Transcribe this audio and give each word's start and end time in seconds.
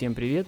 Всем 0.00 0.14
привет. 0.14 0.46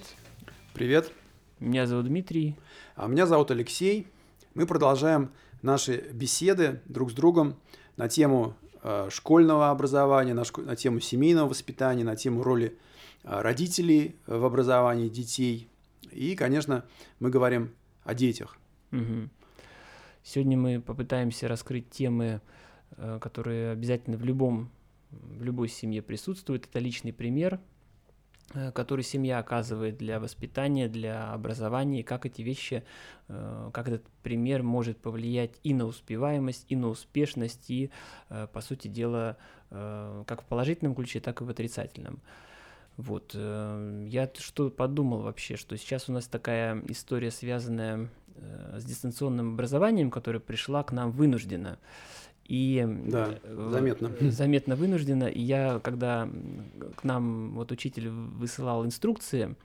Привет. 0.73 1.11
Меня 1.59 1.85
зовут 1.85 2.07
Дмитрий. 2.07 2.55
А 2.95 3.05
меня 3.05 3.27
зовут 3.27 3.51
Алексей. 3.51 4.07
Мы 4.55 4.65
продолжаем 4.65 5.29
наши 5.61 6.09
беседы 6.11 6.81
друг 6.87 7.11
с 7.11 7.13
другом 7.13 7.59
на 7.95 8.09
тему 8.09 8.55
э, 8.81 9.09
школьного 9.11 9.69
образования, 9.69 10.33
на, 10.33 10.41
шко- 10.41 10.65
на 10.65 10.75
тему 10.75 10.99
семейного 11.01 11.49
воспитания, 11.49 12.03
на 12.03 12.15
тему 12.15 12.41
роли 12.41 12.79
э, 13.23 13.41
родителей 13.41 14.15
в 14.25 14.43
образовании 14.43 15.07
детей. 15.07 15.69
И, 16.09 16.35
конечно, 16.35 16.83
мы 17.19 17.29
говорим 17.29 17.75
о 18.05 18.15
детях. 18.15 18.57
Мгм. 18.89 19.29
Сегодня 20.23 20.57
мы 20.57 20.81
попытаемся 20.81 21.47
раскрыть 21.47 21.91
темы, 21.91 22.41
э, 22.97 23.19
которые 23.21 23.73
обязательно 23.73 24.17
в 24.17 24.25
любом 24.25 24.71
в 25.11 25.43
любой 25.43 25.69
семье 25.69 26.01
присутствуют. 26.01 26.65
Это 26.65 26.79
личный 26.79 27.13
пример, 27.13 27.59
который 28.73 29.03
семья 29.03 29.39
оказывает 29.39 29.97
для 29.97 30.19
воспитания, 30.19 30.87
для 30.87 31.31
образования, 31.31 32.01
и 32.01 32.03
как 32.03 32.25
эти 32.25 32.41
вещи, 32.41 32.83
э, 33.27 33.69
как 33.73 33.87
этот 33.87 34.05
пример 34.21 34.63
может 34.63 34.97
повлиять 34.97 35.59
и 35.63 35.73
на 35.73 35.85
успеваемость, 35.85 36.65
и 36.69 36.75
на 36.75 36.87
успешность, 36.89 37.69
и, 37.69 37.89
э, 38.29 38.47
по 38.51 38.61
сути 38.61 38.87
дела, 38.87 39.37
э, 39.71 40.23
как 40.27 40.43
в 40.43 40.45
положительном 40.45 40.95
ключе, 40.95 41.19
так 41.19 41.41
и 41.41 41.43
в 41.43 41.49
отрицательном. 41.49 42.21
Вот, 42.97 43.31
э, 43.33 44.05
я 44.07 44.29
что 44.37 44.69
подумал 44.69 45.21
вообще, 45.21 45.55
что 45.55 45.75
сейчас 45.77 46.09
у 46.09 46.13
нас 46.13 46.27
такая 46.27 46.81
история, 46.87 47.31
связанная 47.31 48.09
э, 48.35 48.77
с 48.79 48.85
дистанционным 48.85 49.53
образованием, 49.53 50.11
которая 50.11 50.39
пришла 50.39 50.83
к 50.83 50.91
нам 50.91 51.11
вынужденно. 51.11 51.79
И 52.53 52.85
Да, 53.07 53.39
э, 53.41 53.67
заметно. 53.71 54.11
э, 54.19 54.29
заметно 54.29 54.75
вынуждена. 54.75 55.23
И 55.23 55.41
я, 55.41 55.79
когда 55.79 56.29
к 56.95 57.03
нам 57.03 57.55
вот 57.55 57.71
учитель 57.71 58.09
высылал 58.09 58.85
инструкции, 58.85 59.55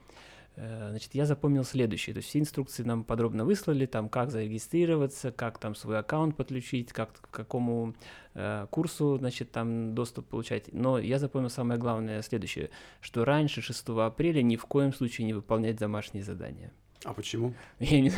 э, 0.55 0.87
значит, 0.89 1.13
я 1.13 1.27
запомнил 1.27 1.63
следующее. 1.63 2.15
То 2.15 2.17
есть 2.17 2.29
все 2.29 2.39
инструкции 2.39 2.81
нам 2.81 3.03
подробно 3.03 3.45
выслали, 3.45 3.85
там, 3.85 4.09
как 4.09 4.31
зарегистрироваться, 4.31 5.31
как 5.31 5.59
там 5.59 5.75
свой 5.75 5.99
аккаунт 5.99 6.35
подключить, 6.35 6.91
как 6.91 7.11
к 7.11 7.29
какому 7.29 7.93
э, 8.33 8.65
курсу, 8.71 9.17
значит, 9.19 9.51
там 9.51 9.93
доступ 9.93 10.25
получать. 10.25 10.73
Но 10.73 10.97
я 10.97 11.19
запомнил 11.19 11.51
самое 11.51 11.79
главное 11.79 12.23
следующее, 12.23 12.71
что 13.01 13.23
раньше 13.23 13.61
6 13.61 13.89
апреля 13.89 14.41
ни 14.41 14.55
в 14.55 14.65
коем 14.65 14.93
случае 14.93 15.27
не 15.27 15.33
выполнять 15.33 15.75
домашние 15.77 16.23
задания. 16.23 16.71
А 17.05 17.13
почему? 17.13 17.53
Я 17.79 18.01
не- 18.01 18.11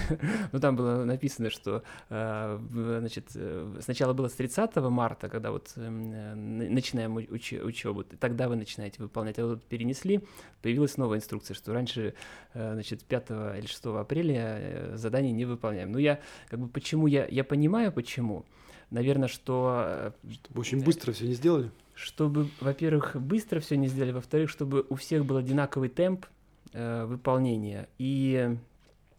Ну, 0.51 0.59
там 0.59 0.75
было 0.75 1.03
написано, 1.05 1.51
что 1.51 1.83
э, 2.09 2.59
значит, 2.99 3.27
э, 3.35 3.77
сначала 3.81 4.13
было 4.13 4.27
с 4.27 4.33
30 4.33 4.75
марта, 4.89 5.29
когда 5.29 5.51
вот 5.51 5.71
э, 5.75 5.87
начинаем 5.87 7.17
уч- 7.19 7.61
учебу, 7.61 8.03
тогда 8.03 8.49
вы 8.49 8.55
начинаете 8.55 9.01
выполнять, 9.03 9.37
а 9.37 9.45
вот 9.45 9.63
перенесли, 9.65 10.21
появилась 10.63 10.97
новая 10.97 11.19
инструкция, 11.19 11.53
что 11.53 11.73
раньше, 11.73 12.15
значит, 12.55 13.03
5 13.03 13.29
или 13.59 13.67
6 13.67 13.85
апреля 13.85 14.93
задание 14.95 15.31
не 15.31 15.45
выполняем. 15.45 15.91
Ну, 15.91 15.99
я, 15.99 16.19
как 16.49 16.59
бы, 16.59 16.67
почему, 16.67 17.05
я, 17.05 17.27
я 17.27 17.43
понимаю, 17.43 17.91
почему. 17.91 18.45
Наверное, 18.89 19.27
что 19.27 20.13
Чтобы 20.43 20.59
очень 20.59 20.83
быстро 20.83 21.11
все 21.11 21.27
не 21.27 21.33
сделали? 21.33 21.69
чтобы, 21.93 22.47
во-первых, 22.59 23.15
быстро 23.15 23.59
все 23.59 23.77
не 23.77 23.87
сделали, 23.87 24.11
во-вторых, 24.11 24.49
чтобы 24.49 24.87
у 24.89 24.95
всех 24.95 25.23
был 25.23 25.37
одинаковый 25.37 25.89
темп 25.89 26.25
выполнения. 26.73 27.87
И 27.99 28.57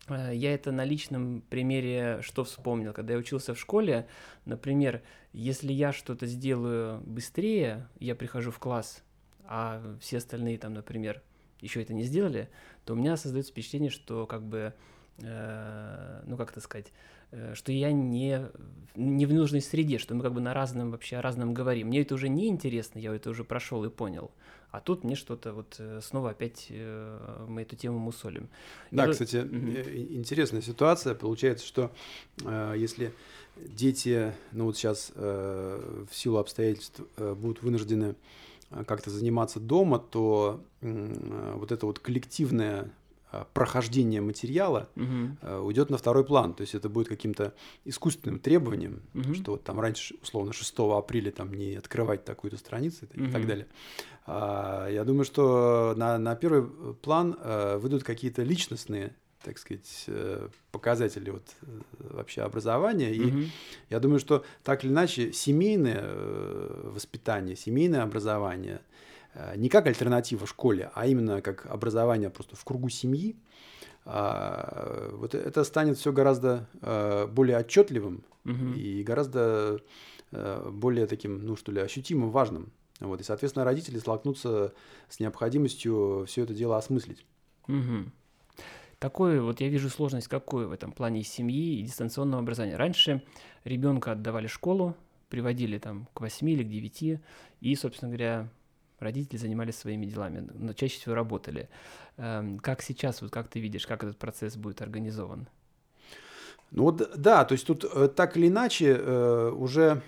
я 0.09 0.55
это 0.55 0.73
на 0.73 0.85
личном 0.85 1.43
примере 1.49 2.21
что 2.23 2.45
вспомнил, 2.45 2.93
когда 2.93 3.13
я 3.15 3.19
учился 3.19 3.55
в 3.55 3.59
школе, 3.59 4.07
например, 4.45 5.03
если 5.33 5.73
я 5.73 5.93
что-то 5.93 6.27
сделаю 6.27 7.01
быстрее, 7.03 7.89
я 8.01 8.15
прихожу 8.15 8.51
в 8.51 8.59
класс, 8.59 9.03
а 9.45 9.81
все 10.01 10.19
остальные 10.19 10.59
там, 10.59 10.75
например, 10.75 11.23
еще 11.61 11.81
это 11.81 11.95
не 11.95 12.03
сделали, 12.03 12.51
то 12.85 12.95
у 12.95 12.97
меня 12.97 13.17
создается 13.17 13.53
впечатление, 13.53 13.91
что 13.91 14.27
как 14.27 14.43
бы, 14.43 14.75
э, 15.19 16.23
ну 16.27 16.37
как 16.37 16.51
это 16.51 16.61
сказать, 16.61 16.89
э, 16.89 16.91
что 17.55 17.73
я 17.73 17.93
не, 17.93 18.47
не 18.95 19.27
в 19.27 19.33
нужной 19.33 19.61
среде, 19.63 19.99
что 19.99 20.15
мы 20.15 20.23
как 20.23 20.33
бы 20.35 20.41
на 20.41 20.55
разном 20.55 20.91
вообще 20.91 21.17
о 21.17 21.23
разном 21.23 21.55
говорим. 21.55 21.89
Мне 21.89 22.03
это 22.03 22.15
уже 22.15 22.29
не 22.29 22.47
интересно, 22.49 22.99
я 22.99 23.15
это 23.15 23.31
уже 23.31 23.45
прошел 23.45 23.85
и 23.85 23.91
понял. 23.91 24.31
А 24.71 24.81
тут 24.81 25.05
мне 25.05 25.17
что-то 25.17 25.53
вот 25.53 25.77
э, 25.79 26.01
снова 26.03 26.31
опять 26.31 26.69
э, 26.71 27.45
мы 27.47 27.61
эту 27.61 27.77
тему 27.77 27.99
мусолим. 27.99 28.49
И 28.91 28.97
Да, 28.97 29.05
вот- 29.05 29.13
кстати, 29.13 29.37
э, 29.37 30.07
интересная 30.15 30.63
ситуация. 30.63 31.15
Получается, 31.15 31.67
что 31.67 31.91
э, 32.43 32.75
если 32.79 33.13
дети, 33.57 34.33
ну 34.53 34.65
вот 34.65 34.77
сейчас 34.79 35.13
в 35.15 36.09
силу 36.11 36.39
обстоятельств 36.39 37.03
э, 37.19 37.35
будут 37.35 37.63
вынуждены 37.63 38.15
э, 38.71 38.85
как-то 38.85 39.11
заниматься 39.11 39.61
дома, 39.61 39.99
то 39.99 40.65
э, 40.81 41.55
вот 41.59 41.71
это 41.71 41.85
вот 41.85 41.99
коллективное 41.99 42.85
э, 42.85 42.89
прохождение 43.55 44.21
материала 44.21 44.89
э, 44.97 45.59
уйдет 45.59 45.91
на 45.91 45.97
второй 45.97 46.25
план. 46.25 46.55
То 46.55 46.63
есть 46.63 46.75
это 46.75 46.89
будет 46.89 47.09
каким-то 47.09 47.53
искусственным 47.85 48.39
требованием, 48.39 49.01
Мгм. 49.15 49.35
что 49.35 49.53
вот 49.53 49.65
там 49.65 49.81
раньше, 49.81 50.15
условно, 50.23 50.53
6 50.53 50.75
апреля 50.99 51.31
там 51.31 51.53
не 51.55 51.75
открывать 51.77 52.25
такую-то 52.25 52.57
страницу 52.59 53.07
и 53.15 53.31
так 53.31 53.47
далее. 53.47 53.67
А, 54.27 54.89
Я 54.89 55.05
думаю, 55.05 55.25
что 55.25 55.95
на, 55.97 56.19
на 56.19 56.35
первый 56.37 56.63
план 57.03 57.37
э, 57.43 57.79
выйдут 57.79 58.05
какие-то 58.05 58.43
личностные, 58.43 59.15
так 59.45 59.59
сказать, 59.59 60.05
э, 60.07 60.49
показатели 60.71 61.31
вот 61.31 61.43
э, 61.63 61.67
вообще 62.11 62.43
образования. 62.43 63.13
И 63.15 63.25
Мгм. 63.25 63.45
я 63.91 63.99
думаю, 63.99 64.21
что 64.21 64.45
так 64.63 64.85
или 64.85 64.93
иначе 64.93 65.33
семейное 65.33 66.01
э, 66.03 66.91
воспитание, 66.95 67.57
семейное 67.57 68.03
образование 68.03 68.75
э, 68.77 68.81
не 69.57 69.69
как 69.69 69.87
альтернатива 69.87 70.47
школе, 70.47 70.91
а 70.95 71.07
именно 71.07 71.41
как 71.41 71.67
образование 71.67 72.31
просто 72.31 72.57
в 72.57 72.65
кругу 72.65 72.89
семьи, 72.89 73.37
а, 74.05 75.11
вот 75.13 75.35
это 75.35 75.65
станет 75.65 75.97
все 75.97 76.13
гораздо 76.13 76.69
э, 76.81 77.27
более 77.29 77.59
отчетливым 77.59 78.25
Мгм. 78.45 78.75
и 78.75 79.03
гораздо 79.05 79.81
э, 80.33 80.71
более 80.73 81.07
таким, 81.07 81.45
ну 81.47 81.57
что 81.57 81.71
ли, 81.71 81.81
ощутимым, 81.81 82.31
важным. 82.31 82.73
Вот, 82.99 83.21
и, 83.21 83.25
соответственно, 83.25 83.65
родители 83.65 83.99
столкнутся 83.99 84.73
с 85.09 85.21
необходимостью 85.21 86.25
все 86.27 86.43
это 86.43 86.55
дело 86.55 86.77
осмыслить. 86.77 87.25
Мгм. 87.69 88.13
Такой 88.99 89.41
вот 89.41 89.61
я 89.61 89.69
вижу 89.69 89.89
сложность 89.89 90.29
какую 90.29 90.69
в 90.69 90.73
этом 90.73 90.93
плане 90.93 91.23
семьи 91.25 91.81
и 91.81 91.83
дистанционного 91.83 92.43
образования. 92.43 92.77
Раньше 92.77 93.23
ребенка 93.65 94.13
отдавали 94.13 94.47
школу, 94.47 94.97
приводили 95.29 95.79
там 95.79 96.09
к 96.15 96.21
8 96.21 96.51
или 96.51 96.63
к 96.63 96.69
9, 96.69 97.21
и, 97.61 97.75
собственно 97.75 98.11
говоря, 98.11 98.49
родители 99.03 99.37
занимались 99.37 99.77
своими 99.77 100.07
делами, 100.07 100.49
но 100.55 100.73
чаще 100.73 100.99
всего 100.99 101.15
работали. 101.15 101.69
Эм, 102.17 102.59
Как 102.59 102.83
сейчас, 102.83 103.23
вот 103.23 103.31
как 103.31 103.49
ты 103.49 103.61
видишь, 103.61 103.87
как 103.87 104.03
этот 104.05 104.17
процесс 104.19 104.57
будет 104.57 104.81
организован? 104.83 105.47
Ну 106.71 106.85
вот 106.85 107.11
да, 107.17 107.45
то 107.45 107.53
есть 107.53 107.67
тут 107.67 107.85
э, 107.85 108.09
так 108.09 108.37
или 108.37 108.49
иначе 108.49 108.97
э, 108.99 109.51
уже 109.51 110.01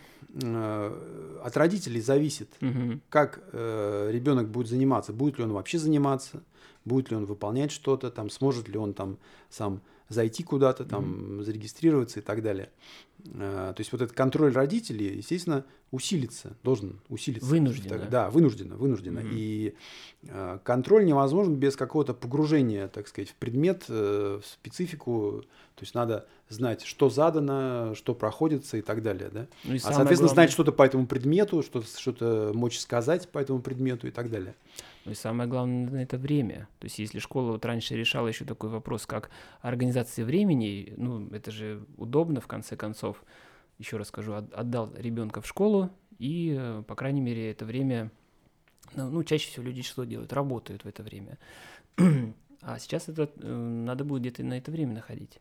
э, 0.43 1.41
от 1.45 1.57
родителей 1.57 2.01
зависит, 2.01 2.49
Мгм. 2.61 3.03
как 3.11 3.41
ребенок 3.53 4.49
будет 4.49 4.69
заниматься, 4.69 5.13
будет 5.13 5.39
ли 5.39 5.45
он 5.45 5.53
вообще 5.53 5.79
заниматься, 5.79 6.43
будет 6.85 7.11
ли 7.11 7.17
он 7.17 7.27
выполнять 7.27 7.71
что-то, 7.71 8.11
там, 8.11 8.31
сможет 8.31 8.69
ли 8.69 8.79
он 8.79 8.95
там 8.95 9.19
сам 9.51 9.81
зайти 10.09 10.43
куда-то, 10.43 10.85
там, 10.85 11.43
зарегистрироваться 11.43 12.21
и 12.21 12.23
так 12.23 12.43
далее. 12.43 12.71
Э, 13.27 13.73
То 13.75 13.81
есть 13.81 13.93
вот 13.93 14.03
этот 14.03 14.15
контроль 14.17 14.53
родителей, 14.53 15.17
естественно, 15.17 15.65
усилится, 15.91 16.57
должен 16.63 17.01
усилиться. 17.09 17.49
Вынужденно. 17.49 17.99
Так, 17.99 18.11
Да, 18.11 18.31
вынужденно, 18.31 18.77
вынужденно. 18.77 19.21
Мгм. 19.21 19.31
И 19.33 19.75
э, 20.23 20.59
контроль 20.63 21.05
невозможен 21.07 21.57
без 21.57 21.77
какого-то 21.77 22.15
погружения, 22.15 22.89
так 22.89 23.09
сказать, 23.09 23.31
в 23.31 23.35
предмет, 23.37 23.85
э, 23.89 24.41
в 24.43 24.47
специфику. 24.47 25.43
То 25.75 25.83
есть 25.83 25.95
надо 25.95 26.27
знать, 26.55 26.83
что 26.83 27.11
задано, 27.11 27.95
что 27.95 28.15
проходится 28.15 28.77
и 28.77 28.83
так 28.83 29.03
далее, 29.03 29.29
да. 29.33 29.47
Ну 29.65 29.75
и 29.75 29.77
А, 29.77 29.81
соответственно, 29.81 30.05
главное- 30.17 30.29
знать 30.29 30.51
что-то 30.51 30.73
по 30.73 30.83
этому 30.83 31.07
предмету, 31.07 31.63
что-то, 31.63 31.87
что-то 31.99 32.53
мочь 32.55 32.79
сказать 32.79 33.29
по 33.29 33.39
этому 33.39 33.61
предмету 33.61 34.07
и 34.07 34.11
так 34.11 34.31
далее. 34.31 34.55
Ну 35.05 35.13
и 35.13 35.15
самое 35.15 35.49
главное, 35.49 36.03
это 36.03 36.17
время. 36.17 36.69
То 36.79 36.87
есть 36.87 36.99
если 36.99 37.19
школа 37.19 37.53
вот 37.53 37.65
раньше 37.67 37.95
решала 37.95 38.29
еще 38.29 38.45
такой 38.47 38.71
вопрос, 38.71 39.05
как 39.07 39.31
организация 39.61 40.25
времени, 40.25 40.95
ну 40.97 41.29
это 41.31 41.51
же 41.51 41.85
удобно 41.99 42.41
в 42.41 42.47
конце 42.47 42.77
концов. 42.77 43.23
Еще 43.79 43.97
раз 43.99 44.09
скажу, 44.09 44.33
от- 44.35 44.53
отдал 44.55 44.93
ребенка 44.97 45.41
в 45.41 45.47
школу, 45.47 45.91
и, 46.19 46.57
э, 46.59 46.83
по 46.87 46.95
крайней 46.95 47.21
мере, 47.21 47.51
это 47.51 47.65
время, 47.65 48.11
ну, 48.95 49.11
ну, 49.11 49.25
чаще 49.25 49.49
всего 49.51 49.65
люди 49.67 49.83
что 49.83 50.05
делают? 50.05 50.33
Работают 50.33 50.85
в 50.85 50.89
это 50.89 51.03
время. 51.03 51.39
А 52.67 52.79
сейчас 52.79 53.09
это 53.11 53.29
э, 53.43 53.47
надо 53.55 54.05
будет 54.05 54.23
где-то 54.23 54.43
на 54.43 54.57
это 54.57 54.71
время 54.71 54.95
находить. 54.95 55.39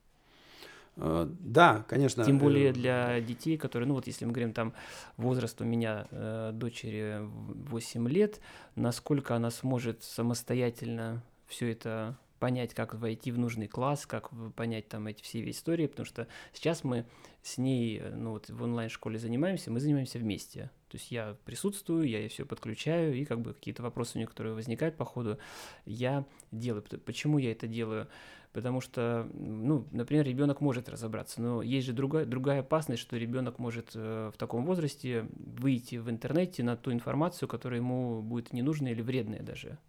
Э, 0.96 1.28
Да, 1.40 1.86
конечно. 1.88 2.24
Тем 2.24 2.40
более 2.40 2.70
э, 2.70 2.74
для 2.74 3.22
детей, 3.22 3.58
которые, 3.58 3.88
ну 3.88 3.96
вот 3.96 4.08
если 4.08 4.26
мы 4.26 4.32
говорим 4.32 4.54
там 4.54 4.74
возраст 5.18 5.60
у 5.62 5.66
меня 5.66 6.08
э, 6.12 6.52
дочери 6.54 7.20
8 7.22 8.08
лет, 8.10 8.40
насколько 8.76 9.36
она 9.36 9.52
сможет 9.52 10.04
самостоятельно 10.04 11.24
все 11.48 11.72
это 11.72 12.18
понять, 12.44 12.74
как 12.74 12.94
войти 12.96 13.32
в 13.32 13.40
нужный 13.40 13.70
класс, 13.70 14.06
как 14.06 14.30
понять 14.56 14.90
там 14.90 15.08
эти 15.08 15.24
все 15.24 15.50
истории, 15.50 15.88
потому 15.88 16.06
что 16.06 16.28
сейчас 16.52 16.84
мы 16.84 17.06
с 17.42 17.58
ней, 17.58 18.00
э, 18.00 18.14
ну 18.14 18.32
вот 18.32 18.50
в 18.50 18.62
онлайн-школе 18.62 19.18
занимаемся, 19.18 19.72
мы 19.72 19.80
занимаемся 19.80 20.20
вместе. 20.20 20.70
То 20.90 20.98
есть 20.98 21.10
я 21.10 21.38
присутствую, 21.46 22.08
я 22.08 22.28
все 22.28 22.46
подключаю, 22.46 23.16
и 23.16 23.24
как 23.24 23.40
бы 23.40 23.54
какие-то 23.54 23.82
вопросы 23.82 24.18
у 24.18 24.20
них, 24.20 24.30
которые 24.30 24.54
возникают 24.56 24.98
по 24.98 25.06
ходу, 25.06 25.38
я 25.86 26.26
делаю. 26.52 26.84
Почему 27.06 27.38
я 27.38 27.52
это 27.52 27.66
делаю? 27.66 28.10
Потому 28.54 28.82
что, 28.82 29.28
ну, 29.34 29.88
например, 29.92 30.26
ребенок 30.26 30.62
может 30.62 30.88
разобраться, 30.88 31.42
но 31.42 31.64
есть 31.64 31.88
же 31.88 31.94
другая, 31.94 32.26
другая 32.26 32.60
опасность, 32.60 33.02
что 33.02 33.18
ребенок 33.18 33.58
может 33.58 33.92
э, 33.96 34.32
в 34.32 34.38
таком 34.38 34.64
возрасте 34.66 35.26
выйти 35.36 35.96
в 35.96 36.08
интернете 36.08 36.62
на 36.62 36.78
ту 36.78 36.92
информацию, 36.92 37.50
которая 37.50 37.80
ему 37.80 38.22
будет 38.22 38.54
ненужная 38.54 38.92
или 38.92 39.02
вредная 39.02 39.42
даже. 39.42 39.80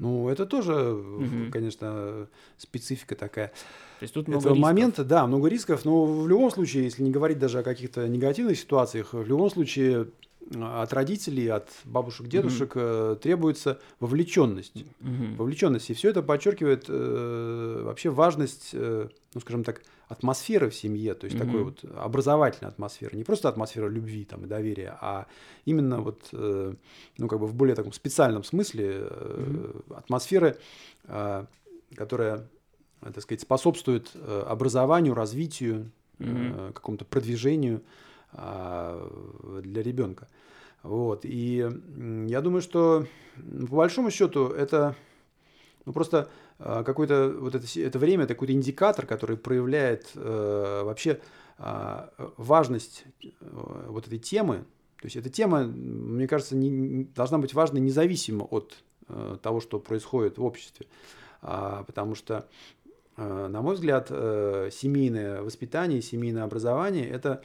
Ну, 0.00 0.28
это 0.28 0.46
тоже, 0.46 0.74
угу. 0.74 1.52
конечно, 1.52 2.26
специфика 2.56 3.14
такая. 3.14 3.48
То 3.48 4.02
есть 4.02 4.14
тут 4.14 4.26
много 4.26 4.40
этого 4.40 4.54
рисков. 4.54 4.70
момента, 4.72 5.04
да, 5.04 5.26
много 5.26 5.48
рисков, 5.48 5.84
но 5.84 6.04
в 6.04 6.28
любом 6.28 6.50
случае, 6.50 6.84
если 6.84 7.04
не 7.04 7.12
говорить 7.12 7.38
даже 7.38 7.60
о 7.60 7.62
каких-то 7.62 8.08
негативных 8.08 8.58
ситуациях, 8.58 9.12
в 9.12 9.26
любом 9.26 9.50
случае 9.50 10.08
от 10.54 10.92
родителей, 10.92 11.48
от 11.48 11.68
бабушек, 11.84 12.26
дедушек 12.26 12.76
mm-hmm. 12.76 13.16
требуется 13.16 13.80
вовлеченность. 14.00 14.76
Mm-hmm. 14.76 15.36
Вовлеченность. 15.36 15.90
И 15.90 15.94
все 15.94 16.10
это 16.10 16.22
подчеркивает 16.22 16.86
э, 16.88 17.82
вообще 17.84 18.10
важность, 18.10 18.70
э, 18.72 19.08
ну, 19.34 19.40
скажем 19.40 19.64
так, 19.64 19.82
атмосферы 20.08 20.70
в 20.70 20.74
семье, 20.74 21.14
то 21.14 21.26
есть 21.26 21.36
mm-hmm. 21.36 21.46
такой 21.46 21.64
вот 21.64 21.84
образовательной 21.96 22.70
атмосферы. 22.70 23.16
Не 23.16 23.24
просто 23.24 23.48
атмосфера 23.48 23.88
любви 23.88 24.24
там, 24.24 24.44
и 24.44 24.46
доверия, 24.46 24.96
а 25.00 25.26
именно 25.66 26.00
вот, 26.00 26.28
э, 26.32 26.74
ну, 27.18 27.28
как 27.28 27.40
бы 27.40 27.46
в 27.46 27.54
более 27.54 27.74
таком 27.74 27.92
специальном 27.92 28.42
смысле 28.42 28.86
э, 28.90 29.08
mm-hmm. 29.10 29.96
атмосферы, 29.96 30.56
э, 31.04 31.44
которая, 31.94 32.48
так 33.02 33.20
сказать, 33.20 33.42
способствует 33.42 34.10
э, 34.14 34.44
образованию, 34.46 35.12
развитию, 35.12 35.90
mm-hmm. 36.18 36.70
э, 36.70 36.72
какому-то 36.72 37.04
продвижению 37.04 37.78
э, 37.78 38.07
для 38.32 39.82
ребенка. 39.82 40.28
Вот. 40.82 41.24
И 41.24 41.66
я 42.26 42.40
думаю, 42.40 42.62
что 42.62 43.06
по 43.68 43.76
большому 43.76 44.10
счету 44.10 44.48
это 44.48 44.94
ну, 45.84 45.92
просто 45.92 46.28
а, 46.58 46.82
какое-то 46.84 47.34
вот 47.38 47.54
это, 47.54 47.66
это 47.80 47.98
время, 47.98 48.24
это 48.24 48.34
какой-то 48.34 48.52
индикатор, 48.52 49.06
который 49.06 49.36
проявляет 49.36 50.10
э, 50.14 50.82
вообще 50.84 51.20
э, 51.58 52.08
важность 52.36 53.04
вот 53.40 54.06
этой 54.06 54.18
темы. 54.18 54.64
То 55.00 55.06
есть 55.06 55.16
эта 55.16 55.30
тема, 55.30 55.62
мне 55.62 56.26
кажется, 56.26 56.56
не, 56.56 57.04
должна 57.04 57.38
быть 57.38 57.54
важной 57.54 57.80
независимо 57.80 58.44
от 58.44 58.74
э, 59.08 59.38
того, 59.42 59.60
что 59.60 59.78
происходит 59.78 60.38
в 60.38 60.44
обществе. 60.44 60.86
А, 61.40 61.84
потому 61.84 62.16
что 62.16 62.48
на 63.18 63.62
мой 63.62 63.74
взгляд, 63.74 64.08
э, 64.10 64.70
семейное 64.72 65.42
воспитание, 65.42 66.00
семейное 66.00 66.44
образование– 66.44 67.08
это 67.10 67.42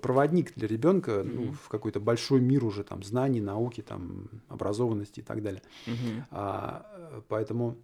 проводник 0.00 0.54
для 0.54 0.66
ребенка 0.66 1.22
ну, 1.22 1.52
в 1.52 1.68
какой-то 1.68 2.00
большой 2.00 2.40
мир 2.40 2.64
уже 2.64 2.82
там, 2.82 3.02
знаний, 3.02 3.42
науки, 3.42 3.82
там, 3.82 4.28
образованности 4.48 5.20
и 5.20 5.22
так 5.22 5.42
далее. 5.42 5.62
Mm-hmm. 5.86 6.22
А, 6.30 7.22
поэтому 7.28 7.76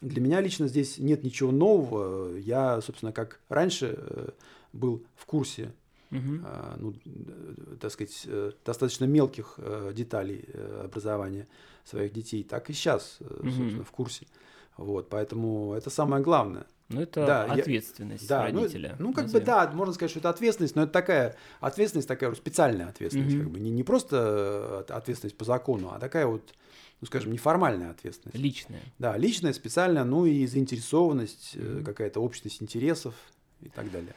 для 0.00 0.20
меня 0.20 0.40
лично 0.40 0.68
здесь 0.68 0.98
нет 0.98 1.24
ничего 1.24 1.50
нового. 1.50 2.36
Я, 2.36 2.80
собственно, 2.82 3.12
как 3.12 3.40
раньше 3.48 3.96
э, 3.98 4.28
был 4.72 5.04
в 5.16 5.26
курсе 5.26 5.72
Uh-huh. 6.12 6.76
ну, 6.78 6.94
так 7.80 7.90
сказать, 7.90 8.28
достаточно 8.64 9.06
мелких 9.06 9.58
деталей 9.92 10.48
образования 10.84 11.48
своих 11.84 12.12
детей, 12.12 12.44
так 12.44 12.70
и 12.70 12.72
сейчас, 12.72 13.16
uh-huh. 13.18 13.82
в 13.82 13.90
курсе. 13.90 14.24
Вот, 14.76 15.08
поэтому 15.08 15.74
это 15.74 15.90
самое 15.90 16.22
главное. 16.22 16.66
Ну, 16.88 17.00
это 17.00 17.26
да, 17.26 17.44
ответственность 17.44 18.22
я, 18.24 18.28
да, 18.28 18.48
ну, 18.52 18.62
родителя. 18.62 18.96
Ну, 18.98 19.08
ну 19.08 19.12
как 19.12 19.24
назовем. 19.24 19.44
бы, 19.44 19.46
да, 19.46 19.70
можно 19.72 19.92
сказать, 19.92 20.10
что 20.10 20.20
это 20.20 20.30
ответственность, 20.30 20.76
но 20.76 20.84
это 20.84 20.92
такая 20.92 21.36
ответственность, 21.60 22.06
такая 22.06 22.32
специальная 22.34 22.88
ответственность, 22.88 23.34
mm-hmm. 23.34 23.42
как 23.42 23.50
бы 23.50 23.58
не, 23.58 23.70
не 23.70 23.82
просто 23.82 24.84
э, 24.88 24.92
ответственность 24.92 25.36
по 25.36 25.44
закону, 25.44 25.90
а 25.92 25.98
такая 25.98 26.26
вот, 26.26 26.54
ну, 27.00 27.06
скажем, 27.08 27.32
неформальная 27.32 27.90
ответственность. 27.90 28.38
Личная. 28.38 28.82
Да, 29.00 29.16
личная, 29.16 29.52
специальная, 29.52 30.04
ну 30.04 30.26
и 30.26 30.46
заинтересованность, 30.46 31.56
mm-hmm. 31.56 31.82
какая-то 31.82 32.20
общность 32.20 32.62
интересов 32.62 33.14
и 33.62 33.68
так 33.68 33.90
далее. 33.90 34.14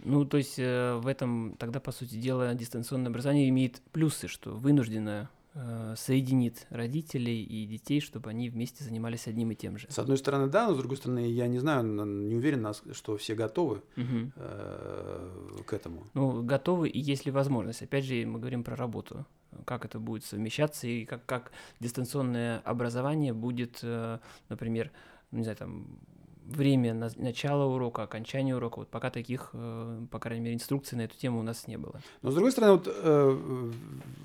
Ну, 0.00 0.24
то 0.24 0.38
есть 0.38 0.58
э, 0.58 0.94
в 0.96 1.06
этом 1.06 1.54
тогда, 1.56 1.78
по 1.78 1.92
сути 1.92 2.16
дела, 2.16 2.52
дистанционное 2.54 3.10
образование 3.10 3.48
имеет 3.48 3.80
плюсы, 3.92 4.26
что 4.26 4.50
вынуждено 4.50 5.28
соединит 5.96 6.66
родителей 6.70 7.42
и 7.42 7.66
детей, 7.66 8.00
чтобы 8.00 8.30
они 8.30 8.48
вместе 8.48 8.84
занимались 8.84 9.26
одним 9.26 9.50
и 9.50 9.54
тем 9.54 9.78
же. 9.78 9.86
С 9.90 9.98
одной 9.98 10.16
стороны, 10.16 10.46
да, 10.46 10.68
но 10.68 10.74
с 10.74 10.78
другой 10.78 10.96
стороны, 10.96 11.26
я 11.26 11.48
не 11.48 11.58
знаю, 11.58 11.84
не 11.84 12.36
уверен, 12.36 12.66
что 12.92 13.16
все 13.16 13.34
готовы 13.34 13.82
угу. 13.96 14.32
к 15.66 15.72
этому. 15.72 16.06
Ну, 16.14 16.42
готовы, 16.42 16.88
и 16.88 17.00
есть 17.00 17.26
ли 17.26 17.32
возможность. 17.32 17.82
Опять 17.82 18.04
же, 18.04 18.24
мы 18.26 18.38
говорим 18.38 18.62
про 18.62 18.76
работу. 18.76 19.26
Как 19.64 19.84
это 19.84 19.98
будет 19.98 20.24
совмещаться, 20.24 20.86
и 20.86 21.04
как, 21.04 21.24
как 21.26 21.52
дистанционное 21.80 22.60
образование 22.60 23.32
будет, 23.32 23.80
э, 23.82 24.18
например, 24.48 24.92
ну, 25.30 25.38
не 25.38 25.44
знаю, 25.44 25.56
там, 25.56 25.98
время 26.48 26.94
на 26.94 27.10
начала 27.16 27.64
урока, 27.64 28.02
окончания 28.02 28.56
урока. 28.56 28.78
Вот 28.80 28.88
пока 28.88 29.10
таких, 29.10 29.50
э, 29.52 30.00
по 30.10 30.18
крайней 30.18 30.44
мере, 30.44 30.56
инструкций 30.56 30.96
на 30.96 31.02
эту 31.02 31.16
тему 31.16 31.40
у 31.40 31.42
нас 31.42 31.66
не 31.66 31.76
было. 31.76 32.00
Но 32.22 32.30
с 32.30 32.34
другой 32.34 32.52
стороны, 32.52 32.72
вот 32.74 32.88
э, 32.88 33.70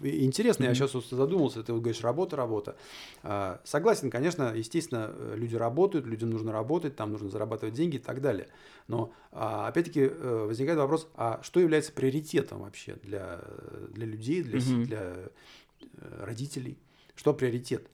интересно, 0.04 0.64
mm-hmm. 0.64 0.68
я 0.68 0.76
сейчас 0.76 0.94
вот 0.94 1.06
задумался, 1.06 1.64
ты 1.64 1.74
вот 1.74 1.82
говоришь, 1.82 2.02
работа, 2.02 2.36
работа. 2.36 2.76
Э, 3.24 3.58
согласен, 3.64 4.10
конечно, 4.10 4.54
естественно, 4.56 5.14
люди 5.36 5.56
работают, 5.56 6.06
людям 6.06 6.30
нужно 6.30 6.52
работать, 6.52 6.96
там 6.96 7.12
нужно 7.12 7.30
зарабатывать 7.30 7.76
деньги 7.76 7.98
и 7.98 8.00
так 8.00 8.22
далее. 8.22 8.48
Но 8.88 9.14
э, 9.32 9.38
опять-таки 9.38 10.02
э, 10.02 10.46
возникает 10.48 10.80
вопрос, 10.80 11.10
а 11.16 11.42
что 11.44 11.60
является 11.60 11.92
приоритетом 11.92 12.62
вообще 12.62 12.96
для, 13.04 13.42
для 13.90 14.06
людей, 14.06 14.44
для, 14.44 14.60
mm-hmm. 14.60 14.84
для 14.86 15.00
э, 15.00 16.24
родителей? 16.24 16.78
Что 17.16 17.34
приоритет? 17.34 17.88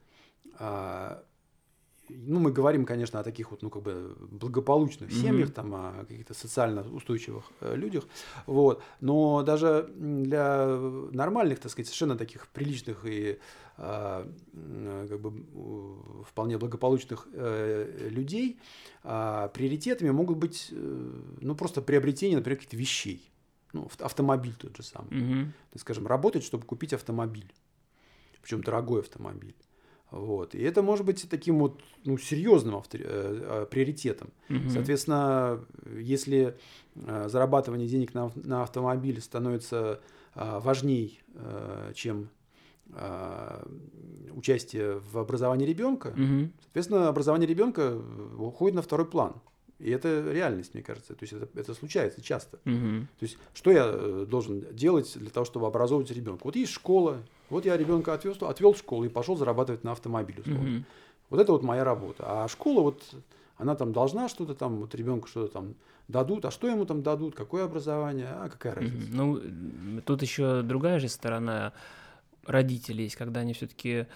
А, 0.59 1.23
ну, 2.09 2.39
мы 2.39 2.51
говорим, 2.51 2.85
конечно, 2.85 3.19
о 3.19 3.23
таких 3.23 3.51
вот, 3.51 3.61
ну, 3.61 3.69
как 3.69 3.83
бы 3.83 4.15
благополучных 4.31 5.09
mm-hmm. 5.09 5.21
семьях, 5.21 5.53
там, 5.53 5.73
о 5.73 6.05
каких-то 6.07 6.33
социально 6.33 6.81
устойчивых 6.81 7.43
э, 7.61 7.75
людях, 7.75 8.05
вот, 8.45 8.83
но 9.01 9.43
даже 9.43 9.89
для 9.97 10.67
нормальных, 11.11 11.59
так 11.59 11.71
сказать, 11.71 11.87
совершенно 11.87 12.17
таких 12.17 12.47
приличных 12.47 13.05
и 13.05 13.39
э, 13.77 14.25
как 15.09 15.19
бы 15.21 15.31
вполне 16.23 16.57
благополучных 16.57 17.27
э, 17.33 18.09
людей 18.09 18.59
э, 19.03 19.49
приоритетами 19.53 20.09
могут 20.09 20.37
быть, 20.37 20.71
ну, 20.71 21.55
просто 21.55 21.81
приобретение, 21.81 22.37
например, 22.37 22.57
каких-то 22.57 22.77
вещей, 22.77 23.31
ну, 23.73 23.89
автомобиль 23.99 24.55
тот 24.55 24.75
же 24.75 24.83
самый, 24.83 25.09
mm-hmm. 25.11 25.47
скажем, 25.77 26.07
работать, 26.07 26.43
чтобы 26.43 26.65
купить 26.65 26.93
автомобиль, 26.93 27.51
причем 28.41 28.61
дорогой 28.61 29.01
автомобиль. 29.01 29.55
Вот. 30.11 30.55
И 30.55 30.61
это 30.61 30.81
может 30.81 31.05
быть 31.05 31.29
таким 31.29 31.59
вот 31.59 31.81
ну, 32.03 32.17
серьезным 32.17 32.75
автори- 32.75 33.05
э, 33.05 33.67
приоритетом. 33.69 34.29
Угу. 34.49 34.69
Соответственно, 34.69 35.59
если 35.97 36.57
э, 36.95 37.29
зарабатывание 37.29 37.87
денег 37.87 38.13
на, 38.13 38.31
на 38.35 38.63
автомобиль 38.63 39.21
становится 39.21 39.99
э, 40.35 40.59
важней, 40.59 41.21
э, 41.35 41.91
чем 41.93 42.29
э, 42.93 43.65
участие 44.33 44.99
в 45.11 45.19
образовании 45.19 45.67
ребенка, 45.67 46.07
угу. 46.07 46.49
соответственно, 46.63 47.07
образование 47.07 47.47
ребенка 47.47 47.95
уходит 48.37 48.75
на 48.75 48.81
второй 48.81 49.05
план. 49.05 49.35
И 49.79 49.89
это 49.89 50.31
реальность, 50.31 50.73
мне 50.73 50.83
кажется. 50.83 51.13
То 51.13 51.23
есть 51.23 51.33
это, 51.33 51.47
это 51.57 51.73
случается 51.73 52.21
часто. 52.21 52.57
Угу. 52.65 53.07
То 53.19 53.23
есть 53.23 53.37
что 53.53 53.71
я 53.71 53.85
э, 53.85 54.25
должен 54.29 54.65
делать 54.75 55.11
для 55.17 55.29
того, 55.29 55.45
чтобы 55.45 55.67
образовывать 55.67 56.11
ребенка? 56.11 56.41
Вот 56.43 56.55
есть 56.55 56.71
школа, 56.71 57.17
вот 57.49 57.65
я 57.65 57.77
ребенка 57.77 58.13
отвез, 58.13 58.37
отвел 58.41 58.73
в 58.73 58.77
школу 58.77 59.05
и 59.05 59.09
пошел 59.09 59.37
зарабатывать 59.37 59.83
на 59.83 59.93
автомобиле. 59.93 60.43
Угу. 60.45 60.83
Вот 61.29 61.39
это 61.39 61.51
вот 61.51 61.63
моя 61.63 61.83
работа. 61.83 62.23
А 62.25 62.47
школа 62.47 62.81
вот 62.81 63.01
она 63.57 63.75
там 63.75 63.93
должна 63.93 64.29
что-то 64.29 64.53
там, 64.55 64.77
вот 64.77 64.95
ребенку 64.95 65.27
что-то 65.27 65.53
там 65.53 65.75
дадут, 66.07 66.45
а 66.45 66.51
что 66.51 66.67
ему 66.67 66.85
там 66.85 67.03
дадут, 67.03 67.35
какое 67.35 67.65
образование, 67.65 68.27
а 68.27 68.49
какая 68.49 68.75
разница? 68.75 69.07
Ну, 69.11 69.41
тут 70.05 70.21
еще 70.21 70.61
другая 70.61 70.99
же 70.99 71.07
сторона 71.07 71.73
родителей 72.45 73.03
есть, 73.03 73.15
когда 73.15 73.41
они 73.41 73.53
все-таки 73.53 74.07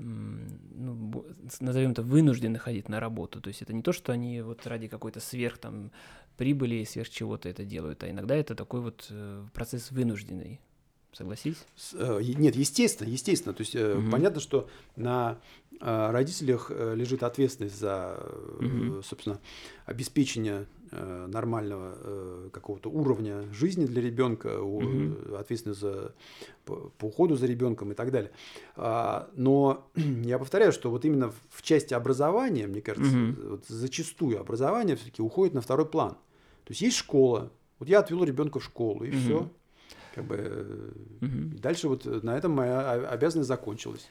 ну, 0.00 1.26
назовем 1.60 1.92
это, 1.92 2.02
вынуждены 2.02 2.58
ходить 2.58 2.88
на 2.88 3.00
работу. 3.00 3.40
То 3.40 3.48
есть 3.48 3.62
это 3.62 3.72
не 3.72 3.82
то, 3.82 3.92
что 3.92 4.12
они 4.12 4.40
вот 4.40 4.66
ради 4.66 4.88
какой-то 4.88 5.20
сверх 5.20 5.58
там 5.58 5.90
прибыли, 6.36 6.84
сверх 6.84 7.10
чего-то 7.10 7.48
это 7.48 7.64
делают, 7.64 8.02
а 8.02 8.10
иногда 8.10 8.34
это 8.34 8.54
такой 8.54 8.80
вот 8.80 9.06
э, 9.10 9.46
процесс 9.52 9.90
вынужденный. 9.90 10.60
Согласись? 11.12 11.58
Э, 11.92 12.20
нет, 12.22 12.56
естественно, 12.56 13.08
естественно. 13.08 13.52
То 13.54 13.60
есть 13.62 13.76
угу. 13.76 14.10
понятно, 14.10 14.40
что 14.40 14.68
на 14.96 15.38
родителях 15.80 16.70
лежит 16.70 17.22
ответственность 17.22 17.78
за, 17.78 18.14
угу. 18.60 19.02
собственно, 19.02 19.40
обеспечение 19.86 20.66
нормального 20.92 22.50
какого-то 22.50 22.90
уровня 22.90 23.44
жизни 23.52 23.86
для 23.86 24.02
ребенка, 24.02 24.60
угу. 24.60 25.36
ответственность 25.36 25.80
за, 25.80 26.14
по, 26.64 26.90
по 26.98 27.06
уходу 27.06 27.36
за 27.36 27.46
ребенком 27.46 27.92
и 27.92 27.94
так 27.94 28.10
далее. 28.10 28.30
А, 28.76 29.28
но 29.34 29.88
я 29.94 30.38
повторяю, 30.38 30.72
что 30.72 30.90
вот 30.90 31.04
именно 31.04 31.32
в 31.50 31.62
части 31.62 31.94
образования, 31.94 32.66
мне 32.66 32.80
кажется, 32.80 33.16
угу. 33.16 33.50
вот 33.50 33.66
зачастую 33.66 34.40
образование 34.40 34.96
все-таки 34.96 35.22
уходит 35.22 35.54
на 35.54 35.60
второй 35.60 35.86
план. 35.86 36.10
То 36.64 36.70
есть 36.70 36.80
есть 36.82 36.96
школа, 36.96 37.50
вот 37.78 37.88
я 37.88 38.00
отвел 38.00 38.24
ребенка 38.24 38.60
в 38.60 38.64
школу, 38.64 39.04
и 39.04 39.10
угу. 39.10 39.18
все. 39.18 39.50
Как 40.14 40.24
бы 40.24 40.92
угу. 41.20 41.58
дальше 41.60 41.88
вот 41.88 42.04
на 42.04 42.36
этом 42.36 42.52
моя 42.52 42.92
обязанность 42.92 43.48
закончилась. 43.48 44.08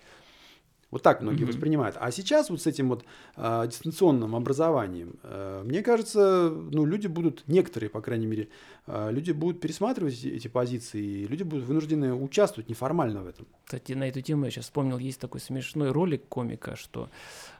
Вот 0.91 1.03
так 1.03 1.21
многие 1.21 1.43
mm-hmm. 1.43 1.47
воспринимают. 1.47 1.97
А 1.99 2.11
сейчас 2.11 2.49
вот 2.49 2.61
с 2.61 2.67
этим 2.67 2.89
вот 2.89 3.05
э, 3.35 3.67
дистанционным 3.67 4.35
образованием, 4.35 5.19
э, 5.23 5.61
мне 5.63 5.83
кажется, 5.83 6.49
ну, 6.49 6.85
люди 6.85 7.07
будут, 7.07 7.43
некоторые, 7.47 7.89
по 7.89 8.01
крайней 8.01 8.25
мере, 8.25 8.49
э, 8.87 9.11
люди 9.11 9.31
будут 9.31 9.61
пересматривать 9.61 10.23
эти, 10.23 10.47
позиции, 10.47 11.01
и 11.01 11.27
люди 11.27 11.43
будут 11.43 11.65
вынуждены 11.65 12.13
участвовать 12.15 12.69
неформально 12.69 13.21
в 13.21 13.27
этом. 13.27 13.45
Кстати, 13.65 13.93
на 13.93 14.07
эту 14.07 14.21
тему 14.21 14.45
я 14.45 14.51
сейчас 14.51 14.65
вспомнил, 14.65 14.97
есть 14.97 15.19
такой 15.19 15.39
смешной 15.39 15.91
ролик 15.91 16.27
комика, 16.27 16.75
что 16.75 17.09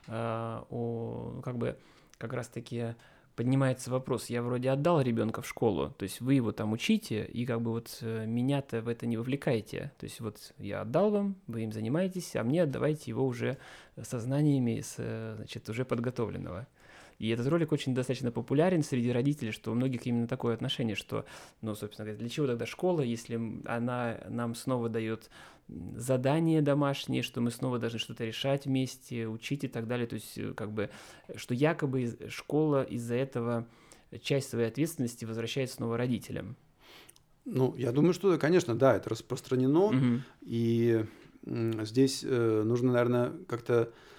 э, 0.08 0.60
о, 0.70 1.40
как 1.44 1.56
бы 1.56 1.76
как 2.18 2.32
раз-таки 2.32 2.94
поднимается 3.40 3.90
вопрос, 3.90 4.26
я 4.26 4.42
вроде 4.42 4.68
отдал 4.68 5.00
ребенка 5.00 5.40
в 5.40 5.48
школу, 5.48 5.94
то 5.96 6.02
есть 6.02 6.20
вы 6.20 6.34
его 6.34 6.52
там 6.52 6.72
учите, 6.72 7.24
и 7.24 7.46
как 7.46 7.62
бы 7.62 7.70
вот 7.70 7.96
э, 8.02 8.26
меня-то 8.26 8.82
в 8.82 8.88
это 8.88 9.06
не 9.06 9.16
вовлекаете. 9.16 9.92
То 9.98 10.04
есть 10.04 10.20
вот 10.20 10.52
я 10.58 10.82
отдал 10.82 11.10
вам, 11.10 11.36
вы 11.46 11.62
им 11.62 11.72
занимаетесь, 11.72 12.36
а 12.36 12.44
мне 12.44 12.64
отдавайте 12.64 13.04
его 13.10 13.24
уже 13.24 13.56
со 14.02 14.20
знаниями, 14.20 14.82
с, 14.82 14.96
э, 14.98 15.36
значит, 15.38 15.66
уже 15.70 15.86
подготовленного. 15.86 16.66
И 17.20 17.28
этот 17.28 17.46
ролик 17.48 17.70
очень 17.70 17.94
достаточно 17.94 18.32
популярен 18.32 18.82
среди 18.82 19.12
родителей, 19.12 19.52
что 19.52 19.70
у 19.70 19.74
многих 19.74 20.06
именно 20.06 20.26
такое 20.26 20.54
отношение, 20.54 20.96
что, 20.96 21.26
ну, 21.60 21.74
собственно 21.74 22.06
говоря, 22.06 22.18
для 22.18 22.30
чего 22.30 22.46
тогда 22.46 22.64
школа, 22.64 23.02
если 23.02 23.38
она 23.66 24.16
нам 24.30 24.54
снова 24.54 24.88
дает 24.88 25.28
задание 25.68 26.62
домашнее, 26.62 27.22
что 27.22 27.42
мы 27.42 27.50
снова 27.50 27.78
должны 27.78 27.98
что-то 27.98 28.24
решать 28.24 28.64
вместе, 28.64 29.28
учить 29.28 29.64
и 29.64 29.68
так 29.68 29.86
далее. 29.86 30.06
То 30.06 30.14
есть, 30.14 30.38
э, 30.38 30.54
как 30.54 30.72
бы, 30.72 30.88
что 31.36 31.52
якобы 31.52 32.16
школа 32.30 32.84
из-за 32.84 33.16
этого 33.16 33.66
часть 34.22 34.48
своей 34.48 34.68
ответственности 34.68 35.26
возвращает 35.26 35.70
снова 35.70 35.98
родителям. 35.98 36.56
Ну, 37.44 37.74
я 37.76 37.92
думаю, 37.92 38.14
что, 38.14 38.38
конечно, 38.38 38.74
да, 38.74 38.96
это 38.96 39.10
распространено. 39.10 39.84
Угу. 39.84 40.22
И 40.40 41.04
здесь 41.82 42.24
э, 42.26 42.62
нужно, 42.64 42.92
наверное, 42.92 43.34
как-то 43.46 43.74
э, 43.74 44.09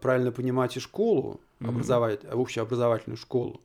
правильно 0.00 0.32
понимать 0.32 0.76
и 0.76 0.80
школу, 0.80 1.40
угу. 1.60 1.70
образовать, 1.70 2.20
общеобразовательную 2.30 3.16
школу. 3.16 3.60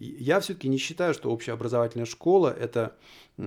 Я 0.00 0.38
все-таки 0.38 0.68
не 0.68 0.78
считаю, 0.78 1.12
что 1.12 1.30
общеобразовательная 1.30 2.06
школа– 2.06 2.54
это 2.60 2.96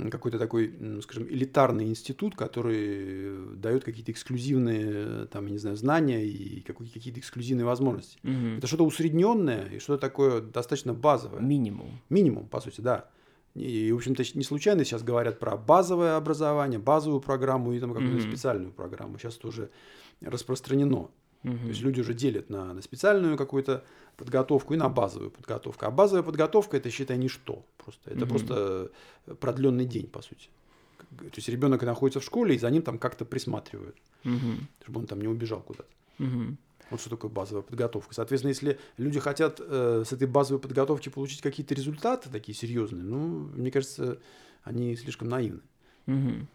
какой-то 0.09 0.37
такой, 0.37 0.73
скажем, 1.01 1.25
элитарный 1.29 1.85
институт, 1.85 2.35
который 2.35 3.55
дает 3.55 3.85
какие-то 3.85 4.11
эксклюзивные, 4.11 5.27
там, 5.27 5.45
я 5.45 5.51
не 5.53 5.57
знаю, 5.59 5.77
знания 5.77 6.25
и 6.25 6.59
какие-то 6.61 7.21
эксклюзивные 7.21 7.65
возможности. 7.65 8.19
Угу. 8.23 8.57
Это 8.57 8.67
что-то 8.67 8.85
усредненное 8.85 9.65
и 9.67 9.79
что-то 9.79 10.01
такое 10.01 10.41
достаточно 10.41 10.93
базовое. 10.93 11.39
Минимум. 11.39 12.01
Минимум, 12.09 12.47
по 12.49 12.59
сути, 12.59 12.81
да. 12.81 13.09
И, 13.55 13.91
в 13.91 13.95
общем-то, 13.95 14.23
не 14.35 14.43
случайно 14.43 14.83
сейчас 14.83 15.03
говорят 15.03 15.39
про 15.39 15.55
базовое 15.55 16.17
образование, 16.17 16.79
базовую 16.79 17.21
программу 17.21 17.71
и 17.73 17.79
там 17.79 17.93
какую-то 17.93 18.17
mm 18.17 18.29
специальную 18.29 18.71
программу. 18.73 19.17
Сейчас 19.17 19.37
это 19.37 19.47
уже 19.47 19.69
распространено. 20.21 21.09
Mm 21.43 21.61
То 21.61 21.67
есть 21.67 21.81
люди 21.81 22.01
уже 22.01 22.13
делят 22.13 22.49
на, 22.49 22.73
на 22.73 22.81
специальную 22.81 23.37
какую-то 23.37 23.83
подготовку 24.17 24.73
и 24.73 24.77
на 24.77 24.89
базовую 24.89 25.31
подготовку. 25.31 25.85
А 25.85 25.91
базовая 25.91 26.23
подготовка 26.23 26.77
это, 26.77 26.89
считай, 26.89 27.17
ничто. 27.17 27.65
Просто. 27.77 28.11
Это 28.11 28.23
угу. 28.23 28.29
просто 28.29 28.91
продленный 29.39 29.85
день, 29.85 30.07
по 30.07 30.21
сути. 30.21 30.49
То 31.17 31.35
есть 31.35 31.49
ребенок 31.49 31.83
находится 31.83 32.19
в 32.19 32.23
школе, 32.23 32.55
и 32.55 32.59
за 32.59 32.69
ним 32.69 32.83
там 32.83 32.97
как-то 32.97 33.25
присматривают, 33.25 33.95
угу. 34.23 34.67
чтобы 34.83 34.99
он 35.01 35.07
там 35.07 35.19
не 35.19 35.27
убежал 35.27 35.61
куда-то. 35.61 35.89
Угу. 36.19 36.57
Вот 36.91 36.99
что 36.99 37.09
такое 37.09 37.31
базовая 37.31 37.63
подготовка. 37.63 38.13
Соответственно, 38.13 38.49
если 38.49 38.79
люди 38.97 39.19
хотят 39.19 39.59
э, 39.59 40.03
с 40.05 40.13
этой 40.13 40.27
базовой 40.27 40.61
подготовки 40.61 41.09
получить 41.09 41.41
какие-то 41.41 41.73
результаты 41.73 42.29
такие 42.29 42.55
серьезные, 42.55 43.03
ну, 43.03 43.49
мне 43.55 43.71
кажется, 43.71 44.19
они 44.63 44.95
слишком 44.95 45.29
наивны. 45.29 45.61
Угу. 46.07 46.47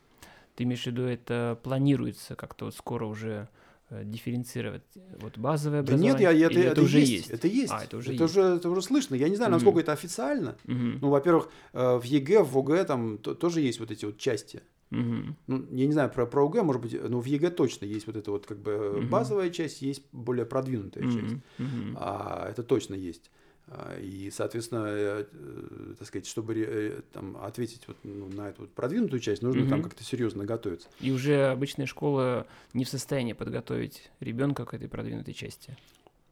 Ты 0.55 0.65
имеешь 0.65 0.83
в 0.83 0.87
виду, 0.87 1.03
это 1.03 1.59
планируется 1.63 2.35
как-то 2.35 2.67
вот 2.67 2.75
скоро 2.75 3.07
уже 3.07 3.49
Э, 3.49 3.49
дифференцировать 3.91 4.83
вот 5.21 5.39
базовое 5.39 5.81
образование? 5.81 6.13
Да 6.13 6.19
нет, 6.19 6.39
я, 6.39 6.47
это, 6.47 6.59
это, 6.59 6.69
это 6.71 6.83
уже 6.83 6.99
есть, 6.99 7.13
есть. 7.13 7.31
Это 7.31 7.47
есть. 7.47 7.73
А, 7.73 7.85
это 7.85 7.97
уже 7.97 8.13
это 8.13 8.25
есть. 8.25 8.37
Уже, 8.37 8.41
это 8.57 8.69
уже 8.69 8.83
слышно. 8.83 9.15
Я 9.15 9.29
не 9.29 9.37
знаю, 9.37 9.53
насколько 9.53 9.79
mm-hmm. 9.79 9.83
это 9.83 9.93
официально. 9.93 10.57
Mm-hmm. 10.65 10.99
Ну, 11.01 11.09
во-первых, 11.11 11.49
э, 11.73 11.97
в 11.99 12.03
ЕГЭ, 12.03 12.43
в 12.43 12.59
ОГЭ 12.59 12.85
там 12.85 13.19
тоже 13.19 13.61
есть 13.61 13.79
вот 13.79 13.91
эти 13.91 14.05
вот 14.05 14.19
части. 14.19 14.63
Mm-hmm. 14.91 15.35
Ну, 15.47 15.67
я 15.73 15.87
не 15.87 15.93
знаю 15.93 16.11
про, 16.11 16.27
про 16.27 16.47
ОГЭ, 16.47 16.63
может 16.63 16.83
быть, 16.83 17.01
но 17.01 17.21
в 17.21 17.27
ЕГЭ 17.27 17.51
точно 17.51 17.85
есть 17.85 18.07
вот 18.07 18.17
эта 18.17 18.31
вот 18.31 18.47
как 18.47 18.59
бы 18.59 18.71
mm-hmm. 18.71 19.09
базовая 19.09 19.51
часть, 19.51 19.83
есть 19.83 20.03
более 20.13 20.47
продвинутая 20.47 21.05
mm-hmm. 21.05 21.21
часть. 21.21 21.37
Mm-hmm. 21.59 21.97
А, 21.97 22.49
это 22.51 22.63
точно 22.63 22.95
есть. 22.95 23.31
А, 23.69 23.99
и, 23.99 24.31
соответственно, 24.31 24.85
э, 24.87 25.25
э, 25.33 25.95
так 25.99 26.07
сказать, 26.07 26.27
чтобы 26.27 26.55
э, 26.57 27.01
там, 27.13 27.37
ответить 27.39 27.83
вот, 27.89 27.97
ну, 28.05 28.29
на 28.29 28.51
эту 28.51 28.63
вот 28.63 28.71
продвинутую 28.73 29.19
часть, 29.19 29.43
нужно 29.43 29.63
угу. 29.63 29.71
там 29.71 29.83
как-то 29.83 30.05
серьезно 30.05 30.45
готовиться. 30.45 30.89
И 31.01 31.11
уже 31.11 31.47
обычная 31.47 31.87
школа 31.87 32.47
не 32.75 32.85
в 32.85 32.89
состоянии 32.89 33.33
подготовить 33.33 34.11
ребенка 34.21 34.65
к 34.65 34.75
этой 34.75 34.89
продвинутой 34.89 35.35
части. 35.35 35.77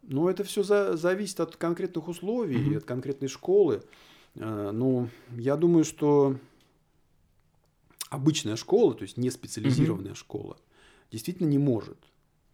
Ну, 0.03 0.29
это 0.29 0.45
все 0.45 0.63
за, 0.63 0.97
зависит 0.97 1.41
от 1.41 1.57
конкретных 1.57 2.07
условий, 2.07 2.69
угу. 2.69 2.77
от 2.79 2.85
конкретной 2.85 3.29
школы. 3.29 3.83
Ну, 4.37 5.09
я 5.37 5.57
думаю, 5.57 5.85
что 5.85 6.37
обычная 8.11 8.57
школа, 8.57 8.95
то 8.95 9.03
есть 9.03 9.17
не 9.17 9.31
специализированная 9.31 10.13
угу. 10.13 10.19
школа, 10.19 10.57
действительно 11.11 11.49
не 11.49 11.59
может. 11.59 11.99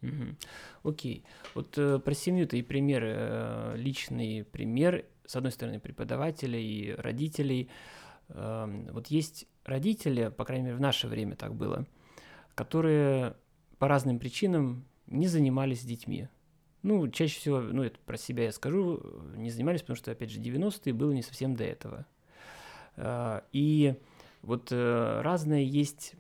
Угу. 0.03 0.91
Окей. 0.91 1.25
Вот 1.55 1.77
э, 1.77 1.99
про 1.99 2.15
семью 2.15 2.47
ты 2.47 2.59
и 2.59 2.63
пример, 2.63 3.03
э, 3.05 3.75
личный 3.77 4.45
пример, 4.45 5.05
с 5.27 5.37
одной 5.37 5.53
стороны, 5.53 5.79
преподавателей 5.79 6.65
и 6.65 6.93
родителей. 6.93 7.69
Э, 8.29 8.67
вот 8.93 9.09
есть 9.09 9.47
родители, 9.65 10.29
по 10.29 10.45
крайней 10.45 10.65
мере, 10.65 10.77
в 10.77 10.81
наше 10.81 11.07
время 11.07 11.37
так 11.37 11.55
было, 11.55 11.87
которые 12.55 13.37
по 13.79 13.89
разным 13.89 14.19
причинам 14.19 14.85
не 15.07 15.27
занимались 15.27 15.85
детьми. 15.85 16.29
Ну, 16.83 17.07
чаще 17.09 17.39
всего, 17.39 17.61
ну, 17.61 17.83
это 17.83 17.99
про 18.07 18.17
себя 18.17 18.45
я 18.45 18.53
скажу, 18.53 19.03
не 19.37 19.51
занимались, 19.51 19.83
потому 19.83 19.97
что, 19.97 20.13
опять 20.13 20.31
же, 20.31 20.41
90-е 20.41 20.95
было 20.95 21.13
не 21.13 21.23
совсем 21.23 21.55
до 21.55 21.65
этого. 21.65 22.07
Э, 22.97 23.43
и 23.53 23.97
вот 24.41 24.69
э, 24.73 25.21
разная 25.21 25.61
есть 25.61 26.15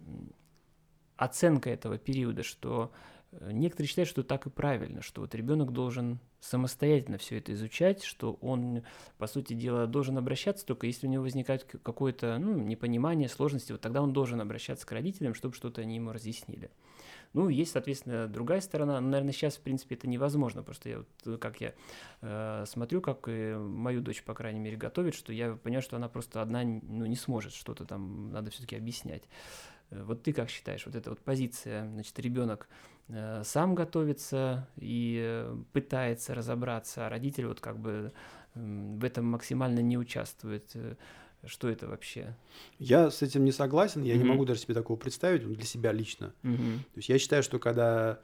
оценка 1.16 1.70
этого 1.70 1.96
периода, 1.96 2.42
что 2.42 2.92
Э, 2.92 3.19
некоторые 3.32 3.88
считают, 3.88 4.08
что 4.08 4.22
так 4.22 4.46
и 4.46 4.50
правильно, 4.50 5.02
что 5.02 5.20
вот 5.20 5.34
ребенок 5.34 5.72
должен 5.72 6.18
самостоятельно 6.40 7.18
все 7.18 7.38
это 7.38 7.52
изучать, 7.52 8.02
что 8.02 8.38
он, 8.40 8.82
по 9.18 9.26
сути 9.26 9.52
дела, 9.52 9.86
должен 9.86 10.18
обращаться 10.18 10.66
только 10.66 10.86
если 10.86 11.06
у 11.06 11.10
него 11.10 11.22
возникает 11.22 11.64
какое-то 11.82 12.38
ну, 12.38 12.58
непонимание, 12.58 13.28
сложности, 13.28 13.72
вот 13.72 13.80
тогда 13.80 14.02
он 14.02 14.12
должен 14.12 14.40
обращаться 14.40 14.86
к 14.86 14.92
родителям, 14.92 15.34
чтобы 15.34 15.54
что-то 15.54 15.80
они 15.82 15.96
ему 15.96 16.12
разъяснили. 16.12 16.70
Ну, 17.32 17.48
есть, 17.48 17.72
соответственно, 17.72 18.26
другая 18.26 18.60
сторона. 18.60 19.00
Ну, 19.00 19.08
наверное, 19.08 19.32
сейчас, 19.32 19.56
в 19.56 19.60
принципе, 19.60 19.94
это 19.94 20.08
невозможно. 20.08 20.64
Просто 20.64 20.88
я, 20.88 20.98
вот, 20.98 21.08
э, 21.26 21.36
как 21.38 21.60
я 21.60 21.74
э, 22.22 22.64
смотрю, 22.66 23.00
как 23.00 23.28
и 23.28 23.54
мою 23.54 24.00
дочь, 24.00 24.24
по 24.24 24.34
крайней 24.34 24.58
мере, 24.58 24.76
готовит, 24.76 25.14
что 25.14 25.32
я 25.32 25.54
понимаю, 25.54 25.82
что 25.82 25.94
она 25.94 26.08
просто 26.08 26.42
одна 26.42 26.64
ну, 26.64 27.06
не 27.06 27.14
сможет 27.14 27.52
что-то 27.52 27.84
там, 27.84 28.32
надо 28.32 28.50
все-таки 28.50 28.74
объяснять. 28.74 29.22
Э, 29.90 30.02
вот 30.02 30.22
ты 30.22 30.32
как 30.32 30.50
считаешь, 30.50 30.86
вот 30.86 30.94
эта 30.94 31.10
вот 31.10 31.20
позиция, 31.20 31.88
значит, 31.88 32.18
ребенок 32.18 32.68
Э, 33.12 33.42
сам 33.44 33.74
готовится 33.74 34.68
и 34.76 35.18
э, 35.20 35.56
пытается 35.72 36.34
разобраться, 36.34 37.06
а 37.06 37.10
родитель 37.10 37.46
вот 37.46 37.60
как 37.60 37.78
бы 37.78 38.12
в 38.54 39.04
этом 39.04 39.26
максимально 39.26 39.80
не 39.80 39.98
участвует. 39.98 40.64
Что 41.44 41.70
это 41.70 41.88
вообще? 41.88 42.36
Я 42.78 43.10
с 43.10 43.22
этим 43.22 43.44
не 43.44 43.52
согласен, 43.52 44.02
я 44.02 44.14
mm-hmm. 44.14 44.18
не 44.18 44.24
могу 44.24 44.44
даже 44.44 44.60
себе 44.60 44.74
такого 44.74 44.98
представить 44.98 45.46
для 45.50 45.64
себя 45.64 45.90
лично. 45.90 46.34
Mm-hmm. 46.42 46.76
То 46.78 46.96
есть 46.96 47.08
я 47.08 47.18
считаю, 47.18 47.42
что 47.42 47.58
когда 47.58 48.20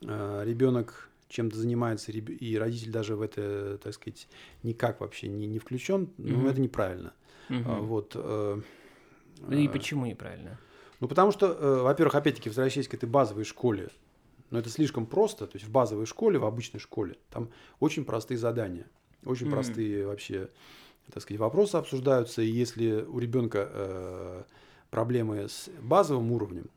э, 0.00 0.42
ребенок 0.44 1.08
чем-то 1.28 1.56
занимается, 1.56 2.10
и 2.10 2.56
родитель 2.56 2.90
даже 2.90 3.14
в 3.14 3.22
это, 3.22 3.78
так 3.78 3.94
сказать, 3.94 4.26
никак 4.64 5.00
вообще 5.00 5.28
не, 5.28 5.46
не 5.46 5.60
включен, 5.60 6.04
mm-hmm. 6.18 6.36
ну, 6.36 6.48
это 6.48 6.60
неправильно. 6.60 7.12
Mm-hmm. 7.48 7.62
А, 7.66 7.80
вот, 7.80 8.12
э, 8.16 8.60
и 9.52 9.68
почему 9.68 10.06
неправильно? 10.06 10.58
Ну, 11.00 11.08
потому 11.08 11.30
что, 11.30 11.46
э, 11.46 11.82
во-первых, 11.82 12.14
опять-таки, 12.14 12.48
возвращаясь 12.48 12.88
к 12.88 12.94
этой 12.94 13.08
базовой 13.08 13.44
школе, 13.44 13.90
но 14.50 14.58
это 14.58 14.68
слишком 14.68 15.06
просто. 15.06 15.46
То 15.46 15.56
есть 15.56 15.66
в 15.66 15.70
базовой 15.70 16.06
школе, 16.06 16.38
в 16.38 16.44
обычной 16.44 16.80
школе, 16.80 17.16
там 17.30 17.50
очень 17.80 18.04
простые 18.04 18.38
задания, 18.38 18.86
очень 19.24 19.46
mm-hmm. 19.46 19.50
простые 19.50 20.06
вообще, 20.06 20.48
так 21.12 21.22
сказать, 21.22 21.40
вопросы 21.40 21.76
обсуждаются. 21.76 22.42
И 22.42 22.48
если 22.48 23.02
у 23.02 23.18
ребенка 23.18 23.68
э, 23.70 24.42
проблемы 24.90 25.48
с 25.48 25.68
базовым 25.82 26.32
уровнем, 26.32 26.70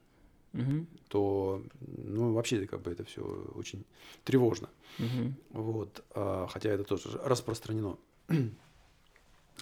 mm-hmm. 0.54 0.86
то 1.08 1.64
ну, 1.80 2.34
вообще 2.34 2.68
как 2.68 2.82
бы 2.82 2.92
это 2.92 3.04
все 3.06 3.22
очень 3.56 3.86
тревожно. 4.24 4.70
Mm-hmm. 5.00 5.34
Вот, 5.52 6.04
э, 6.14 6.48
хотя 6.50 6.70
это 6.70 6.84
тоже 6.84 7.20
распространено. 7.24 7.98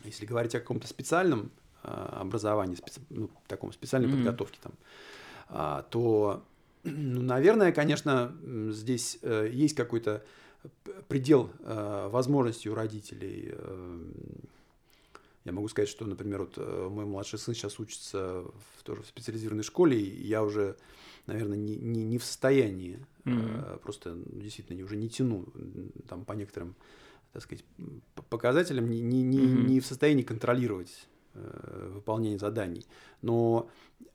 Если 0.04 0.26
говорить 0.26 0.56
о 0.56 0.60
каком-то 0.60 0.88
специальном 0.88 1.52
э, 1.84 1.88
образовании, 1.88 2.76
специ... 2.76 3.02
ну, 3.10 3.30
таком 3.48 3.72
специальной 3.74 4.10
mm-hmm. 4.10 4.24
подготовке, 4.24 4.60
там, 4.62 4.74
э, 5.50 5.84
то 5.90 6.44
ну, 6.84 7.22
наверное, 7.22 7.72
конечно, 7.72 8.34
здесь 8.70 9.20
э, 9.22 9.50
есть 9.52 9.76
какой-то 9.76 10.24
предел 11.08 11.52
э, 11.60 12.10
возможностей 12.12 12.70
у 12.70 12.76
родителей. 12.76 13.54
Я 15.46 15.54
могу 15.54 15.68
сказать, 15.70 15.90
что, 15.90 16.06
например, 16.06 16.42
вот 16.42 16.58
мой 16.92 17.06
младший 17.06 17.40
сын 17.40 17.56
сейчас 17.56 17.80
учится 17.80 18.44
в, 18.78 18.84
тоже 18.84 19.02
в 19.02 19.08
специализированной 19.08 19.64
школе, 19.64 20.00
и 20.00 20.28
я 20.28 20.44
уже, 20.44 20.76
наверное, 21.26 21.58
не, 21.58 21.76
не, 21.76 22.04
не 22.04 22.18
в 22.18 22.26
состоянии, 22.26 23.00
mm-hmm. 23.24 23.80
просто 23.80 24.16
ну, 24.16 24.42
действительно 24.42 24.84
уже 24.84 24.98
не 24.98 25.10
тяну 25.10 25.46
там 26.08 26.26
по 26.26 26.34
некоторым, 26.34 26.76
так 27.32 27.42
сказать, 27.44 27.64
показателям, 28.30 28.90
не, 28.90 29.02
не, 29.02 29.24
не, 29.24 29.40
mm-hmm. 29.40 29.66
не 29.66 29.80
в 29.80 29.86
состоянии 29.86 30.24
контролировать 30.24 31.08
э, 31.34 31.92
выполнение 31.94 32.40
заданий. 32.40 32.86
Но 33.22 33.70
э, 34.00 34.06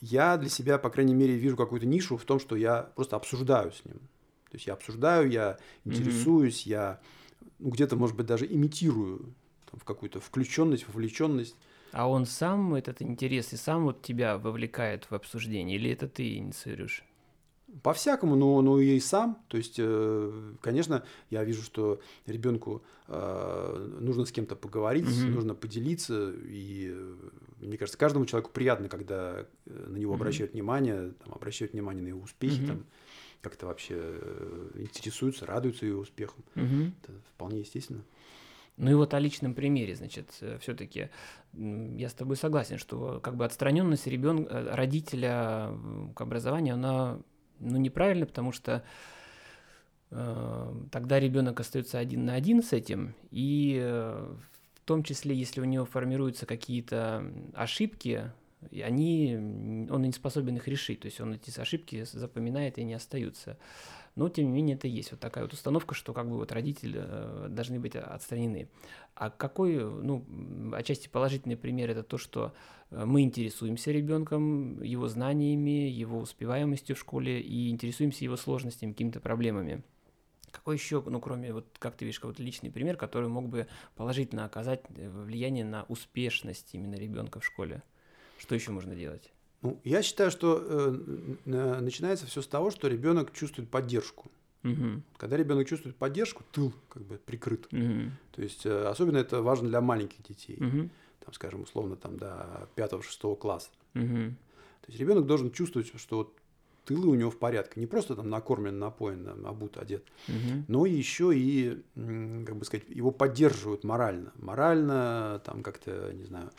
я 0.00 0.36
для 0.36 0.48
себя, 0.48 0.78
по 0.78 0.90
крайней 0.90 1.14
мере, 1.14 1.34
вижу 1.34 1.56
какую-то 1.56 1.86
нишу 1.86 2.16
в 2.16 2.24
том, 2.24 2.40
что 2.40 2.56
я 2.56 2.82
просто 2.94 3.16
обсуждаю 3.16 3.72
с 3.72 3.84
ним. 3.84 3.98
То 4.50 4.56
есть 4.56 4.66
я 4.66 4.72
обсуждаю, 4.72 5.30
я 5.30 5.58
интересуюсь, 5.84 6.66
mm-hmm. 6.66 6.70
я 6.70 7.00
ну, 7.60 7.70
где-то, 7.70 7.96
может 7.96 8.16
быть, 8.16 8.26
даже 8.26 8.46
имитирую 8.46 9.34
там, 9.70 9.78
в 9.78 9.84
какую-то 9.84 10.20
включенность, 10.20 10.88
вовлеченность. 10.88 11.56
А 11.92 12.08
он 12.08 12.26
сам 12.26 12.74
этот 12.74 13.02
интерес 13.02 13.52
и 13.52 13.56
сам 13.56 13.84
вот 13.84 14.02
тебя 14.02 14.38
вовлекает 14.38 15.10
в 15.10 15.14
обсуждение, 15.14 15.76
или 15.76 15.90
это 15.90 16.08
ты 16.08 16.36
инициируешь? 16.36 17.04
По-всякому, 17.82 18.36
но, 18.36 18.60
но 18.62 18.80
и 18.80 18.98
сам. 19.00 19.38
То 19.48 19.56
есть, 19.56 19.76
э, 19.78 20.52
конечно, 20.60 21.04
я 21.30 21.44
вижу, 21.44 21.62
что 21.62 22.00
ребенку 22.26 22.82
э, 23.08 23.96
нужно 24.00 24.24
с 24.24 24.32
кем-то 24.32 24.56
поговорить, 24.56 25.06
mm-hmm. 25.06 25.30
нужно 25.30 25.54
поделиться. 25.54 26.32
И 26.44 26.94
мне 27.60 27.76
кажется, 27.76 27.98
каждому 27.98 28.26
человеку 28.26 28.50
приятно, 28.52 28.88
когда 28.88 29.46
э, 29.66 29.86
на 29.88 29.96
него 29.96 30.14
обращают 30.14 30.52
внимание, 30.52 31.12
там, 31.24 31.34
обращают 31.34 31.72
внимание 31.72 32.02
на 32.02 32.08
его 32.08 32.20
успехи, 32.20 32.60
mm-hmm. 32.60 32.66
там, 32.66 32.84
как-то 33.40 33.66
вообще 33.66 34.20
интересуются, 34.74 35.46
радуются 35.46 35.86
его 35.86 36.00
успехам. 36.00 36.44
Mm-hmm. 36.56 36.92
Это 37.02 37.12
вполне 37.34 37.60
естественно. 37.60 38.02
Ну 38.80 38.90
и 38.90 38.94
вот 38.94 39.12
о 39.12 39.18
личном 39.18 39.54
примере, 39.54 39.94
значит, 39.94 40.34
э, 40.40 40.58
все-таки 40.60 41.10
я 41.52 42.08
с 42.08 42.14
тобой 42.14 42.36
согласен, 42.36 42.78
что 42.78 43.20
как 43.22 43.36
бы 43.36 43.44
отстраненность 43.44 44.06
ребенка, 44.06 44.54
э, 44.54 44.74
родителя 44.74 45.70
к 46.14 46.20
образованию, 46.20 46.74
она 46.74 47.18
ну, 47.60 47.76
неправильна, 47.78 48.26
потому 48.26 48.52
что 48.52 48.82
э, 50.10 50.74
тогда 50.90 51.20
ребенок 51.20 51.60
остается 51.60 51.98
один 51.98 52.24
на 52.24 52.34
один 52.34 52.62
с 52.62 52.72
этим, 52.72 53.14
и 53.30 53.78
э, 53.80 54.34
в 54.74 54.80
том 54.84 55.02
числе, 55.04 55.34
если 55.34 55.60
у 55.60 55.64
него 55.64 55.84
формируются 55.84 56.46
какие-то 56.46 57.24
ошибки, 57.54 58.32
они, 58.72 59.86
он 59.90 60.02
не 60.02 60.12
способен 60.12 60.56
их 60.56 60.68
решить, 60.68 61.00
то 61.00 61.06
есть 61.06 61.20
он 61.20 61.34
эти 61.34 61.58
ошибки 61.58 62.04
запоминает 62.04 62.78
и 62.78 62.82
они 62.82 62.94
остаются 62.94 63.58
но 64.16 64.28
тем 64.28 64.46
не 64.46 64.52
менее 64.52 64.76
это 64.76 64.88
есть 64.88 65.12
вот 65.12 65.20
такая 65.20 65.44
вот 65.44 65.52
установка, 65.52 65.94
что 65.94 66.12
как 66.12 66.28
бы 66.28 66.36
вот 66.36 66.52
родители 66.52 67.00
э, 67.02 67.46
должны 67.48 67.78
быть 67.78 67.96
отстранены. 67.96 68.68
А 69.14 69.30
какой, 69.30 69.78
ну, 69.78 70.24
отчасти 70.74 71.08
положительный 71.08 71.56
пример 71.56 71.90
это 71.90 72.02
то, 72.02 72.18
что 72.18 72.52
э, 72.90 73.04
мы 73.04 73.22
интересуемся 73.22 73.92
ребенком, 73.92 74.82
его 74.82 75.08
знаниями, 75.08 75.88
его 75.88 76.18
успеваемостью 76.18 76.96
в 76.96 76.98
школе 76.98 77.40
и 77.40 77.70
интересуемся 77.70 78.24
его 78.24 78.36
сложностями, 78.36 78.92
какими-то 78.92 79.20
проблемами. 79.20 79.82
Какой 80.50 80.74
еще, 80.74 81.00
ну, 81.06 81.20
кроме, 81.20 81.52
вот, 81.52 81.66
как 81.78 81.94
ты 81.96 82.04
видишь, 82.04 82.18
какой-то 82.18 82.42
личный 82.42 82.72
пример, 82.72 82.96
который 82.96 83.28
мог 83.28 83.48
бы 83.48 83.68
положительно 83.94 84.44
оказать 84.44 84.82
э, 84.96 85.08
влияние 85.08 85.64
на 85.64 85.84
успешность 85.84 86.74
именно 86.74 86.96
ребенка 86.96 87.38
в 87.38 87.44
школе? 87.44 87.82
Что 88.40 88.54
еще 88.54 88.70
можно 88.70 88.94
делать? 88.94 89.30
Ну, 89.60 89.78
я 89.84 90.02
считаю, 90.02 90.30
что 90.30 90.64
э, 90.64 91.40
начинается 91.44 92.26
все 92.26 92.40
с 92.40 92.46
того, 92.46 92.70
что 92.70 92.88
ребенок 92.88 93.34
чувствует 93.34 93.68
поддержку. 93.68 94.30
Угу. 94.64 95.02
Когда 95.18 95.36
ребенок 95.36 95.68
чувствует 95.68 95.94
поддержку, 95.96 96.42
тыл 96.50 96.72
как 96.88 97.02
бы 97.02 97.18
прикрыт. 97.18 97.66
Угу. 97.70 98.10
То 98.32 98.42
есть 98.42 98.64
э, 98.64 98.86
особенно 98.86 99.18
это 99.18 99.42
важно 99.42 99.68
для 99.68 99.82
маленьких 99.82 100.22
детей. 100.22 100.56
Угу. 100.56 100.88
Там, 101.24 101.34
скажем, 101.34 101.62
условно, 101.62 101.96
там 101.96 102.16
до 102.16 102.66
5-6 102.76 103.36
класса. 103.36 103.68
Угу. 103.94 104.04
То 104.06 104.86
есть 104.88 104.98
ребенок 104.98 105.26
должен 105.26 105.50
чувствовать, 105.50 105.92
что 105.94 106.16
вот 106.16 106.34
тылы 106.86 107.08
у 107.08 107.14
него 107.14 107.30
в 107.30 107.38
порядке. 107.38 107.78
Не 107.78 107.86
просто 107.86 108.16
там 108.16 108.30
накормлен, 108.30 108.78
напоен, 108.78 109.26
там, 109.26 109.46
обут, 109.46 109.76
одет, 109.76 110.04
угу. 110.28 110.64
но 110.66 110.86
еще 110.86 111.36
и, 111.36 111.82
как 111.94 112.56
бы 112.56 112.64
сказать, 112.64 112.88
его 112.88 113.10
поддерживают 113.10 113.84
морально. 113.84 114.32
Морально, 114.36 115.42
там 115.44 115.62
как-то, 115.62 116.10
не 116.14 116.24
знаю, 116.24 116.50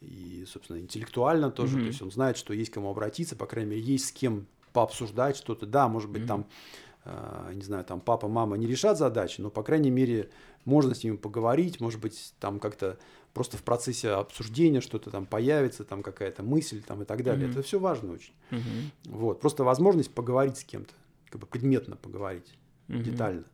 и, 0.00 0.44
собственно, 0.46 0.78
интеллектуально 0.78 1.50
тоже. 1.50 1.76
Mm-hmm. 1.78 1.82
То 1.82 1.86
есть 1.86 2.02
он 2.02 2.10
знает, 2.10 2.36
что 2.36 2.52
есть 2.54 2.70
кому 2.70 2.90
обратиться, 2.90 3.36
по 3.36 3.46
крайней 3.46 3.70
мере, 3.70 3.82
есть 3.82 4.06
с 4.06 4.12
кем 4.12 4.46
пообсуждать 4.72 5.36
что-то. 5.36 5.66
Да, 5.66 5.88
может 5.88 6.10
быть, 6.10 6.22
mm-hmm. 6.22 6.26
там, 6.26 6.46
э, 7.04 7.52
не 7.54 7.62
знаю, 7.62 7.84
там 7.84 8.00
папа, 8.00 8.28
мама 8.28 8.56
не 8.56 8.66
решат 8.66 8.98
задачи, 8.98 9.40
но, 9.40 9.50
по 9.50 9.62
крайней 9.62 9.90
мере, 9.90 10.30
можно 10.64 10.94
с 10.94 11.02
ними 11.02 11.16
поговорить, 11.16 11.80
может 11.80 12.00
быть, 12.00 12.34
там 12.38 12.60
как-то 12.60 12.98
просто 13.34 13.56
в 13.56 13.62
процессе 13.62 14.10
обсуждения 14.10 14.80
что-то 14.80 15.10
там 15.10 15.26
появится, 15.26 15.84
там 15.84 16.02
какая-то 16.02 16.42
мысль 16.42 16.82
там 16.82 17.02
и 17.02 17.04
так 17.04 17.22
далее. 17.22 17.48
Mm-hmm. 17.48 17.52
Это 17.52 17.62
все 17.62 17.78
важно 17.78 18.12
очень. 18.12 18.32
Mm-hmm. 18.50 19.10
Вот, 19.10 19.40
просто 19.40 19.64
возможность 19.64 20.12
поговорить 20.12 20.58
с 20.58 20.64
кем-то, 20.64 20.94
как 21.30 21.40
бы 21.40 21.46
предметно 21.46 21.96
поговорить, 21.96 22.52
mm-hmm. 22.88 23.02
детально. 23.02 23.44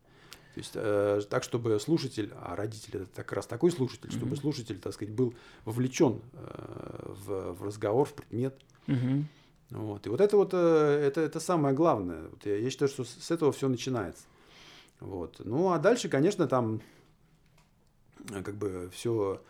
То 0.55 0.61
есть 0.61 0.73
э, 0.77 1.21
так, 1.29 1.43
чтобы 1.43 1.81
слушатель, 1.81 2.33
а 2.41 2.55
родитель 2.55 3.03
это 3.03 3.07
как 3.17 3.33
раз 3.33 3.47
такой 3.47 3.73
слушатель, 3.73 4.09
mm-hmm. 4.09 4.17
чтобы 4.17 4.37
слушатель, 4.37 4.79
так 4.79 4.93
сказать, 4.93 5.13
был 5.13 5.35
вовлечен 5.65 6.21
э, 6.33 7.13
в, 7.27 7.53
в 7.55 7.65
разговор, 7.65 8.07
в 8.07 8.15
предмет. 8.15 8.57
Mm-hmm. 8.87 9.25
Вот. 9.71 10.07
И 10.07 10.11
вот 10.11 10.21
это 10.21 10.37
вот 10.37 10.51
э, 10.53 11.07
это, 11.07 11.23
это 11.23 11.41
самое 11.41 11.75
главное. 11.75 12.29
Вот 12.29 12.47
я, 12.47 12.57
я 12.57 12.71
считаю, 12.71 12.89
что 12.89 13.03
с 13.05 13.31
этого 13.33 13.51
все 13.51 13.67
начинается. 13.69 14.23
Вот. 15.01 15.41
Ну 15.45 15.73
а 15.73 15.79
дальше, 15.81 16.09
конечно, 16.09 16.47
там 16.47 16.81
э, 18.31 18.41
как 18.41 18.55
бы 18.55 18.89
все 18.93 19.43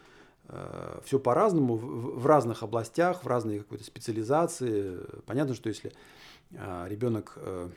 э, 0.48 1.00
все 1.04 1.18
по-разному, 1.18 1.76
в, 1.76 2.26
разных 2.26 2.62
областях, 2.62 3.24
в 3.24 3.26
разной 3.26 3.58
какой-то 3.58 3.84
специализации. 3.84 5.00
Понятно, 5.26 5.54
что 5.54 5.68
если 5.68 5.92
э, 6.52 6.86
ребенок, 6.88 7.34
там, 7.34 7.72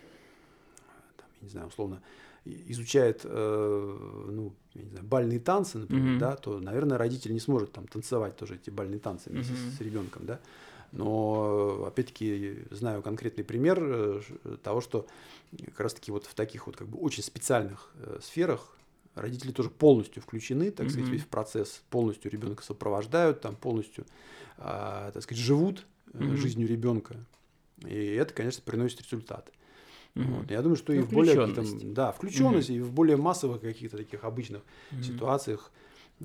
не 1.41 1.49
знаю, 1.49 1.67
условно, 1.67 2.01
изучает, 2.67 3.21
э, 3.23 4.27
ну, 4.29 4.53
я 4.73 4.83
не 4.83 4.89
знаю, 4.89 5.05
бальные 5.05 5.39
танцы, 5.39 5.77
например, 5.77 6.15
mm-hmm. 6.15 6.19
да, 6.19 6.36
то, 6.36 6.60
наверное, 6.60 6.97
родитель 6.97 7.33
не 7.33 7.39
сможет 7.39 7.71
там 7.71 7.88
танцевать 7.88 8.36
тоже 8.36 8.55
эти 8.55 8.69
бальные 8.69 8.99
танцы 8.99 9.29
вместе 9.29 9.53
mm-hmm. 9.53 9.77
с, 9.77 9.81
ребенком, 9.81 10.25
да. 10.25 10.39
Но, 10.91 11.86
опять-таки, 11.86 12.60
знаю 12.71 13.01
конкретный 13.01 13.43
пример 13.43 13.79
э, 13.81 14.21
того, 14.63 14.81
что 14.81 15.05
как 15.65 15.79
раз-таки 15.81 16.12
вот 16.12 16.25
в 16.25 16.33
таких 16.33 16.67
вот 16.67 16.77
как 16.77 16.88
бы 16.88 16.97
очень 16.99 17.23
специальных 17.23 17.91
э, 17.95 18.19
сферах 18.21 18.77
родители 19.15 19.51
тоже 19.51 19.69
полностью 19.69 20.21
включены, 20.21 20.71
так 20.71 20.88
mm-hmm. 20.88 20.89
сказать, 20.89 21.10
весь 21.10 21.23
в 21.23 21.27
процесс, 21.27 21.81
полностью 21.89 22.31
ребенка 22.31 22.63
сопровождают, 22.63 23.41
там 23.41 23.55
полностью, 23.55 24.05
э, 24.57 25.12
так 25.13 25.21
сказать, 25.21 25.43
живут 25.43 25.86
mm-hmm. 26.13 26.36
жизнью 26.36 26.67
ребенка. 26.67 27.15
И 27.86 28.13
это, 28.13 28.33
конечно, 28.33 28.62
приносит 28.63 29.01
результаты. 29.01 29.51
Вот. 30.25 30.51
Я 30.51 30.62
думаю, 30.62 30.77
что 30.77 30.93
ну, 30.93 30.99
и 30.99 31.01
в 31.01 31.10
более 31.10 31.47
да, 31.93 32.12
включенность, 32.12 32.69
mm-hmm. 32.69 32.77
и 32.77 32.82
в 32.82 32.91
более 32.91 33.17
массовых 33.17 33.62
каких-то 33.62 33.97
таких 33.97 34.23
обычных 34.23 34.62
mm-hmm. 34.91 35.03
ситуациях 35.03 35.71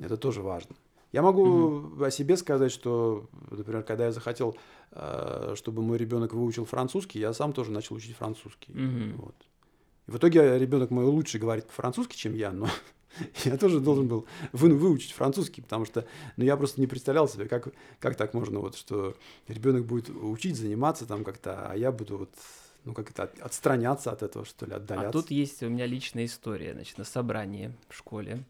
это 0.01 0.17
тоже 0.17 0.43
важно. 0.43 0.75
Я 1.13 1.21
могу 1.21 1.45
mm-hmm. 1.47 2.07
о 2.07 2.11
себе 2.11 2.37
сказать, 2.37 2.73
что, 2.73 3.29
например, 3.51 3.83
когда 3.83 4.07
я 4.07 4.13
захотел, 4.13 4.57
э, 4.93 5.55
чтобы 5.57 5.83
мой 5.83 5.99
ребенок 5.99 6.33
выучил 6.33 6.65
французский, 6.65 7.19
я 7.19 7.35
сам 7.35 7.53
тоже 7.53 7.71
начал 7.71 7.97
учить 7.97 8.17
французский. 8.17 8.73
Mm-hmm. 8.73 9.17
Вот. 9.17 9.35
И 10.07 10.11
в 10.11 10.17
итоге 10.17 10.59
ребенок 10.59 10.91
мой 10.91 11.05
лучше 11.05 11.39
говорит 11.39 11.67
по-французски, 11.67 12.17
чем 12.17 12.35
я, 12.35 12.51
но 12.51 12.67
я 13.45 13.59
тоже 13.59 13.81
должен 13.81 14.09
был 14.09 14.27
вы, 14.53 14.75
выучить 14.75 15.13
французский, 15.13 15.61
потому 15.61 15.85
что 15.85 16.07
ну, 16.39 16.45
я 16.45 16.57
просто 16.57 16.81
не 16.81 16.87
представлял 16.87 17.29
себе, 17.29 17.47
как, 17.47 17.69
как 18.01 18.17
так 18.17 18.33
можно, 18.33 18.61
вот, 18.61 18.75
что 18.77 19.15
ребенок 19.49 19.85
будет 19.85 20.09
учить, 20.09 20.57
заниматься 20.57 21.07
там 21.07 21.25
как-то, 21.25 21.71
а 21.71 21.77
я 21.77 21.93
буду 21.93 22.19
вот 22.19 22.31
ну, 22.85 22.95
как 22.95 23.11
это, 23.11 23.31
отстраняться 23.41 24.11
от 24.11 24.23
этого, 24.23 24.45
что 24.45 24.67
ли, 24.67 24.75
отдаляться. 24.75 25.09
А 25.09 25.13
тут 25.13 25.31
есть 25.31 25.63
у 25.63 25.69
меня 25.69 25.87
личная 25.87 26.25
история, 26.25 26.73
значит, 26.73 26.99
на 26.99 27.05
собрании 27.05 27.73
в 27.89 27.95
школе. 27.95 28.45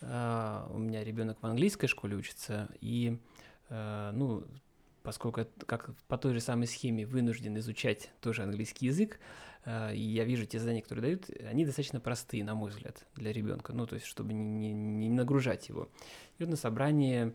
Uh, 0.00 0.68
у 0.74 0.78
меня 0.78 1.04
ребенок 1.04 1.38
в 1.40 1.46
английской 1.46 1.86
школе 1.86 2.16
учится, 2.16 2.68
и, 2.80 3.18
uh, 3.68 4.10
ну, 4.10 4.42
поскольку 5.04 5.46
как 5.66 5.94
по 6.08 6.18
той 6.18 6.32
же 6.32 6.40
самой 6.40 6.66
схеме 6.66 7.06
вынужден 7.06 7.56
изучать 7.58 8.10
тоже 8.20 8.42
английский 8.42 8.86
язык, 8.86 9.20
uh, 9.64 9.94
и 9.94 10.00
я 10.00 10.24
вижу 10.24 10.44
те 10.44 10.58
задания, 10.58 10.82
которые 10.82 11.02
дают, 11.02 11.30
они 11.48 11.64
достаточно 11.64 12.00
простые, 12.00 12.42
на 12.42 12.56
мой 12.56 12.70
взгляд, 12.70 13.06
для 13.14 13.32
ребенка, 13.32 13.72
ну, 13.74 13.86
то 13.86 13.94
есть, 13.94 14.06
чтобы 14.06 14.32
не, 14.32 14.72
не, 14.72 14.72
не 14.72 15.08
нагружать 15.08 15.68
его. 15.68 15.88
И 16.38 16.42
вот 16.42 16.50
на 16.50 16.56
собрании 16.56 17.32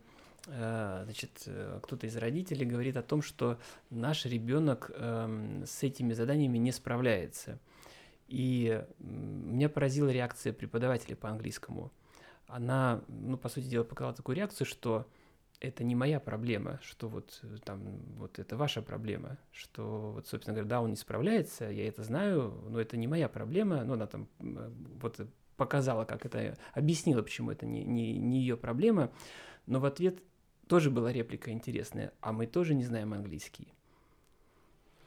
значит, 0.47 1.43
э, 1.45 1.79
кто-то 1.83 2.07
из 2.07 2.15
родителей 2.15 2.65
говорит 2.65 2.95
о 2.97 3.03
том, 3.03 3.21
что 3.21 3.59
наш 3.89 4.25
ребенок 4.25 4.91
эм, 4.95 5.65
с 5.65 5.83
этими 5.83 6.13
заданиями 6.13 6.57
не 6.57 6.71
справляется. 6.71 7.59
И 8.27 8.83
меня 8.99 9.69
поразила 9.69 10.09
реакция 10.09 10.53
преподавателя 10.53 11.15
по 11.15 11.29
английскому. 11.29 11.91
Она, 12.47 13.01
ну, 13.07 13.37
по 13.37 13.49
сути 13.49 13.65
дела, 13.65 13.83
показала 13.83 14.15
такую 14.15 14.37
реакцию, 14.37 14.67
что 14.67 15.05
это 15.59 15.83
не 15.83 15.95
моя 15.95 16.19
проблема, 16.19 16.79
что 16.81 17.09
вот 17.09 17.39
э, 17.43 17.57
там, 17.65 17.81
вот 18.15 18.39
это 18.39 18.55
ваша 18.55 18.81
проблема, 18.81 19.37
что 19.51 20.11
вот, 20.13 20.27
собственно 20.27 20.53
говоря, 20.53 20.69
да, 20.69 20.81
он 20.81 20.91
не 20.91 20.95
справляется, 20.95 21.65
я 21.65 21.87
это 21.87 22.03
знаю, 22.03 22.63
но 22.69 22.79
это 22.79 22.95
не 22.95 23.07
моя 23.07 23.27
проблема, 23.27 23.83
ну, 23.83 23.93
она 23.93 24.07
там 24.07 24.29
вот 24.39 25.19
показала, 25.57 26.05
как 26.05 26.25
это, 26.25 26.57
объяснила, 26.73 27.21
почему 27.21 27.51
это 27.51 27.65
не, 27.65 27.83
не, 27.83 28.17
не 28.17 28.39
ее 28.39 28.55
проблема, 28.55 29.11
но 29.65 29.79
в 29.79 29.85
ответ 29.85 30.21
тоже 30.67 30.91
была 30.91 31.11
реплика 31.11 31.51
интересная, 31.51 32.13
а 32.21 32.31
мы 32.33 32.47
тоже 32.47 32.75
не 32.75 32.83
знаем 32.83 33.13
английский. 33.13 33.67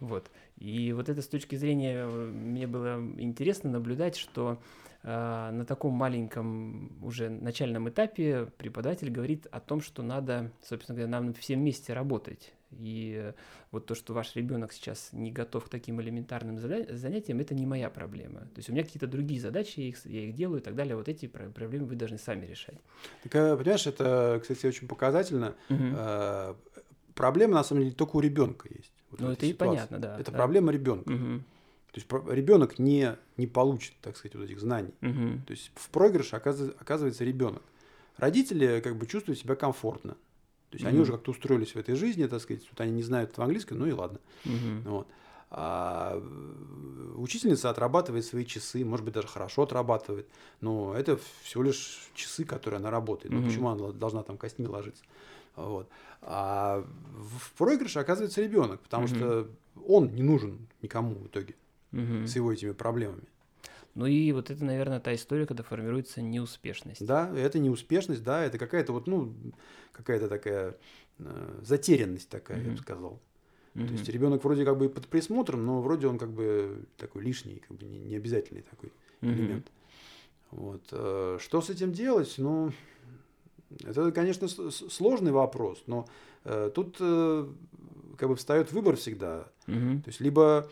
Вот. 0.00 0.30
И 0.56 0.92
вот 0.92 1.08
это 1.08 1.20
с 1.20 1.28
точки 1.28 1.56
зрения, 1.56 2.04
э, 2.04 2.06
мне 2.08 2.66
было 2.66 2.98
интересно 3.18 3.70
наблюдать, 3.70 4.16
что 4.16 4.60
э, 5.02 5.50
на 5.52 5.64
таком 5.66 5.92
маленьком 5.92 7.04
уже 7.04 7.28
начальном 7.28 7.88
этапе 7.88 8.46
преподаватель 8.56 9.10
говорит 9.10 9.46
о 9.50 9.60
том, 9.60 9.80
что 9.80 10.02
надо, 10.02 10.52
собственно 10.62 10.96
говоря, 10.96 11.10
нам 11.10 11.34
всем 11.34 11.60
вместе 11.60 11.92
работать. 11.92 12.52
И 12.70 13.32
вот 13.70 13.86
то, 13.86 13.94
что 13.94 14.14
ваш 14.14 14.36
ребенок 14.36 14.72
сейчас 14.72 15.10
не 15.12 15.32
готов 15.32 15.64
к 15.64 15.68
таким 15.68 16.00
элементарным 16.00 16.58
занятиям, 16.58 17.40
это 17.40 17.54
не 17.54 17.66
моя 17.66 17.90
проблема. 17.90 18.40
То 18.40 18.58
есть 18.58 18.68
у 18.68 18.72
меня 18.72 18.84
какие-то 18.84 19.06
другие 19.06 19.40
задачи, 19.40 19.80
я 19.80 19.88
их, 19.88 20.06
я 20.06 20.20
их 20.28 20.34
делаю 20.34 20.60
и 20.60 20.64
так 20.64 20.74
далее. 20.74 20.96
Вот 20.96 21.08
эти 21.08 21.26
проблемы 21.26 21.86
вы 21.86 21.96
должны 21.96 22.18
сами 22.18 22.46
решать. 22.46 22.78
Так, 23.24 23.34
э, 23.34 23.56
понимаешь, 23.56 23.86
это, 23.86 24.38
кстати, 24.40 24.66
очень 24.66 24.88
показательно. 24.88 25.54
Угу. 25.68 26.56
Проблема, 27.14 27.54
на 27.54 27.64
самом 27.64 27.82
деле, 27.82 27.94
только 27.94 28.16
у 28.16 28.20
ребенка 28.20 28.68
есть. 28.70 28.92
Вот 29.10 29.20
ну, 29.20 29.30
это 29.32 29.46
ситуации. 29.46 29.50
и 29.50 29.54
понятно, 29.54 29.98
да. 29.98 30.18
Это 30.18 30.30
да. 30.30 30.36
проблема 30.36 30.72
ребенка. 30.72 31.10
Угу. 31.10 31.42
То 31.92 32.00
есть 32.00 32.06
ребенок 32.30 32.78
не, 32.78 33.16
не 33.36 33.46
получит, 33.46 33.94
так 34.00 34.16
сказать, 34.16 34.36
вот 34.36 34.44
этих 34.44 34.60
знаний. 34.60 34.94
Угу. 35.02 35.44
То 35.46 35.50
есть 35.50 35.72
в 35.74 35.90
проигрыше 35.90 36.36
оказывается, 36.36 36.80
оказывается 36.80 37.24
ребенок. 37.24 37.62
Родители 38.16 38.80
как 38.80 38.96
бы 38.96 39.06
чувствуют 39.06 39.40
себя 39.40 39.56
комфортно. 39.56 40.16
То 40.70 40.76
есть 40.76 40.84
mm 40.84 40.88
они 40.88 40.98
уже 41.00 41.12
как-то 41.12 41.32
устроились 41.32 41.74
в 41.74 41.76
этой 41.76 41.94
жизни, 41.96 42.26
так 42.26 42.40
сказать, 42.40 42.62
вот 42.70 42.80
они 42.80 42.92
не 42.92 43.02
знают 43.02 43.30
этого 43.30 43.44
английского, 43.44 43.78
ну 43.78 43.86
и 43.86 43.92
ладно. 43.92 44.20
mm 44.44 44.88
Вот. 44.88 45.06
А 45.52 46.16
учительница 47.16 47.70
отрабатывает 47.70 48.24
свои 48.24 48.44
часы, 48.44 48.84
может 48.84 49.04
быть, 49.04 49.14
даже 49.14 49.26
хорошо 49.26 49.62
отрабатывает, 49.62 50.28
но 50.60 50.94
это 50.94 51.18
всего 51.42 51.64
лишь 51.64 52.08
часы, 52.14 52.44
которые 52.44 52.78
она 52.78 52.90
работает. 52.90 53.34
mm 53.34 53.38
Ну, 53.38 53.46
почему 53.46 53.68
она 53.68 53.92
должна 53.92 54.22
там 54.22 54.36
костьми 54.38 54.66
ложиться? 54.66 55.02
Вот. 55.56 55.88
А 56.22 56.84
в 57.40 57.52
проигрыше 57.58 57.98
оказывается 57.98 58.40
ребенок, 58.40 58.80
потому 58.80 59.06
mm 59.06 59.16
что 59.16 59.48
он 59.88 60.14
не 60.14 60.22
нужен 60.22 60.68
никому 60.82 61.14
в 61.14 61.26
итоге 61.26 61.54
mm 61.92 62.26
с 62.28 62.36
его 62.36 62.52
этими 62.52 62.72
проблемами. 62.72 63.24
Ну 63.94 64.06
и 64.06 64.32
вот 64.32 64.50
это, 64.50 64.64
наверное, 64.64 65.00
та 65.00 65.14
история, 65.14 65.46
когда 65.46 65.62
формируется 65.62 66.22
неуспешность. 66.22 67.04
Да, 67.04 67.30
это 67.36 67.58
неуспешность, 67.58 68.22
да, 68.22 68.44
это 68.44 68.58
какая-то 68.58 68.92
вот, 68.92 69.06
ну, 69.06 69.34
какая-то 69.92 70.28
такая 70.28 70.76
э, 71.18 71.60
затерянность 71.62 72.28
такая, 72.28 72.58
mm-hmm. 72.58 72.66
я 72.66 72.70
бы 72.70 72.78
сказал. 72.78 73.20
Mm-hmm. 73.74 73.86
То 73.86 73.92
есть 73.92 74.08
ребенок 74.08 74.44
вроде 74.44 74.64
как 74.64 74.78
бы 74.78 74.88
под 74.88 75.08
присмотром, 75.08 75.64
но 75.66 75.80
вроде 75.80 76.06
он 76.06 76.18
как 76.18 76.30
бы 76.30 76.84
такой 76.96 77.22
лишний, 77.22 77.62
как 77.66 77.76
бы 77.76 77.84
не, 77.84 77.98
не 77.98 78.16
обязательный 78.16 78.62
такой 78.62 78.92
mm-hmm. 79.20 79.32
элемент. 79.32 79.72
Вот. 80.50 80.82
Э, 80.92 81.38
что 81.40 81.60
с 81.60 81.70
этим 81.70 81.92
делать? 81.92 82.34
Ну, 82.38 82.72
это, 83.84 84.12
конечно, 84.12 84.48
сложный 84.48 85.32
вопрос, 85.32 85.82
но 85.86 86.06
э, 86.44 86.70
тут 86.74 86.96
э, 87.00 87.48
как 88.16 88.28
бы 88.28 88.36
встает 88.36 88.72
выбор 88.72 88.96
всегда. 88.96 89.48
Mm-hmm. 89.66 90.02
То 90.02 90.08
есть 90.08 90.20
либо 90.20 90.68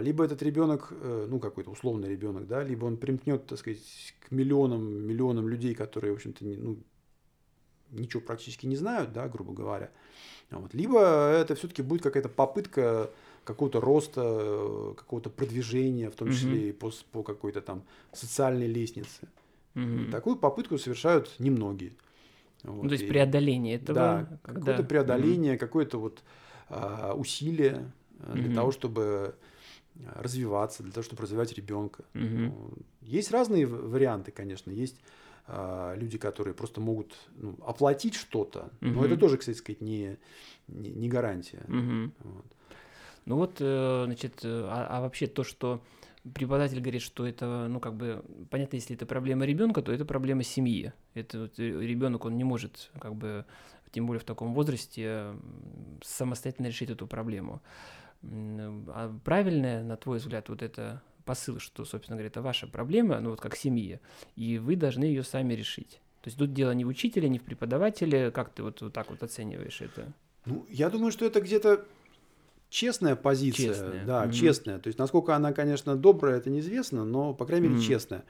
либо 0.00 0.24
этот 0.24 0.42
ребенок, 0.42 0.92
э, 0.92 1.26
ну 1.28 1.40
какой-то 1.40 1.70
условный 1.70 2.08
ребенок, 2.08 2.46
да, 2.46 2.62
либо 2.62 2.84
он 2.84 2.96
примкнет, 2.96 3.46
так 3.46 3.58
сказать, 3.58 4.14
к 4.20 4.30
миллионам, 4.30 4.84
миллионам 5.06 5.48
людей, 5.48 5.74
которые, 5.74 6.12
в 6.12 6.16
общем-то, 6.16 6.44
ну, 6.44 6.78
ничего 7.90 8.22
практически 8.22 8.66
не 8.66 8.76
знают, 8.76 9.12
да, 9.12 9.28
грубо 9.28 9.52
говоря. 9.52 9.90
Вот. 10.50 10.74
Либо 10.74 11.00
это 11.30 11.54
все-таки 11.54 11.82
будет 11.82 12.02
какая-то 12.02 12.28
попытка 12.28 13.10
какого-то 13.44 13.80
роста, 13.80 14.94
какого-то 14.96 15.30
продвижения, 15.30 16.10
в 16.10 16.14
том 16.14 16.30
числе 16.30 16.66
mm-hmm. 16.66 16.68
и 16.68 16.72
по, 16.72 16.92
по 17.12 17.22
какой-то 17.22 17.60
там 17.60 17.84
социальной 18.12 18.66
лестнице. 18.66 19.28
Mm-hmm. 19.74 20.10
Такую 20.10 20.36
попытку 20.36 20.78
совершают 20.78 21.34
немногие. 21.38 21.92
Вот. 22.62 22.84
Ну, 22.84 22.88
то 22.88 22.94
есть 22.94 23.08
преодоление 23.08 23.76
этого. 23.76 23.94
Да, 23.94 24.38
когда... 24.42 24.60
какое-то 24.60 24.82
преодоление, 24.84 25.54
mm-hmm. 25.54 25.58
какое-то 25.58 25.98
вот 25.98 26.22
а, 26.68 27.14
усилие 27.14 27.92
mm-hmm. 28.18 28.34
для 28.34 28.54
того, 28.54 28.72
чтобы 28.72 29.34
развиваться, 30.14 30.82
для 30.82 30.92
того, 30.92 31.04
чтобы 31.04 31.22
развивать 31.22 31.52
ребенка. 31.54 32.04
Угу. 32.14 32.74
Есть 33.02 33.30
разные 33.30 33.66
варианты, 33.66 34.30
конечно. 34.30 34.70
Есть 34.70 35.00
а, 35.46 35.94
люди, 35.94 36.18
которые 36.18 36.54
просто 36.54 36.80
могут 36.80 37.14
ну, 37.36 37.56
оплатить 37.64 38.14
что-то, 38.14 38.70
угу. 38.80 38.90
но 38.90 39.04
это 39.04 39.16
тоже, 39.16 39.36
кстати 39.36 39.56
сказать, 39.56 39.80
не, 39.80 40.18
не, 40.68 40.90
не 40.90 41.08
гарантия. 41.08 41.62
Угу. 41.68 42.30
Вот. 42.30 42.44
Ну 43.26 43.36
вот, 43.36 43.56
э, 43.60 44.02
значит, 44.06 44.44
э, 44.44 44.68
а, 44.68 44.86
а 44.88 45.00
вообще 45.00 45.26
то, 45.26 45.42
что 45.42 45.82
преподаватель 46.34 46.80
говорит, 46.80 47.02
что 47.02 47.26
это, 47.26 47.66
ну, 47.68 47.80
как 47.80 47.94
бы, 47.94 48.24
понятно, 48.50 48.76
если 48.76 48.94
это 48.94 49.06
проблема 49.06 49.44
ребенка, 49.44 49.82
то 49.82 49.92
это 49.92 50.04
проблема 50.04 50.42
семьи. 50.42 50.92
Это 51.14 51.40
вот, 51.40 51.58
э, 51.58 51.62
ребенок, 51.62 52.24
он 52.24 52.36
не 52.36 52.44
может, 52.44 52.90
как 53.00 53.16
бы, 53.16 53.44
тем 53.90 54.06
более 54.06 54.20
в 54.20 54.24
таком 54.24 54.54
возрасте, 54.54 55.34
самостоятельно 56.02 56.66
решить 56.66 56.90
эту 56.90 57.06
проблему. 57.06 57.62
А 58.22 59.14
правильное, 59.24 59.82
на 59.82 59.96
твой 59.96 60.18
взгляд, 60.18 60.48
вот 60.48 60.62
это 60.62 61.02
посыл, 61.24 61.58
что, 61.58 61.84
собственно 61.84 62.16
говоря, 62.16 62.28
это 62.28 62.40
ваша 62.42 62.66
проблема, 62.66 63.20
ну 63.20 63.30
вот 63.30 63.40
как 63.40 63.56
семья, 63.56 63.98
и 64.36 64.58
вы 64.58 64.76
должны 64.76 65.04
ее 65.04 65.24
сами 65.24 65.54
решить. 65.54 66.00
То 66.22 66.28
есть 66.28 66.38
тут 66.38 66.52
дело 66.52 66.70
не 66.72 66.84
в 66.84 66.88
учителе, 66.88 67.28
не 67.28 67.38
в 67.38 67.42
преподавателе, 67.42 68.30
как 68.30 68.50
ты 68.50 68.62
вот, 68.62 68.80
вот 68.80 68.92
так 68.92 69.10
вот 69.10 69.22
оцениваешь 69.22 69.80
это? 69.80 70.12
Ну, 70.44 70.64
я 70.70 70.88
думаю, 70.90 71.12
что 71.12 71.24
это 71.24 71.40
где-то 71.40 71.84
честная 72.68 73.16
позиция, 73.16 73.68
честная. 73.68 74.04
да, 74.04 74.22
угу. 74.24 74.32
честная. 74.32 74.78
То 74.78 74.88
есть 74.88 74.98
насколько 74.98 75.34
она, 75.34 75.52
конечно, 75.52 75.96
добрая, 75.96 76.38
это 76.38 76.50
неизвестно, 76.50 77.04
но 77.04 77.34
по 77.34 77.44
крайней 77.44 77.68
мере 77.68 77.78
угу. 77.78 77.86
честная. 77.86 78.24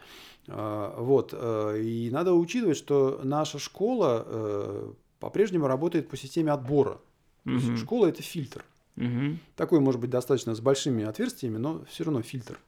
А, 0.49 1.01
вот 1.01 1.31
э, 1.33 1.81
и 1.83 2.11
надо 2.11 2.35
учитывать, 2.35 2.77
что 2.77 3.20
наша 3.22 3.59
школа 3.59 4.25
э, 4.27 4.92
по-прежнему 5.20 5.66
работает 5.66 6.09
по 6.09 6.16
системе 6.16 6.53
отбора. 6.53 7.01
Угу. 7.44 7.77
школа 7.77 8.07
это 8.07 8.22
фильтр. 8.22 8.64
Угу. 8.96 9.38
Такой, 9.56 9.80
может 9.80 10.00
быть, 10.00 10.11
достаточно 10.11 10.54
с 10.54 10.61
большими 10.61 11.04
отверстиями, 11.04 11.59
но 11.59 11.85
все 11.88 12.04
равно 12.04 12.22
фильтр, 12.22 12.59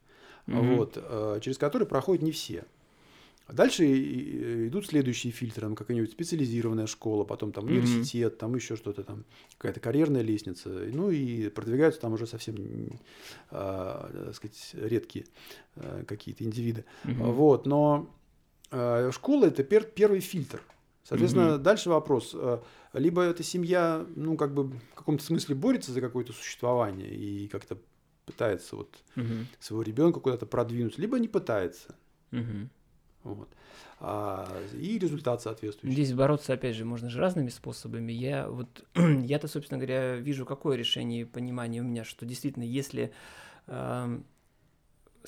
угу. 0.46 0.62
вот, 0.76 0.92
э, 0.96 1.40
через 1.42 1.58
который 1.58 1.86
проходят 1.86 2.22
не 2.22 2.32
все. 2.32 2.64
Дальше 3.48 3.86
идут 4.66 4.86
следующие 4.86 5.32
фильтры, 5.32 5.62
там 5.62 5.74
какая-нибудь 5.74 6.10
специализированная 6.10 6.86
школа, 6.86 7.24
потом 7.24 7.52
там 7.52 7.64
университет, 7.64 8.34
mm 8.34 8.36
там 8.36 8.54
еще 8.54 8.76
что-то 8.76 9.02
там, 9.04 9.24
какая-то 9.56 9.80
карьерная 9.80 10.20
лестница, 10.20 10.68
ну 10.68 11.10
и 11.10 11.48
продвигаются 11.48 11.98
там 11.98 12.12
уже 12.12 12.26
совсем, 12.26 12.56
э, 12.56 12.98
так 13.50 14.34
сказать, 14.34 14.70
редкие 14.74 15.24
э, 15.76 16.04
какие-то 16.06 16.44
индивиды. 16.44 16.84
mm 17.04 17.32
Вот, 17.32 17.64
но 17.64 18.14
э, 18.70 19.10
школа 19.14 19.46
это 19.46 19.62
пер- 19.62 19.90
первый 19.94 20.20
фильтр. 20.20 20.60
Соответственно, 21.08 21.54
mm 21.54 21.58
дальше 21.58 21.88
вопрос. 21.88 22.32
Э, 22.34 22.58
либо 22.92 23.22
эта 23.22 23.42
семья, 23.42 24.04
ну, 24.14 24.36
как 24.36 24.52
бы 24.52 24.64
в 24.64 24.94
каком-то 24.94 25.24
смысле 25.24 25.54
борется 25.54 25.90
за 25.90 26.02
какое-то 26.02 26.34
существование 26.34 27.08
и 27.08 27.48
как-то 27.48 27.78
пытается 28.26 28.76
вот 28.76 28.94
mm 29.16 29.46
своего 29.58 29.82
ребенка 29.82 30.20
куда-то 30.20 30.44
продвинуть, 30.44 30.98
либо 30.98 31.18
не 31.18 31.28
пытается. 31.28 31.94
mm 32.32 32.68
Вот. 33.24 33.48
А, 34.00 34.46
и 34.74 34.98
результат 34.98 35.40
соответствующий. 35.40 35.94
Здесь 35.94 36.12
бороться, 36.12 36.52
опять 36.52 36.76
же, 36.76 36.84
можно 36.84 37.08
же 37.08 37.18
разными 37.18 37.48
способами. 37.48 38.12
Я 38.12 38.46
вот, 38.50 38.84
я-то, 38.94 39.48
собственно 39.48 39.78
говоря, 39.78 40.16
вижу, 40.16 40.44
какое 40.44 40.76
решение 40.76 41.22
и 41.22 41.24
понимание 41.24 41.80
у 41.80 41.86
меня, 41.86 42.04
что 42.04 42.26
действительно, 42.26 42.64
если 42.64 43.12
э, 43.66 44.20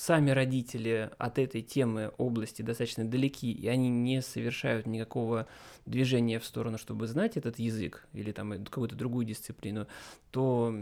сами 0.00 0.30
родители 0.30 1.10
от 1.18 1.38
этой 1.38 1.60
темы 1.60 2.10
области 2.16 2.62
достаточно 2.62 3.04
далеки, 3.04 3.52
и 3.52 3.68
они 3.68 3.90
не 3.90 4.22
совершают 4.22 4.86
никакого 4.86 5.46
движения 5.84 6.38
в 6.38 6.46
сторону, 6.46 6.78
чтобы 6.78 7.06
знать 7.06 7.36
этот 7.36 7.58
язык 7.58 8.08
или 8.14 8.32
там 8.32 8.64
какую-то 8.64 8.96
другую 8.96 9.26
дисциплину, 9.26 9.86
то 10.30 10.74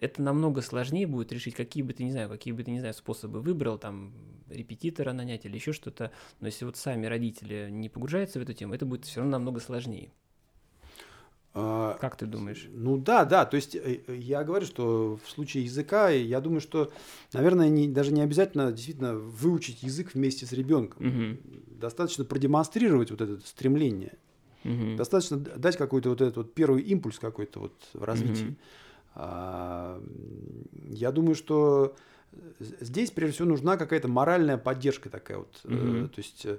это 0.00 0.22
намного 0.22 0.62
сложнее 0.62 1.06
будет 1.06 1.30
решить, 1.30 1.54
какие 1.54 1.82
бы 1.82 1.92
ты, 1.92 2.04
не 2.04 2.12
знаю, 2.12 2.30
какие 2.30 2.54
бы 2.54 2.64
ты, 2.64 2.70
не 2.70 2.80
знаю, 2.80 2.94
способы 2.94 3.42
выбрал, 3.42 3.76
там, 3.76 4.14
репетитора 4.48 5.12
нанять 5.12 5.44
или 5.44 5.56
еще 5.56 5.74
что-то, 5.74 6.10
но 6.40 6.46
если 6.46 6.64
вот 6.64 6.78
сами 6.78 7.04
родители 7.04 7.68
не 7.70 7.90
погружаются 7.90 8.38
в 8.38 8.42
эту 8.42 8.54
тему, 8.54 8.72
это 8.72 8.86
будет 8.86 9.04
все 9.04 9.20
равно 9.20 9.32
намного 9.32 9.60
сложнее. 9.60 10.10
А, 11.56 11.96
как 12.00 12.16
ты 12.16 12.26
думаешь? 12.26 12.68
Ну 12.72 12.98
да, 12.98 13.24
да, 13.24 13.44
то 13.44 13.54
есть 13.54 13.76
э, 13.76 14.00
я 14.08 14.42
говорю, 14.42 14.66
что 14.66 15.20
в 15.24 15.30
случае 15.30 15.64
языка, 15.64 16.08
я 16.08 16.40
думаю, 16.40 16.60
что, 16.60 16.92
наверное, 17.32 17.68
не, 17.68 17.86
даже 17.86 18.12
не 18.12 18.22
обязательно 18.22 18.72
действительно 18.72 19.14
выучить 19.14 19.84
язык 19.84 20.14
вместе 20.14 20.46
с 20.46 20.52
ребенком. 20.52 21.06
Угу. 21.06 21.78
Достаточно 21.80 22.24
продемонстрировать 22.24 23.12
вот 23.12 23.20
это 23.20 23.38
стремление. 23.46 24.14
Угу. 24.64 24.96
Достаточно 24.96 25.36
дать 25.36 25.76
какой-то 25.76 26.08
вот 26.08 26.20
этот 26.20 26.36
вот 26.36 26.54
первый 26.54 26.82
импульс 26.82 27.20
какой-то 27.20 27.60
вот 27.60 27.74
в 27.92 28.02
развитии. 28.02 28.46
Угу. 28.46 28.56
А, 29.14 30.02
я 30.88 31.12
думаю, 31.12 31.36
что 31.36 31.94
здесь 32.58 33.12
прежде 33.12 33.34
всего 33.34 33.48
нужна 33.48 33.76
какая-то 33.76 34.08
моральная 34.08 34.58
поддержка 34.58 35.08
такая 35.08 35.38
вот. 35.38 35.60
Угу. 35.62 36.08
То 36.08 36.18
есть 36.18 36.46
э, 36.46 36.58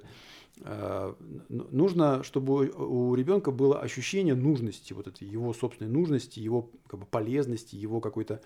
нужно, 1.48 2.22
чтобы 2.22 2.68
у 2.70 3.14
ребенка 3.14 3.50
было 3.50 3.80
ощущение 3.80 4.34
нужности, 4.34 4.94
вот 4.94 5.06
этой 5.06 5.28
его 5.28 5.52
собственной 5.52 5.90
нужности, 5.90 6.40
его 6.40 6.70
как 6.86 7.00
бы, 7.00 7.06
полезности, 7.06 7.76
его 7.76 8.00
какой-то 8.00 8.40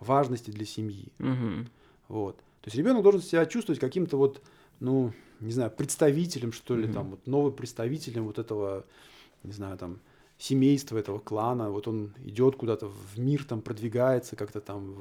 важности 0.00 0.50
для 0.50 0.66
семьи. 0.66 1.12
Угу. 1.20 1.68
Вот. 2.08 2.36
То 2.36 2.66
есть 2.66 2.76
ребенок 2.76 3.02
должен 3.02 3.22
себя 3.22 3.46
чувствовать 3.46 3.80
каким-то 3.80 4.16
вот 4.16 4.42
ну, 4.82 5.12
не 5.40 5.52
знаю, 5.52 5.70
представителем, 5.70 6.52
что 6.52 6.76
ли, 6.76 6.84
mm-hmm. 6.86 6.92
там, 6.92 7.10
вот 7.10 7.26
новым 7.26 7.52
представителем 7.52 8.24
вот 8.24 8.38
этого, 8.38 8.84
не 9.44 9.52
знаю, 9.52 9.78
там, 9.78 10.00
семейства 10.38 10.98
этого 10.98 11.20
клана, 11.20 11.70
вот 11.70 11.86
он 11.86 12.12
идет 12.24 12.56
куда-то 12.56 12.88
в 12.88 13.18
мир, 13.18 13.44
там 13.44 13.62
продвигается 13.62 14.34
как-то 14.34 14.60
там 14.60 14.94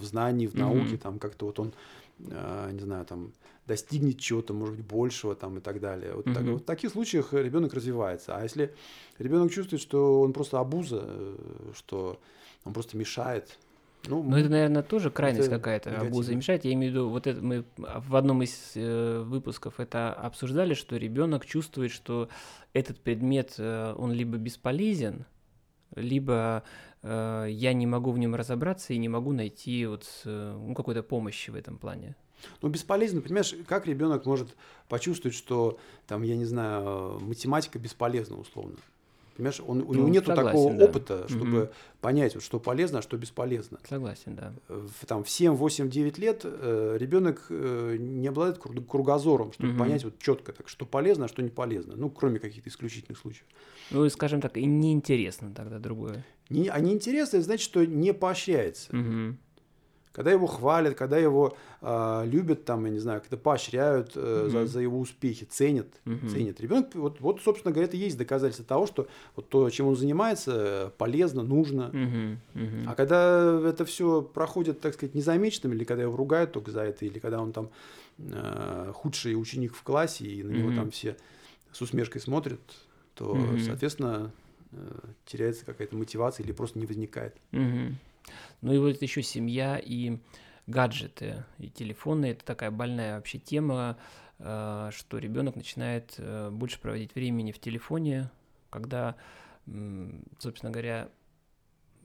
в 0.00 0.02
знании, 0.02 0.46
в 0.46 0.54
науке, 0.54 0.94
mm-hmm. 0.94 0.98
там 0.98 1.18
как-то 1.18 1.44
вот 1.46 1.58
он, 1.58 1.72
э, 2.20 2.70
не 2.72 2.80
знаю, 2.80 3.04
там 3.04 3.32
достигнет 3.68 4.18
чего-то, 4.18 4.54
может 4.54 4.74
быть, 4.74 4.86
большего 4.86 5.36
там 5.36 5.58
и 5.58 5.60
так 5.60 5.80
далее. 5.80 6.14
Вот, 6.14 6.26
mm-hmm. 6.26 6.34
так, 6.34 6.44
вот 6.44 6.62
в 6.62 6.64
таких 6.64 6.90
случаях 6.90 7.32
ребенок 7.32 7.74
развивается. 7.74 8.36
А 8.36 8.42
если 8.42 8.74
ребенок 9.18 9.52
чувствует, 9.52 9.80
что 9.80 10.20
он 10.22 10.32
просто 10.32 10.58
обуза, 10.58 11.02
э, 11.04 11.36
что 11.76 12.18
он 12.64 12.72
просто 12.72 12.96
мешает, 12.96 13.58
ну, 14.06 14.22
Но 14.22 14.38
это, 14.38 14.48
наверное, 14.48 14.82
тоже 14.82 15.10
крайность 15.10 15.50
какая-то, 15.50 16.00
абуза 16.00 16.34
мешает. 16.34 16.64
Я 16.64 16.72
имею 16.72 16.92
в 16.92 16.94
виду, 16.94 17.08
вот 17.10 17.26
это 17.26 17.42
мы 17.42 17.64
в 17.76 18.16
одном 18.16 18.42
из 18.42 18.72
э, 18.74 19.22
выпусков 19.26 19.80
это 19.80 20.12
обсуждали, 20.12 20.74
что 20.74 20.96
ребенок 20.96 21.44
чувствует, 21.44 21.90
что 21.90 22.28
этот 22.72 23.00
предмет, 23.00 23.54
э, 23.58 23.94
он 23.98 24.12
либо 24.12 24.36
бесполезен, 24.38 25.26
либо 25.94 26.62
э, 27.02 27.46
я 27.50 27.72
не 27.72 27.86
могу 27.86 28.12
в 28.12 28.18
нем 28.18 28.34
разобраться 28.34 28.92
и 28.92 28.98
не 28.98 29.08
могу 29.08 29.32
найти 29.32 29.84
вот 29.86 30.06
э, 30.24 30.56
ну, 30.56 30.74
какой-то 30.74 31.02
помощи 31.02 31.50
в 31.50 31.56
этом 31.56 31.76
плане. 31.76 32.14
Ну, 32.62 32.68
бесполезно, 32.68 33.20
понимаешь, 33.20 33.54
как 33.66 33.86
ребенок 33.86 34.26
может 34.26 34.56
почувствовать, 34.88 35.36
что 35.36 35.78
там, 36.06 36.22
я 36.22 36.36
не 36.36 36.44
знаю, 36.44 37.18
математика 37.20 37.78
бесполезна 37.78 38.38
условно. 38.38 38.76
Понимаешь, 39.38 39.60
он, 39.64 39.82
у 39.82 39.84
ну, 39.84 39.94
него 39.94 40.08
нет 40.08 40.24
такого 40.24 40.74
да. 40.74 40.84
опыта, 40.84 41.28
чтобы 41.28 41.62
угу. 41.62 41.70
понять, 42.00 42.34
вот, 42.34 42.42
что 42.42 42.58
полезно, 42.58 42.98
а 42.98 43.02
что 43.02 43.16
бесполезно. 43.16 43.78
Согласен, 43.88 44.34
да. 44.34 44.52
В, 44.66 45.06
там, 45.06 45.22
в 45.22 45.30
7, 45.30 45.52
8, 45.52 45.88
9 45.88 46.18
лет 46.18 46.40
э, 46.42 46.96
ребенок 46.98 47.46
э, 47.48 47.98
не 48.00 48.26
обладает 48.26 48.58
кругозором, 48.58 49.52
чтобы 49.52 49.70
угу. 49.70 49.78
понять 49.78 50.02
вот, 50.02 50.18
четко, 50.18 50.52
так, 50.52 50.68
что 50.68 50.86
полезно, 50.86 51.26
а 51.26 51.28
что 51.28 51.40
не 51.40 51.50
полезно. 51.50 51.94
Ну, 51.96 52.10
кроме 52.10 52.40
каких-то 52.40 52.68
исключительных 52.68 53.16
случаев. 53.16 53.44
Ну, 53.92 54.08
скажем 54.10 54.40
так, 54.40 54.56
и 54.56 54.66
неинтересно 54.66 55.54
тогда 55.54 55.78
другое. 55.78 56.24
Не, 56.48 56.66
а 56.66 56.80
неинтересно, 56.80 57.40
значит, 57.40 57.64
что 57.64 57.84
не 57.84 58.12
поощряется. 58.12 58.90
Угу 58.90 59.36
когда 60.18 60.32
его 60.32 60.48
хвалят, 60.48 60.96
когда 60.96 61.16
его 61.16 61.56
э, 61.80 62.22
любят, 62.26 62.64
там, 62.64 62.84
я 62.86 62.90
не 62.90 62.98
знаю, 62.98 63.20
когда 63.20 63.36
поощряют 63.36 64.16
э, 64.16 64.18
mm-hmm. 64.18 64.50
за, 64.50 64.66
за 64.66 64.80
его 64.80 64.98
успехи, 64.98 65.44
ценят, 65.44 65.86
mm-hmm. 66.06 66.28
ценят. 66.28 66.60
Ребенок, 66.60 66.92
вот, 66.96 67.20
вот, 67.20 67.40
собственно 67.40 67.72
говоря, 67.72 67.86
это 67.86 67.96
и 67.96 68.00
есть 68.00 68.18
доказательство 68.18 68.64
того, 68.64 68.88
что 68.88 69.06
вот 69.36 69.48
то, 69.48 69.70
чем 69.70 69.86
он 69.86 69.94
занимается, 69.94 70.92
полезно, 70.98 71.44
нужно. 71.44 71.92
Mm-hmm. 71.92 72.36
Mm-hmm. 72.54 72.84
А 72.88 72.94
когда 72.96 73.60
это 73.64 73.84
все 73.84 74.22
проходит, 74.22 74.80
так 74.80 74.94
сказать, 74.94 75.14
незамеченным, 75.14 75.72
или 75.74 75.84
когда 75.84 76.02
его 76.02 76.16
ругают 76.16 76.50
только 76.50 76.72
за 76.72 76.80
это, 76.80 77.04
или 77.04 77.20
когда 77.20 77.40
он 77.40 77.52
там 77.52 77.70
э, 78.18 78.90
худший 78.96 79.40
ученик 79.40 79.72
в 79.76 79.84
классе, 79.84 80.24
и 80.24 80.42
на 80.42 80.50
mm-hmm. 80.50 80.58
него 80.58 80.74
там 80.74 80.90
все 80.90 81.16
с 81.70 81.80
усмешкой 81.80 82.20
смотрят, 82.20 82.58
то, 83.14 83.36
mm-hmm. 83.36 83.60
соответственно, 83.60 84.32
э, 84.72 84.76
теряется 85.26 85.64
какая-то 85.64 85.94
мотивация 85.94 86.42
или 86.42 86.50
просто 86.50 86.80
не 86.80 86.86
возникает. 86.86 87.36
Mm-hmm. 87.52 87.92
Ну 88.60 88.72
и 88.72 88.78
вот 88.78 89.00
еще 89.02 89.22
семья 89.22 89.80
и 89.82 90.18
гаджеты, 90.66 91.44
и 91.58 91.68
телефоны. 91.68 92.26
Это 92.26 92.44
такая 92.44 92.70
больная 92.70 93.16
вообще 93.16 93.38
тема, 93.38 93.96
э, 94.38 94.90
что 94.92 95.18
ребенок 95.18 95.56
начинает 95.56 96.14
э, 96.18 96.50
больше 96.50 96.80
проводить 96.80 97.14
времени 97.14 97.52
в 97.52 97.58
телефоне, 97.58 98.30
когда, 98.70 99.16
собственно 100.38 100.70
говоря, 100.70 101.08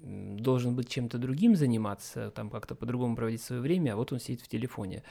должен 0.03 0.75
быть 0.75 0.89
чем-то 0.89 1.17
другим 1.17 1.55
заниматься, 1.55 2.31
там 2.31 2.49
как-то 2.49 2.75
по-другому 2.75 3.15
проводить 3.15 3.41
свое 3.41 3.61
время, 3.61 3.93
а 3.93 3.95
вот 3.95 4.11
он 4.11 4.19
сидит 4.19 4.41
в 4.41 4.47
телефоне. 4.47 5.03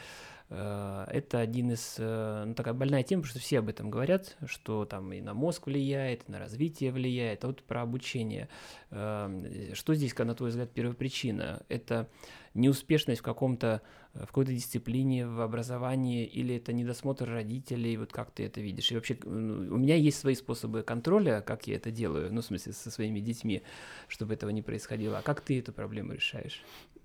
Э, 0.51 1.07
это 1.09 1.41
один 1.41 1.73
из, 1.73 1.97
э, 1.99 2.45
ну, 2.47 2.55
такая 2.55 2.75
больная 2.75 3.03
тема, 3.03 3.23
потому 3.23 3.31
что 3.31 3.41
все 3.41 3.61
об 3.61 3.69
этом 3.69 3.91
говорят, 3.91 4.37
что 4.47 4.85
там 4.85 5.13
и 5.13 5.21
на 5.21 5.33
мозг 5.33 5.67
влияет, 5.67 6.29
и 6.29 6.33
на 6.33 6.39
развитие 6.39 6.93
влияет, 6.93 7.45
а 7.45 7.49
вот 7.49 7.63
про 7.63 7.83
обучение. 7.83 8.49
Э, 8.91 9.73
что 9.73 9.95
здесь, 9.95 10.17
на 10.17 10.35
твой 10.35 10.51
взгляд, 10.51 10.71
первопричина? 10.71 11.63
Это 11.69 12.09
неуспешность 12.55 13.21
в 13.21 13.25
каком-то, 13.25 13.83
в 14.15 14.27
какой-то 14.27 14.53
дисциплине, 14.53 15.27
в 15.27 15.41
образовании, 15.41 16.25
или 16.25 16.57
это 16.57 16.73
недосмотр 16.73 17.29
родителей, 17.29 17.97
вот 17.97 18.13
как 18.13 18.31
ты 18.31 18.45
это 18.45 18.61
видишь? 18.61 18.91
И 18.93 18.95
вообще, 18.95 19.17
у 19.25 19.29
меня 19.29 19.97
есть 19.97 20.19
свои 20.19 20.35
способы 20.35 20.83
контроля, 20.83 21.41
как 21.41 21.67
я 21.67 21.77
это 21.77 21.91
делаю, 21.91 22.33
ну, 22.33 22.41
в 22.41 22.45
смысле, 22.45 22.73
со 22.73 22.91
своими 22.91 23.21
детьми, 23.21 23.63
чтобы 24.09 24.35
этого 24.35 24.51
не 24.51 24.63
происходило. 24.63 25.19
А 25.19 25.23
как 25.23 25.41
ты 25.41 25.59
эту 25.59 25.73
проблему 25.73 26.13
решаешь? 26.13 26.63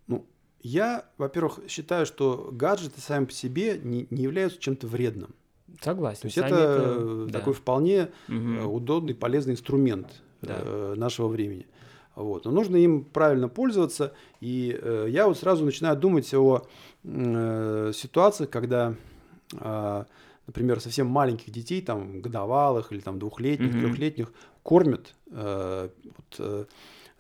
Ну, 0.08 0.26
я, 0.62 1.06
во-первых, 1.18 1.60
считаю, 1.68 2.06
что 2.06 2.50
гаджеты 2.52 3.00
сами 3.00 3.26
по 3.26 3.32
себе 3.32 3.80
не, 3.82 4.08
не 4.10 4.24
являются 4.24 4.60
чем-то 4.60 4.88
вредным. 4.88 5.36
Согласен. 5.82 6.22
То 6.22 6.28
есть 6.28 6.38
это, 6.38 6.56
это 6.56 7.32
такой 7.32 7.54
да. 7.54 7.60
вполне 7.60 8.10
угу. 8.28 8.70
удобный, 8.70 9.14
полезный 9.14 9.54
инструмент 9.54 10.22
да. 10.42 10.58
э, 10.60 10.94
нашего 10.98 11.28
времени. 11.28 11.68
Вот. 12.18 12.46
Но 12.46 12.52
нужно 12.52 12.78
им 12.78 13.04
правильно 13.04 13.48
пользоваться. 13.48 14.12
И 14.42 14.78
э, 14.82 15.06
я 15.10 15.28
вот 15.28 15.38
сразу 15.38 15.64
начинаю 15.64 15.96
думать 15.96 16.34
о 16.34 16.64
э, 17.04 17.92
ситуациях, 17.94 18.50
когда, 18.50 18.96
э, 19.54 20.04
например, 20.48 20.80
совсем 20.80 21.06
маленьких 21.08 21.52
детей, 21.52 21.80
там, 21.82 22.22
годовалых 22.22 22.92
или 22.92 23.02
там 23.02 23.20
двухлетних, 23.20 23.72
mm 23.72 23.82
трехлетних, 23.82 24.34
кормят 24.64 25.14
э, 25.30 25.90
вот, 26.04 26.36
э, 26.40 26.66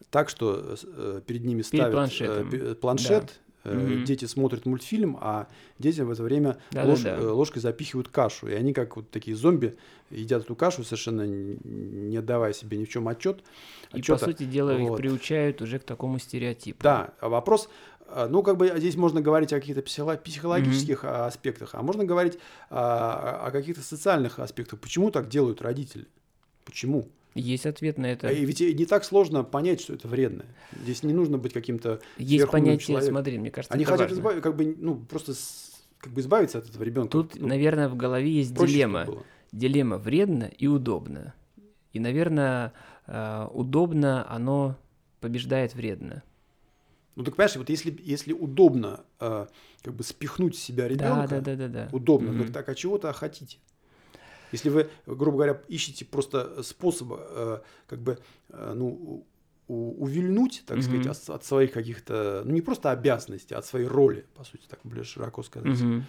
так, 0.09 0.29
что 0.29 0.75
э, 0.83 1.21
перед 1.27 1.45
ними 1.45 1.61
ставят 1.61 2.11
э, 2.19 2.75
планшет, 2.75 3.39
Угу. 3.71 4.05
Дети 4.05 4.25
смотрят 4.25 4.65
мультфильм, 4.65 5.17
а 5.19 5.47
дети 5.79 6.01
в 6.01 6.11
это 6.11 6.23
время 6.23 6.57
да, 6.71 6.83
лож, 6.83 7.01
да, 7.01 7.17
да. 7.17 7.33
ложкой 7.33 7.59
запихивают 7.59 8.09
кашу. 8.09 8.47
И 8.47 8.53
они, 8.53 8.73
как 8.73 8.95
вот 8.95 9.09
такие 9.09 9.35
зомби, 9.35 9.75
едят 10.09 10.43
эту 10.43 10.55
кашу, 10.55 10.83
совершенно 10.83 11.25
не 11.25 12.17
отдавая 12.17 12.53
себе 12.53 12.77
ни 12.77 12.85
в 12.85 12.89
чем 12.89 13.07
отчет. 13.07 13.43
И, 13.93 14.01
по 14.01 14.17
сути 14.17 14.43
дела, 14.43 14.73
вот. 14.73 14.91
их 14.91 14.97
приучают 14.97 15.61
уже 15.61 15.79
к 15.79 15.83
такому 15.83 16.19
стереотипу. 16.19 16.83
Да, 16.83 17.13
а 17.19 17.29
вопрос, 17.29 17.69
ну, 18.29 18.41
как 18.43 18.57
бы 18.57 18.71
здесь 18.77 18.95
можно 18.95 19.21
говорить 19.21 19.51
о 19.53 19.59
каких-то 19.59 19.81
психологических 19.81 21.03
mm 21.03 21.27
аспектах, 21.27 21.71
а 21.73 21.81
можно 21.81 22.05
говорить 22.05 22.37
о, 22.69 23.47
о 23.47 23.51
каких-то 23.51 23.81
социальных 23.81 24.39
аспектах. 24.39 24.79
Почему 24.79 25.11
так 25.11 25.27
делают 25.27 25.61
родители? 25.61 26.05
Почему? 26.63 27.07
Есть 27.37 27.65
ответ 27.65 27.97
на 27.97 28.07
это. 28.07 28.29
И 28.29 28.45
ведь 28.45 28.59
не 28.59 28.85
так 28.85 29.05
сложно 29.05 29.43
понять, 29.43 29.81
что 29.81 29.93
это 29.93 30.07
вредно. 30.07 30.45
Здесь 30.81 31.03
не 31.03 31.13
нужно 31.13 31.37
быть 31.37 31.53
каким-то 31.53 32.01
Есть 32.17 32.49
понятие, 32.49 32.79
человеком. 32.79 33.13
смотри, 33.13 33.37
мне 33.37 33.51
кажется, 33.51 33.73
Они 33.73 33.85
хотят 33.85 34.11
избавить, 34.11 34.41
как 34.41 34.55
бы, 34.55 34.75
ну, 34.77 34.95
просто 34.95 35.33
как 35.99 36.13
бы 36.13 36.21
избавиться 36.21 36.59
от 36.59 36.69
этого 36.69 36.83
ребенка. 36.83 37.11
Тут, 37.11 37.35
ну, 37.35 37.47
наверное, 37.47 37.89
в 37.89 37.95
голове 37.95 38.31
есть 38.31 38.53
дилемма. 38.53 39.07
Дилемма 39.51 39.97
вредно 39.97 40.45
и 40.57 40.67
удобно. 40.67 41.33
И, 41.93 41.99
наверное, 41.99 42.73
э, 43.07 43.47
удобно 43.53 44.29
оно 44.29 44.77
побеждает 45.19 45.73
вредно. 45.73 46.23
Ну 47.15 47.23
так 47.23 47.35
понимаешь, 47.35 47.55
вот 47.55 47.69
если, 47.69 47.97
если 48.03 48.31
удобно 48.31 48.99
э, 49.19 49.47
как 49.81 49.95
бы 49.95 50.03
спихнуть 50.03 50.55
с 50.55 50.59
себя 50.59 50.87
ребенка, 50.87 51.27
да, 51.27 51.41
да, 51.41 51.55
да, 51.55 51.55
да, 51.55 51.67
да. 51.67 51.89
удобно, 51.91 52.29
mm-hmm. 52.29 52.43
так, 52.45 52.53
так 52.53 52.69
а 52.69 52.75
чего-то 52.75 53.11
хотите? 53.13 53.57
Если 54.51 54.69
вы, 54.69 54.89
грубо 55.05 55.37
говоря, 55.37 55.61
ищете 55.67 56.05
просто 56.05 56.63
способа 56.63 57.19
э, 57.21 57.59
как 57.87 57.99
бы, 57.99 58.19
э, 58.49 58.73
ну, 58.75 59.25
увильнуть, 59.67 60.63
так 60.65 60.77
mm-hmm. 60.77 60.81
сказать, 60.81 61.07
от, 61.07 61.29
от 61.29 61.45
своих 61.45 61.71
каких-то, 61.71 62.41
ну 62.45 62.53
не 62.53 62.61
просто 62.61 62.91
обязанностей, 62.91 63.53
а 63.53 63.59
от 63.59 63.65
своей 63.65 63.85
роли, 63.85 64.25
по 64.35 64.43
сути, 64.43 64.63
так 64.67 64.79
более 64.83 65.03
широко 65.03 65.43
сказать. 65.43 65.77
Mm-hmm. 65.77 66.01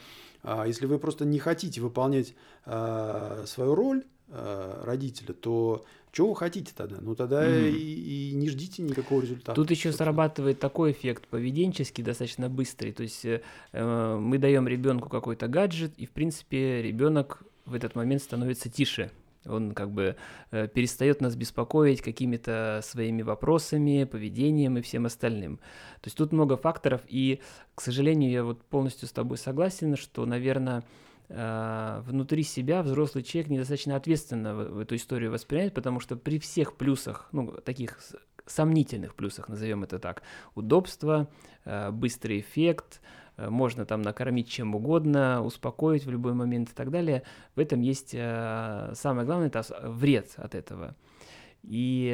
А 0.45 0.67
если 0.67 0.87
вы 0.87 0.99
просто 0.99 1.25
не 1.25 1.41
хотите 1.41 1.81
выполнять 1.81 2.35
а, 2.65 3.43
свою 3.47 3.75
роль 3.75 4.05
а, 4.29 4.85
родителя, 4.85 5.35
то 5.35 5.85
чего 6.13 6.31
вы 6.31 6.37
хотите 6.37 6.73
тогда? 6.77 6.99
Ну 7.01 7.17
тогда 7.17 7.45
mm-hmm. 7.45 7.71
и, 7.71 8.31
и 8.31 8.35
не 8.35 8.49
ждите 8.49 8.83
никакого 8.83 9.23
результата. 9.23 9.55
Тут 9.55 9.73
еще 9.73 9.93
срабатывает 9.93 10.61
такой 10.61 10.93
эффект 10.93 11.27
поведенческий, 11.27 12.05
достаточно 12.05 12.49
быстрый. 12.49 12.93
То 12.93 13.03
есть 13.03 13.25
э, 13.25 13.41
мы 13.73 14.39
даем 14.39 14.69
ребенку 14.69 15.09
какой-то 15.09 15.49
гаджет, 15.49 15.93
и 15.97 16.07
в 16.07 16.11
принципе 16.13 16.81
ребенок 16.81 17.43
в 17.69 17.75
этот 17.75 17.95
момент 17.95 18.23
становится 18.23 18.69
тише. 18.69 19.11
Он 19.47 19.73
как 19.73 19.91
бы 19.91 20.17
э, 20.51 20.69
перестает 20.69 21.21
нас 21.21 21.37
беспокоить 21.37 22.03
какими-то 22.03 22.81
своими 22.83 23.23
вопросами, 23.23 24.05
поведением 24.05 24.79
и 24.79 24.83
всем 24.83 25.07
остальным. 25.07 25.59
То 26.01 26.07
есть 26.07 26.17
тут 26.17 26.33
много 26.33 26.57
факторов, 26.57 27.03
и, 27.09 27.41
к 27.75 27.81
сожалению, 27.81 28.31
я 28.31 28.45
вот 28.45 28.63
полностью 28.65 29.09
с 29.09 29.13
тобой 29.13 29.39
согласен, 29.39 29.97
что, 29.97 30.27
наверное, 30.27 30.85
э, 31.29 32.03
внутри 32.05 32.43
себя 32.43 32.83
взрослый 32.83 33.25
человек 33.25 33.51
недостаточно 33.51 33.97
ответственно 33.97 34.55
в, 34.55 34.79
эту 34.81 34.97
историю 34.97 35.31
воспринимает, 35.31 35.75
потому 35.75 36.01
что 36.01 36.17
при 36.17 36.39
всех 36.39 36.77
плюсах, 36.77 37.29
ну, 37.33 37.53
таких 37.65 37.99
сомнительных 38.47 39.15
плюсах, 39.15 39.49
назовем 39.49 39.85
это 39.85 39.99
так, 39.99 40.23
удобство, 40.55 41.29
э, 41.65 41.91
быстрый 41.91 42.41
эффект, 42.41 43.01
можно 43.39 43.87
там 43.87 44.03
накормить 44.03 44.49
чем 44.49 44.75
угодно, 44.75 45.43
успокоить 45.43 46.05
в 46.05 46.11
любой 46.11 46.35
момент 46.35 46.71
и 46.71 46.75
так 46.75 46.91
далее. 46.91 47.23
В 47.55 47.61
этом 47.61 47.81
есть 47.81 48.11
э, 48.13 48.93
самое 48.95 49.27
главное, 49.27 49.49
это 49.49 49.65
вред 49.83 50.33
от 50.37 50.55
этого. 50.55 50.97
И 51.63 52.11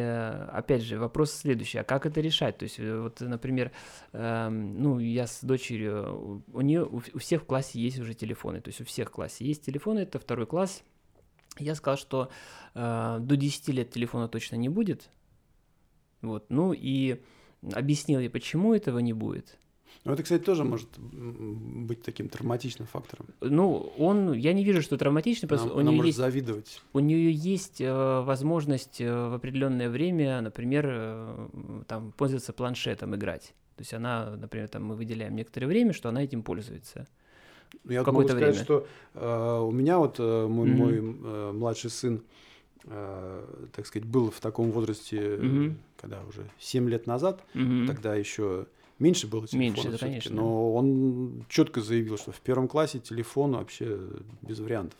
опять 0.53 0.83
же, 0.83 0.99
вопрос 0.99 1.33
следующий, 1.33 1.79
а 1.79 1.85
как 1.85 2.07
это 2.07 2.21
решать? 2.21 2.59
То 2.59 2.65
есть, 2.65 2.79
вот, 2.79 3.21
например, 3.21 3.73
э, 4.13 4.49
ну, 4.49 4.99
я 4.99 5.27
с 5.27 5.45
дочерью, 5.45 6.43
у 6.53 6.61
нее 6.61 6.85
у, 6.85 7.01
всех 7.19 7.43
в 7.43 7.45
классе 7.45 7.79
есть 7.79 7.99
уже 7.99 8.15
телефоны, 8.15 8.61
то 8.61 8.69
есть 8.69 8.81
у 8.81 8.85
всех 8.85 9.09
в 9.09 9.13
классе 9.13 9.45
есть 9.45 9.65
телефоны, 9.65 10.01
это 10.01 10.19
второй 10.19 10.47
класс. 10.47 10.83
Я 11.59 11.75
сказал, 11.75 11.99
что 11.99 12.31
э, 12.75 13.19
до 13.21 13.37
10 13.37 13.69
лет 13.69 13.91
телефона 13.91 14.29
точно 14.29 14.57
не 14.57 14.69
будет. 14.69 15.11
Вот, 16.21 16.47
ну 16.49 16.73
и 16.73 17.23
объяснил 17.73 18.21
ей, 18.21 18.31
почему 18.31 18.75
этого 18.75 18.99
не 18.99 19.13
будет. 19.13 19.59
Ну, 20.05 20.13
это, 20.13 20.23
кстати, 20.23 20.43
тоже 20.43 20.65
может 20.65 20.89
быть 20.99 22.03
таким 22.03 22.29
травматичным 22.29 22.87
фактором. 22.87 23.27
Ну, 23.41 23.93
он, 23.99 24.33
я 24.33 24.53
не 24.53 24.65
вижу, 24.65 24.83
что 24.83 24.99
травматичный, 24.99 25.49
просто 25.49 25.73
она, 25.73 25.77
у 25.77 25.81
нее 25.81 26.07
есть, 26.07 26.19
завидовать. 26.19 26.83
у 26.93 26.99
нее 26.99 27.33
есть 27.33 27.81
э, 27.81 28.21
возможность 28.21 29.01
э, 29.01 29.11
в 29.29 29.35
определенное 29.35 29.89
время, 29.89 30.41
например, 30.41 30.87
э, 30.89 31.49
там 31.87 32.13
пользоваться 32.13 32.53
планшетом, 32.53 33.15
играть. 33.15 33.55
То 33.77 33.81
есть 33.81 33.95
она, 33.95 34.37
например, 34.37 34.69
там 34.69 34.85
мы 34.85 34.95
выделяем 34.95 35.35
некоторое 35.37 35.67
время, 35.67 35.93
что 35.93 36.09
она 36.09 36.23
этим 36.23 36.43
пользуется. 36.43 37.07
Ну, 37.85 37.93
Я 37.93 38.03
могу 38.05 38.23
сказать, 38.23 38.39
время. 38.55 38.65
что 38.65 38.87
э, 39.15 39.59
у 39.61 39.71
меня 39.73 39.99
вот 39.99 40.17
э, 40.19 40.47
мой, 40.47 40.69
Мгм. 40.69 40.77
мой 40.77 40.99
э, 40.99 41.53
младший 41.53 41.91
сын, 41.91 42.23
э, 42.85 43.67
так 43.75 43.87
сказать, 43.87 44.07
был 44.07 44.31
в 44.31 44.41
таком 44.41 44.71
возрасте, 44.71 45.39
Мгм. 45.41 45.79
когда 45.97 46.23
уже 46.25 46.49
7 46.59 46.89
лет 46.89 47.07
назад, 47.07 47.43
Мгм. 47.55 47.87
тогда 47.87 48.15
еще 48.15 48.67
меньше 48.99 49.27
было 49.27 49.47
телефона. 49.47 49.75
Меньше, 49.75 49.91
да, 49.91 49.99
конечно. 49.99 50.35
Но 50.35 50.75
он 50.75 51.45
четко 51.49 51.81
заявил, 51.81 52.19
что 52.19 52.33
в 52.33 52.41
первом 52.41 52.69
классе 52.69 52.99
телефон 52.99 53.53
вообще 53.53 53.99
без 54.43 54.61
вариантов. 54.61 54.99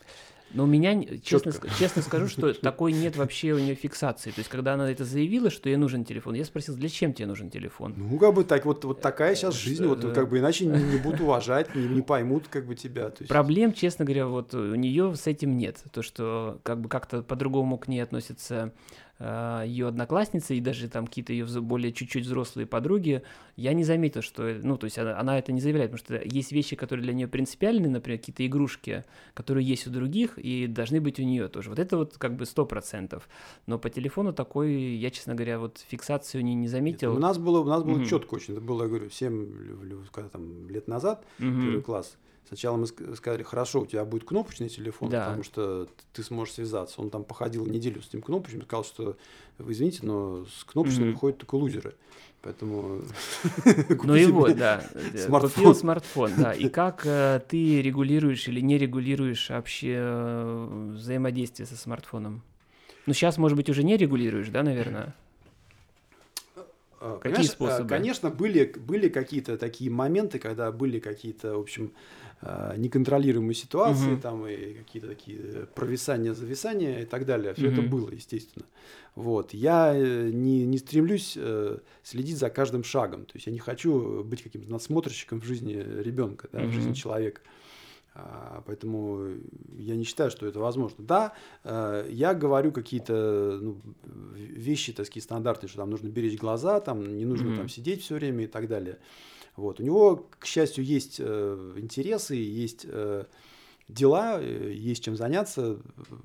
Но 0.55 0.65
у 0.65 0.67
меня, 0.67 1.03
честно, 1.23 1.53
честно 1.77 2.01
скажу, 2.01 2.29
что 2.29 2.55
такой 2.61 2.93
нет 2.93 3.17
вообще 3.17 3.53
у 3.53 3.59
нее 3.59 3.75
фиксации. 3.75 4.31
То 4.31 4.39
есть, 4.39 4.49
когда 4.49 4.75
она 4.75 4.89
это 4.89 5.05
заявила, 5.05 5.51
что 5.51 5.69
ей 5.69 5.77
нужен 5.77 6.05
телефон, 6.05 6.35
я 6.35 6.45
спросил, 6.45 6.75
зачем 6.81 7.13
тебе 7.13 7.27
нужен 7.27 7.51
телефон? 7.51 7.95
Ну, 7.97 8.19
как 8.19 8.35
бы 8.35 8.45
так, 8.45 8.65
вот, 8.65 8.85
вот 8.85 9.01
такая 9.01 9.35
сейчас 9.35 9.55
жизнь, 9.55 9.85
вот 9.85 10.05
Э, 10.05 10.13
как 10.13 10.29
бы 10.29 10.39
иначе 10.39 10.67
не, 10.67 10.81
не 10.81 10.99
будут 10.99 11.21
уважать, 11.21 11.75
не, 11.75 11.87
не 11.87 12.03
поймут 12.03 12.45
как 12.49 12.67
бы 12.67 12.77
тебя. 12.77 13.11
То 13.11 13.23
есть, 13.23 13.29
Проблем, 13.29 13.73
честно 13.73 14.05
говоря, 14.05 14.27
вот 14.27 14.55
у 14.55 14.75
нее 14.77 15.15
с 15.17 15.27
этим 15.27 15.57
нет. 15.57 15.83
То, 15.93 16.03
что 16.03 16.61
как 16.63 16.81
бы 16.81 16.89
как-то 16.89 17.23
по-другому 17.23 17.77
к 17.77 17.89
ней 17.89 18.01
относятся 18.01 18.73
ее 19.21 19.87
одноклассницы 19.87 20.57
и 20.57 20.61
даже 20.61 20.89
там 20.89 21.07
какие-то 21.07 21.33
ее 21.33 21.45
более 21.61 21.93
чуть-чуть 21.93 22.25
взрослые 22.25 22.67
подруги, 22.67 23.23
я 23.57 23.73
не 23.73 23.85
заметил, 23.85 24.23
что, 24.23 24.59
ну, 24.63 24.77
то 24.77 24.87
есть 24.87 24.99
она, 24.99 25.19
она 25.19 25.39
это 25.39 25.53
не 25.53 25.61
заявляет, 25.61 25.93
потому 25.93 26.05
что 26.19 26.29
есть 26.29 26.51
вещи, 26.51 26.75
которые 26.75 27.05
для 27.05 27.15
нее 27.15 27.29
принципиальны, 27.29 27.89
например, 27.89 28.19
какие-то 28.19 28.45
игрушки, 28.45 29.05
которые 29.33 29.65
есть 29.67 29.87
у 29.87 29.91
других 29.91 30.37
и 30.39 30.67
должны 30.67 31.01
быть 31.01 31.21
у 31.21 31.23
нее 31.23 31.49
тоже. 31.49 31.71
Вот 31.71 31.79
это 31.79 31.97
вот 31.97 32.19
как 32.19 32.35
бы 32.37 32.45
сто 32.45 32.67
процентов. 32.67 33.29
Но 33.67 33.79
по 33.79 33.89
телефону 33.89 34.33
такой, 34.33 34.73
я, 34.97 35.11
честно 35.11 35.35
говоря, 35.35 35.61
вот 35.61 35.79
фиксацию 35.89 36.45
не, 36.45 36.55
не 36.55 36.63
Нет, 36.63 36.71
заметил. 36.73 37.15
у 37.15 37.19
нас 37.19 37.39
было, 37.39 37.61
у 37.61 37.65
нас 37.67 37.85
было 37.85 37.97
Мгм. 37.99 38.07
четко 38.07 38.35
очень. 38.35 38.55
Это 38.55 38.63
было, 38.63 38.83
я 38.83 38.89
говорю, 38.89 39.11
7 39.11 40.09
когда 40.11 40.29
там, 40.29 40.69
лет 40.69 40.89
назад, 40.89 41.25
Мгм. 41.39 41.61
первый 41.63 41.83
класс. 41.83 42.17
Сначала 42.49 42.77
мы 42.77 42.85
ск- 42.85 43.17
сказали, 43.17 43.43
хорошо, 43.43 43.81
у 43.81 43.87
тебя 43.87 44.05
будет 44.05 44.25
кнопочный 44.25 44.69
телефон, 44.69 45.09
Да. 45.09 45.25
потому 45.27 45.43
что 45.45 45.89
ты 46.13 46.23
сможешь 46.23 46.55
связаться. 46.55 47.01
Он 47.01 47.09
там 47.11 47.25
походил 47.25 47.65
неделю 47.67 48.03
с 48.03 48.09
этим 48.09 48.21
кнопочным, 48.23 48.63
сказал, 48.63 48.85
что 48.85 49.17
вы 49.59 49.73
извините, 49.73 50.01
но 50.03 50.45
с 50.45 50.65
кнопочным 50.65 51.05
Мгм. 51.05 51.13
выходят 51.15 51.39
только 51.39 51.55
лузеры. 51.55 51.95
Поэтому 52.43 53.01
Ну 54.05 54.15
и 54.15 54.27
вот, 54.27 54.57
да. 54.59 54.85
смартфон. 55.17 55.51
Купил 55.51 55.75
смартфон, 55.75 56.33
да. 56.37 56.53
И 56.53 56.69
как 56.69 57.07
э, 57.07 57.41
ты 57.49 57.81
регулируешь 57.81 58.47
или 58.49 58.61
не 58.61 58.77
регулируешь 58.77 59.49
вообще 59.49 59.95
э, 59.99 60.91
взаимодействие 60.95 61.67
со 61.67 61.77
смартфоном? 61.77 62.43
Ну, 63.07 63.15
сейчас, 63.15 63.39
может 63.39 63.57
быть, 63.57 63.69
уже 63.71 63.83
не 63.83 63.97
регулируешь, 63.97 64.49
да, 64.49 64.63
наверное? 64.63 65.15
А, 67.05 67.19
Какие 67.19 67.33
понимаешь, 67.33 67.51
а, 67.51 67.53
способы? 67.53 67.89
Конечно, 67.91 68.31
были, 68.31 68.65
были 68.65 69.09
какие-то 69.09 69.59
такие 69.59 69.91
моменты, 69.91 70.39
когда 70.39 70.73
были 70.73 70.99
какие-то, 71.01 71.59
в 71.59 71.61
общем, 71.61 71.93
а, 72.41 72.75
неконтролируемые 72.79 73.55
ситуации, 73.55 74.13
Мгм. 74.13 74.21
там 74.23 74.47
и 74.47 74.73
какие-то 74.73 75.09
такие 75.09 75.39
э, 75.39 75.67
провисания, 75.75 76.33
зависания 76.33 77.03
и 77.03 77.05
так 77.05 77.27
далее. 77.27 77.53
Все 77.53 77.69
это 77.69 77.83
Мгм. 77.83 77.91
было, 77.91 78.11
естественно. 78.11 78.65
Вот. 79.17 79.53
Я 79.53 79.93
э, 79.95 80.31
не, 80.31 80.65
не 80.65 80.79
стремлюсь 80.79 81.35
э, 81.37 81.77
следить 82.03 82.39
за 82.39 82.49
каждым 82.49 82.85
шагом. 82.85 83.27
То 83.27 83.33
есть 83.35 83.47
я 83.47 83.53
не 83.53 83.59
хочу 83.59 84.25
быть 84.25 84.43
каким-то 84.43 84.71
надсмотрщиком 84.71 85.43
в 85.43 85.45
жизни 85.45 85.75
ребенка, 85.75 86.49
да, 86.53 86.65
в 86.65 86.73
жизни 86.73 86.95
человека. 86.95 87.43
А, 88.15 88.63
Поэтому 88.67 89.29
я 89.77 89.97
не 89.97 90.05
считаю, 90.05 90.31
что 90.31 90.47
это 90.47 90.61
возможно. 90.61 91.05
Да, 91.05 91.33
э, 91.65 92.07
я 92.11 92.33
говорю 92.33 92.71
какие-то 92.71 93.59
ну, 93.61 93.81
вещи, 94.35 94.93
такие 94.93 95.23
стандартные, 95.23 95.69
что 95.69 95.79
там 95.79 95.91
нужно 95.91 96.09
беречь 96.09 96.39
глаза, 96.39 96.81
там 96.81 97.17
не 97.17 97.25
нужно 97.25 97.49
Мгм. 97.49 97.57
там 97.57 97.69
сидеть 97.69 98.03
все 98.03 98.15
время 98.15 98.45
и 98.45 98.47
так 98.47 98.69
далее. 98.69 98.99
Вот. 99.57 99.81
У 99.81 99.83
него, 99.83 100.29
к 100.39 100.47
счастью, 100.47 100.85
есть 100.85 101.17
э, 101.19 101.73
интересы, 101.77 102.37
есть 102.37 102.87
э, 102.89 103.25
дела, 103.89 104.41
э, 104.41 104.73
есть 104.73 105.05
чем 105.05 105.17
заняться. 105.17 105.79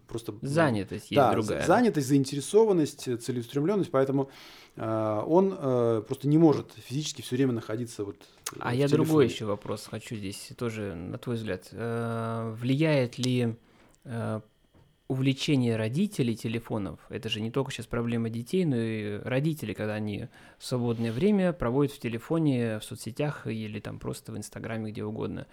Просто 0.07 0.31
ну, 0.31 0.47
Занятость 0.47 1.11
есть 1.11 1.15
да, 1.15 1.31
другая. 1.33 1.61
за- 1.61 1.67
занятость, 1.67 2.07
заинтересованность, 2.07 3.07
э, 3.07 3.17
целеустремленность, 3.17 3.91
поэтому 3.91 4.29
э, 4.75 5.23
он 5.27 5.55
э, 5.57 6.03
просто 6.07 6.27
не 6.27 6.37
может 6.37 6.71
физически 6.77 7.21
все 7.21 7.35
время 7.35 7.51
находиться 7.53 8.05
вот. 8.05 8.15
э, 8.53 8.55
А 8.59 8.73
я 8.73 8.87
другой 8.87 9.25
еще 9.27 9.45
вопрос 9.45 9.87
хочу 9.87 10.15
здесь 10.15 10.51
тоже, 10.57 10.95
на 10.95 11.17
твой 11.17 11.35
взгляд. 11.35 11.67
Э, 11.71 12.55
Влияет 12.59 13.17
ли 13.17 13.55
э, 14.05 14.41
увлечение 15.09 15.75
родителей 15.75 16.35
телефонов? 16.35 16.99
Это 17.09 17.29
же 17.29 17.41
не 17.41 17.49
только 17.51 17.71
сейчас 17.71 17.87
проблема 17.87 18.29
детей, 18.29 18.63
но 18.63 18.75
и 18.77 19.17
родителей, 19.17 19.73
когда 19.73 19.95
они 19.95 20.27
в 20.59 20.65
свободное 20.65 21.11
время 21.11 21.51
проводят 21.51 21.93
в 21.93 21.99
телефоне, 21.99 22.79
в 22.79 22.83
соцсетях 22.83 23.47
или 23.47 23.79
там 23.79 23.97
просто 23.99 24.31
в 24.31 24.37
Инстаграме, 24.37 24.91
где 24.91 25.03
угодно. 25.03 25.45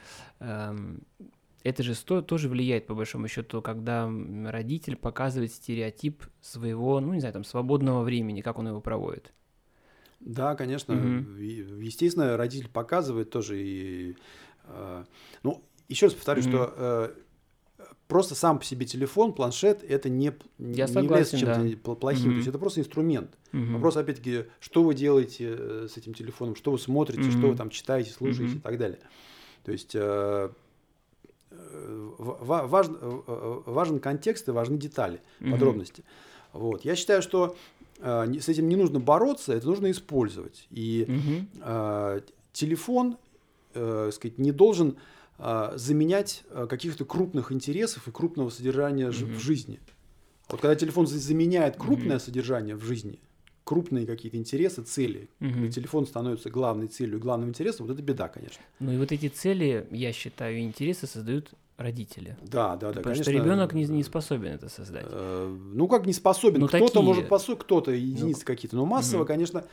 Это 1.66 1.82
же 1.82 1.94
сто- 1.96 2.22
тоже 2.22 2.48
влияет, 2.48 2.86
по 2.86 2.94
большому 2.94 3.26
счету, 3.26 3.60
когда 3.60 4.08
родитель 4.44 4.94
показывает 4.94 5.50
стереотип 5.52 6.22
своего, 6.40 7.00
ну, 7.00 7.12
не 7.12 7.18
знаю, 7.18 7.32
там, 7.32 7.42
свободного 7.42 8.04
времени, 8.04 8.40
как 8.40 8.58
он 8.60 8.68
его 8.68 8.80
проводит. 8.80 9.32
Да, 10.20 10.54
конечно. 10.54 10.92
Е- 10.92 11.66
Естественно, 11.84 12.36
родитель 12.36 12.68
показывает 12.68 13.30
тоже 13.30 13.60
и. 13.60 14.16
э, 14.68 15.04
ну, 15.42 15.60
еще 15.88 16.06
раз 16.06 16.14
повторю, 16.14 16.42
Мгм. 16.42 16.50
что 16.50 16.74
э, 16.76 17.14
просто 18.06 18.36
сам 18.36 18.58
по 18.60 18.64
себе 18.64 18.86
телефон, 18.86 19.32
планшет, 19.32 19.82
это 19.82 20.08
не, 20.08 20.30
п- 20.30 20.44
не 20.58 20.74
Я 20.78 20.84
является 20.86 21.36
согласен, 21.36 21.38
чем-то 21.72 21.84
да. 21.90 21.94
плохим. 21.96 22.22
То 22.22 22.28
Мгм. 22.28 22.36
есть 22.36 22.48
это 22.48 22.58
просто 22.60 22.80
инструмент. 22.80 23.36
Мгм. 23.50 23.74
Вопрос, 23.74 23.96
опять-таки, 23.96 24.44
что 24.60 24.84
вы 24.84 24.94
делаете 24.94 25.56
э, 25.58 25.88
с 25.92 25.96
этим 25.96 26.14
телефоном, 26.14 26.54
что 26.54 26.70
вы 26.70 26.78
смотрите, 26.78 27.28
что 27.28 27.48
вы 27.48 27.56
там 27.56 27.70
читаете, 27.70 28.12
слушаете 28.12 28.50
Мгм. 28.52 28.58
и 28.58 28.60
так 28.60 28.78
далее. 28.78 29.00
То 29.64 29.72
есть 29.72 29.90
э, 29.94 30.50
ва- 32.18 32.66
важн- 32.68 32.98
э, 33.00 33.20
э, 33.26 33.60
важен 33.70 33.98
контекст 34.00 34.48
и 34.48 34.50
важны 34.52 34.76
детали, 34.78 35.20
Мгм. 35.40 35.52
подробности. 35.52 36.04
Вот. 36.52 36.84
Я 36.84 36.96
считаю, 36.96 37.22
что 37.22 37.56
э, 38.00 38.26
с 38.40 38.48
этим 38.48 38.68
не 38.68 38.76
нужно 38.76 39.00
бороться, 39.00 39.54
это 39.54 39.66
нужно 39.66 39.90
использовать. 39.90 40.66
И 40.70 41.06
Мгм. 41.08 41.48
э, 41.62 42.20
телефон, 42.52 43.16
э, 43.74 44.10
сказать, 44.12 44.38
не 44.38 44.52
должен 44.52 44.96
э, 45.38 45.72
заменять 45.76 46.44
каких-то 46.70 47.04
крупных 47.04 47.52
интересов 47.52 48.08
и 48.08 48.10
крупного 48.10 48.48
содержания 48.50 49.06
Мгм. 49.08 49.34
в 49.34 49.38
жизни. 49.38 49.80
Вот 50.48 50.60
когда 50.62 50.74
телефон 50.74 51.06
за- 51.06 51.18
заменяет 51.18 51.76
крупное 51.76 52.16
Мгм. 52.16 52.20
содержание 52.20 52.74
в 52.76 52.82
жизни, 52.84 53.18
крупные 53.66 54.06
какие-то 54.06 54.38
интересы, 54.38 54.82
цели, 54.82 55.28
Мгм. 55.40 55.64
и 55.64 55.70
телефон 55.72 56.06
становится 56.06 56.50
главной 56.50 56.86
целью, 56.86 57.18
главным 57.18 57.48
интересом, 57.48 57.86
вот 57.86 57.92
это 57.94 58.00
беда, 58.02 58.28
конечно. 58.28 58.62
Ну 58.78 58.92
и 58.92 58.96
вот 58.96 59.10
эти 59.10 59.26
цели, 59.28 59.88
я 59.90 60.12
считаю, 60.12 60.60
интересы 60.60 61.08
создают 61.08 61.50
родители. 61.76 62.36
Да, 62.42 62.76
да, 62.76 62.76
да, 62.76 62.86
потому 62.88 63.02
конечно. 63.02 63.24
что 63.24 63.32
ребенок 63.32 63.74
не, 63.74 63.84
не 63.86 64.04
способен 64.04 64.52
это 64.52 64.68
создать. 64.68 65.06
Э, 65.10 65.56
Ну, 65.74 65.88
как 65.88 66.06
не 66.06 66.12
способен. 66.12 66.60
Ну, 66.60 66.68
кто-то 66.68 66.86
такие. 66.86 67.02
может 67.04 67.26
способен, 67.26 67.58
кто-то, 67.60 67.90
единицы 67.90 68.44
какие-то. 68.44 68.76
Но 68.76 68.86
массово, 68.86 69.18
Мгм. 69.24 69.26
конечно, 69.26 69.64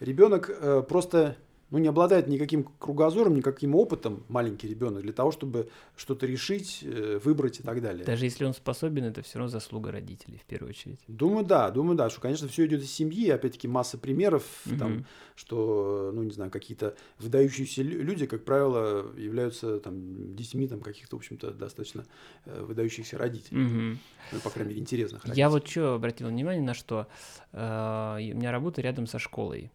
ребенок 0.00 0.86
просто 0.88 1.36
ну, 1.72 1.78
не 1.78 1.88
обладает 1.88 2.28
никаким 2.28 2.64
кругозором, 2.78 3.34
никаким 3.34 3.74
опытом, 3.74 4.22
маленький 4.28 4.68
ребенок, 4.68 5.02
для 5.02 5.12
того, 5.14 5.32
чтобы 5.32 5.70
что-то 5.96 6.26
решить, 6.26 6.80
э, 6.82 7.18
выбрать 7.24 7.60
и 7.60 7.62
так 7.62 7.80
далее. 7.80 8.04
Даже 8.04 8.26
если 8.26 8.44
он 8.44 8.52
способен, 8.52 9.04
это 9.04 9.22
все 9.22 9.38
равно 9.38 9.48
заслуга 9.50 9.90
родителей 9.90 10.38
в 10.38 10.44
первую 10.44 10.70
очередь. 10.70 11.00
Думаю, 11.08 11.46
да, 11.46 11.70
думаю, 11.70 11.96
да, 11.96 12.10
что, 12.10 12.20
конечно, 12.20 12.46
все 12.46 12.66
идет 12.66 12.82
из 12.82 12.92
семьи, 12.92 13.30
опять-таки 13.30 13.68
масса 13.68 13.96
примеров, 13.96 14.44
там, 14.78 14.92
Мгм. 14.92 15.06
что, 15.34 16.10
ну, 16.14 16.22
не 16.22 16.30
знаю, 16.30 16.50
какие-то 16.50 16.94
выдающиеся 17.18 17.82
лю- 17.82 18.02
люди, 18.02 18.26
как 18.26 18.44
правило, 18.44 19.10
являются 19.16 19.80
там 19.80 20.36
детьми 20.36 20.68
там 20.68 20.80
каких-то, 20.82 21.16
в 21.16 21.20
общем-то, 21.20 21.52
достаточно 21.52 22.04
э, 22.44 22.62
выдающихся 22.62 23.16
родителей, 23.16 23.58
Мгм. 23.58 23.98
ну, 24.32 24.38
по 24.40 24.50
крайней 24.50 24.70
мере, 24.72 24.82
интересных 24.82 25.22
родителей. 25.24 25.40
Я 25.40 25.48
вот 25.48 25.66
что 25.66 25.94
обратил 25.94 26.28
внимание 26.28 26.62
на 26.62 26.74
что. 26.74 27.06
э, 27.52 28.16
у 28.32 28.36
меня 28.36 28.52
работа 28.52 28.80
рядом 28.82 29.06
со 29.06 29.18
школой 29.18 29.70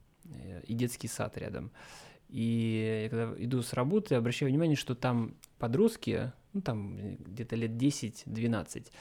и 0.66 0.74
детский 0.74 1.08
сад 1.08 1.38
рядом. 1.38 1.72
И 2.30 3.04
я 3.04 3.10
когда 3.10 3.34
иду 3.44 3.62
с 3.62 3.74
работы, 3.74 4.16
обращаю 4.16 4.52
внимание, 4.52 4.76
что 4.76 4.96
там 4.96 5.36
подростки, 5.60 6.34
ну 6.54 6.62
там 6.62 6.98
э, 6.98 7.16
где-то 7.20 7.56
лет 7.56 7.72
10-12, 7.72 8.92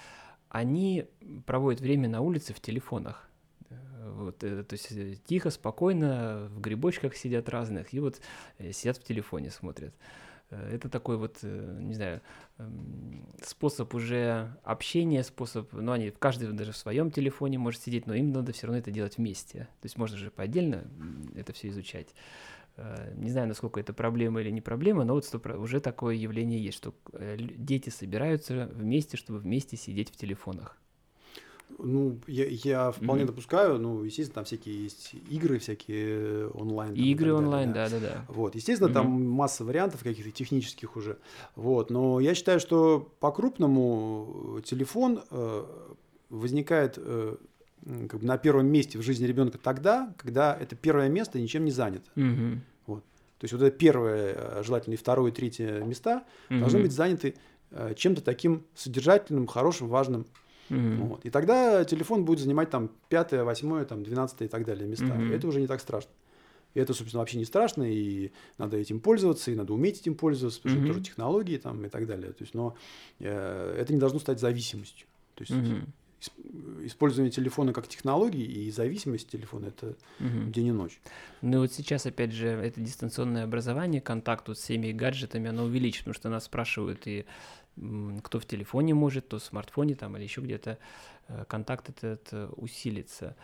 они 0.49 1.07
проводят 1.45 1.81
время 1.81 2.09
на 2.09 2.20
улице 2.20 2.55
в 2.55 2.61
телефонах. 2.61 3.29
Вот, 3.68 4.39
то 4.39 4.66
есть 4.70 5.24
тихо, 5.24 5.51
спокойно, 5.51 6.49
в 6.53 6.61
грибочках 6.61 7.16
сидят 7.16 7.49
разных, 7.49 7.93
и 7.93 7.99
вот 7.99 8.20
сидят 8.70 8.97
в 8.99 9.03
телефоне, 9.03 9.51
смотрят. 9.51 9.95
Это 10.51 10.88
такой 10.88 11.16
вот, 11.16 11.38
не 11.42 11.94
знаю, 11.94 12.20
эм, 12.59 13.26
способ 13.42 13.94
уже 13.94 14.57
общения, 14.62 15.24
способ, 15.24 15.72
ну, 15.72 15.92
они, 15.92 16.11
каждый 16.11 16.53
даже 16.53 16.72
в 16.72 16.76
своем 16.76 17.11
телефоне 17.11 17.59
может 17.59 17.82
сидеть, 17.82 18.07
но 18.07 18.14
им 18.14 18.32
надо 18.32 18.53
все 18.53 18.66
равно 18.66 18.78
это 18.78 18.90
делать 18.90 19.18
вместе. 19.18 19.68
То 19.80 19.86
есть 19.86 19.99
можно 19.99 20.16
же 20.16 20.30
по 20.30 20.44
отдельно 20.44 20.84
это 21.34 21.53
все 21.53 21.68
изучать. 21.68 22.14
Э, 22.76 23.12
не 23.16 23.30
знаю, 23.30 23.49
насколько 23.49 23.80
это 23.80 23.92
проблема 23.92 24.40
или 24.40 24.51
не 24.51 24.61
проблема, 24.61 25.05
но 25.05 25.14
вот 25.14 25.47
уже 25.57 25.80
такое 25.80 26.14
явление 26.14 26.62
есть, 26.62 26.76
что 26.76 26.94
э, 27.12 27.36
дети 27.38 27.90
собираются 27.90 28.68
вместе, 28.72 29.16
чтобы 29.16 29.38
вместе 29.38 29.76
сидеть 29.76 30.11
в 30.11 30.16
телефонах. 30.16 30.76
Ну, 31.79 32.19
я, 32.27 32.47
я 32.47 32.91
вполне 32.91 33.23
mm-hmm. 33.23 33.27
допускаю, 33.27 33.79
ну, 33.79 34.03
естественно, 34.03 34.37
там 34.37 34.45
всякие 34.45 34.85
есть 34.85 35.14
игры, 35.29 35.59
всякие 35.59 36.49
онлайн. 36.49 36.95
Там, 36.95 37.05
игры 37.05 37.35
онлайн, 37.35 37.73
да, 37.73 37.89
да, 37.91 38.01
да. 38.01 38.25
Вот, 38.29 38.55
естественно, 38.55 38.89
mm-hmm. 38.89 38.95
там 38.95 39.31
масса 39.31 39.64
вариантов 39.64 40.03
каких-то 40.03 40.31
технических 40.31 40.97
уже. 40.97 41.19
Вот, 41.55 41.91
но 41.91 42.21
я 42.21 42.35
считаю, 42.35 42.61
что 42.61 43.12
по-крупному 43.21 44.61
телефон 44.64 45.23
э, 45.31 45.64
возникает 46.31 46.95
э, 46.97 47.37
как 48.09 48.21
бы 48.21 48.27
на 48.27 48.39
первом 48.39 48.67
месте 48.67 48.99
в 48.99 49.03
жизни 49.03 49.27
ребенка 49.27 49.59
тогда, 49.59 50.12
когда 50.17 50.57
это 50.57 50.77
первое 50.77 51.09
место 51.09 51.39
ничем 51.39 51.64
не 51.64 51.71
занято. 51.71 52.11
Mm-hmm. 52.17 52.59
Вот. 52.87 53.05
То 53.39 53.45
есть 53.45 53.53
вот 53.53 53.62
это 53.62 53.77
первое, 53.77 54.35
э, 54.35 54.62
желательно 54.64 54.95
и 54.95 54.97
второе, 54.97 55.31
и 55.31 55.35
третье 55.35 55.81
места 55.83 56.25
mm-hmm. 56.49 56.61
должны 56.61 56.81
быть 56.81 56.93
заняты 56.93 57.35
э, 57.71 57.95
чем-то 57.95 58.23
таким 58.23 58.64
содержательным, 58.75 59.47
хорошим, 59.47 59.89
важным. 59.89 60.27
Mm-hmm. 60.69 60.97
Вот. 61.07 61.25
И 61.25 61.31
тогда 61.31 61.85
телефон 61.85 62.25
будет 62.25 62.41
занимать 62.41 62.71
там 62.71 62.91
пятое, 63.09 63.45
восьмое, 63.45 63.85
там 63.85 64.03
двенадцатое 64.03 64.49
и 64.49 64.51
так 64.51 64.64
далее 64.64 64.89
места. 64.89 65.07
Mm-hmm. 65.07 65.35
Это 65.35 65.47
уже 65.49 65.61
не 65.61 65.67
так 65.67 65.81
страшно. 65.81 66.11
И 66.75 66.81
это, 66.81 66.93
собственно, 66.93 67.21
вообще 67.21 67.39
не 67.39 67.47
страшно, 67.47 67.85
и 67.85 68.33
надо 68.59 68.77
этим 68.77 69.01
пользоваться, 69.01 69.51
и 69.51 69.55
надо 69.55 69.73
уметь 69.73 70.01
этим 70.01 70.14
пользоваться, 70.14 70.61
потому 70.61 70.77
mm-hmm. 70.77 70.85
что 70.85 70.91
это 70.91 70.95
тоже 70.95 71.05
технологии 71.05 71.57
там 71.57 71.85
и 71.87 71.89
так 71.89 72.07
далее. 72.07 72.33
То 72.33 72.43
есть, 72.43 72.55
но 72.55 72.77
э, 73.19 73.77
это 73.79 73.93
не 73.93 73.99
должно 73.99 74.19
стать 74.19 74.41
зависимостью. 74.41 75.07
То 75.35 75.43
есть 75.43 75.53
mm-hmm 75.53 75.87
использование 76.85 77.31
телефона 77.31 77.73
как 77.73 77.89
технологии 77.89 78.45
и 78.45 78.71
зависимость 78.71 79.29
телефона 79.29 79.67
это 79.67 79.97
угу. 80.21 80.51
день 80.51 80.69
и 80.69 80.73
ночь. 80.73 81.01
Ну 81.43 81.59
и 81.59 81.61
вот 81.61 81.73
сейчас, 81.73 82.07
опять 82.07 82.33
же, 82.33 82.49
это 82.49 82.81
дистанционное 82.81 83.45
образование, 83.45 84.01
контакт 84.01 84.49
вот 84.49 84.59
с 84.59 84.62
всеми 84.62 84.93
гаджетами, 84.93 85.49
оно 85.49 85.64
увеличит, 85.64 86.01
потому 86.01 86.14
что 86.14 86.29
нас 86.29 86.45
спрашивают 86.45 87.07
и 87.07 87.27
кто 88.22 88.41
в 88.41 88.47
телефоне 88.47 88.95
может, 88.95 89.29
то 89.29 89.39
в 89.39 89.43
смартфоне 89.43 89.95
там 89.95 90.16
или 90.16 90.24
еще 90.24 90.41
где-то 90.41 90.79
э, 91.29 91.45
контакт 91.47 91.91
этот 91.91 92.29
э, 92.33 92.49
усилится. 92.57 93.37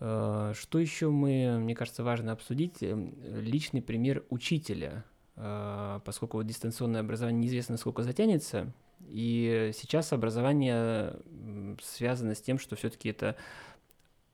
Э, 0.00 0.52
что 0.56 0.78
еще 0.78 1.10
мы, 1.10 1.58
мне 1.58 1.74
кажется, 1.74 2.02
важно 2.02 2.32
обсудить? 2.32 2.78
Личный 2.80 3.82
пример 3.82 4.24
учителя, 4.30 5.04
поскольку 5.34 6.38
вот 6.38 6.46
дистанционное 6.46 7.00
образование 7.00 7.42
неизвестно, 7.42 7.76
сколько 7.76 8.02
затянется, 8.02 8.72
и 9.08 9.70
сейчас 9.74 10.12
образование 10.12 11.16
связано 11.82 12.34
с 12.34 12.42
тем, 12.42 12.58
что 12.58 12.76
все-таки 12.76 13.08
это 13.08 13.36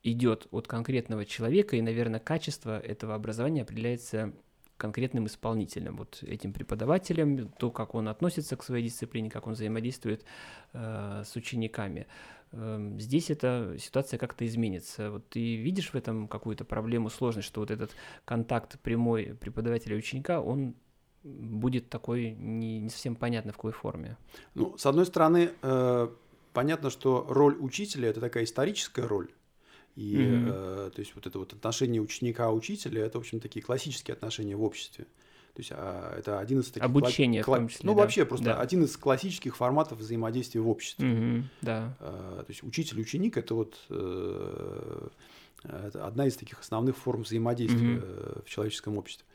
идет 0.02 0.46
от 0.50 0.66
конкретного 0.66 1.24
человека, 1.24 1.76
и, 1.76 1.82
наверное, 1.82 2.20
качество 2.20 2.78
этого 2.78 3.14
образования 3.14 3.62
определяется 3.62 4.32
конкретным 4.78 5.26
исполнителем, 5.26 5.96
вот 5.96 6.22
этим 6.22 6.52
преподавателем, 6.52 7.48
то, 7.58 7.70
как 7.70 7.94
он 7.94 8.08
относится 8.08 8.56
к 8.56 8.62
своей 8.62 8.84
дисциплине, 8.84 9.28
как 9.28 9.46
он 9.46 9.52
взаимодействует 9.52 10.24
э, 10.72 11.22
с 11.26 11.36
учениками. 11.36 12.06
Э, 12.52 12.94
здесь 12.98 13.30
эта 13.30 13.76
ситуация 13.78 14.18
как-то 14.18 14.46
изменится. 14.46 15.10
Вот 15.10 15.28
ты 15.28 15.56
видишь 15.56 15.90
в 15.90 15.96
этом 15.96 16.28
какую-то 16.28 16.64
проблему, 16.64 17.10
сложность, 17.10 17.48
что 17.48 17.60
вот 17.60 17.70
этот 17.70 17.90
контакт 18.24 18.80
прямой 18.80 19.34
преподавателя 19.34 19.96
и 19.96 19.98
ученика, 19.98 20.40
он 20.40 20.74
будет 21.24 21.90
такой 21.90 22.30
не, 22.30 22.78
не 22.80 22.88
совсем 22.88 23.16
понятно 23.16 23.52
в 23.52 23.56
какой 23.56 23.72
форме. 23.72 24.16
Ну, 24.54 24.78
с 24.78 24.86
одной 24.86 25.06
стороны, 25.06 25.50
э, 25.60 26.08
понятно, 26.52 26.90
что 26.90 27.26
роль 27.28 27.56
учителя 27.58 28.08
это 28.08 28.20
такая 28.20 28.44
историческая 28.44 29.06
роль. 29.06 29.28
И 29.98 30.14
mm-hmm. 30.14 30.46
э, 30.46 30.90
то 30.94 31.00
есть 31.00 31.12
вот 31.16 31.26
это 31.26 31.40
вот 31.40 31.52
отношение 31.52 32.00
ученика-учителя 32.00 33.04
это, 33.04 33.18
в 33.18 33.22
общем, 33.22 33.40
такие 33.40 33.64
классические 33.64 34.12
отношения 34.12 34.54
в 34.54 34.62
обществе. 34.62 35.06
То 35.54 35.60
есть 35.60 35.72
а, 35.74 36.14
это 36.16 36.38
один 36.38 36.60
из 36.60 36.66
таких... 36.68 36.84
Обучение 36.84 37.42
кла- 37.42 37.56
в 37.56 37.58
том 37.58 37.68
числе, 37.68 37.84
Ну, 37.84 37.94
да. 37.96 38.02
вообще 38.02 38.24
просто 38.24 38.44
да. 38.44 38.60
один 38.60 38.84
из 38.84 38.96
классических 38.96 39.56
форматов 39.56 39.98
взаимодействия 39.98 40.60
в 40.60 40.68
обществе. 40.68 41.04
Mm-hmm, 41.04 41.42
да. 41.62 41.96
Э, 41.98 42.44
то 42.46 42.46
есть 42.46 42.62
учитель-ученик– 42.62 43.36
это 43.38 43.56
вот 43.56 43.76
э, 43.90 45.08
это 45.64 46.06
одна 46.06 46.28
из 46.28 46.36
таких 46.36 46.60
основных 46.60 46.96
форм 46.96 47.22
взаимодействия 47.22 47.96
mm-hmm. 47.96 48.44
в 48.44 48.48
человеческом 48.48 48.98
обществе. 48.98 49.26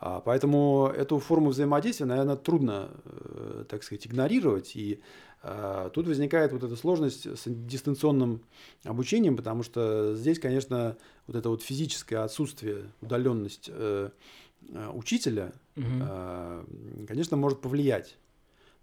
Поэтому 0.00 0.90
эту 0.96 1.18
форму 1.18 1.50
взаимодействия, 1.50 2.06
наверное, 2.06 2.36
трудно, 2.36 2.90
э, 3.04 3.64
так 3.68 3.82
сказать, 3.82 4.06
игнорировать. 4.06 4.74
И 4.74 5.00
а, 5.42 5.90
тут 5.90 6.06
возникает 6.06 6.52
вот 6.52 6.62
эта 6.62 6.76
сложность 6.76 7.26
с 7.26 7.42
дистанционным 7.46 8.42
обучением, 8.84 9.36
потому 9.36 9.62
что 9.62 10.14
здесь, 10.14 10.38
конечно, 10.38 10.96
вот 11.26 11.36
это 11.36 11.48
вот 11.48 11.62
физическое 11.62 12.18
отсутствие, 12.18 12.84
удаленность 13.00 13.70
э, 13.72 14.10
э, 14.68 14.88
учителя, 14.92 15.52
угу. 15.76 17.06
конечно, 17.06 17.36
может 17.36 17.60
повлиять. 17.60 18.16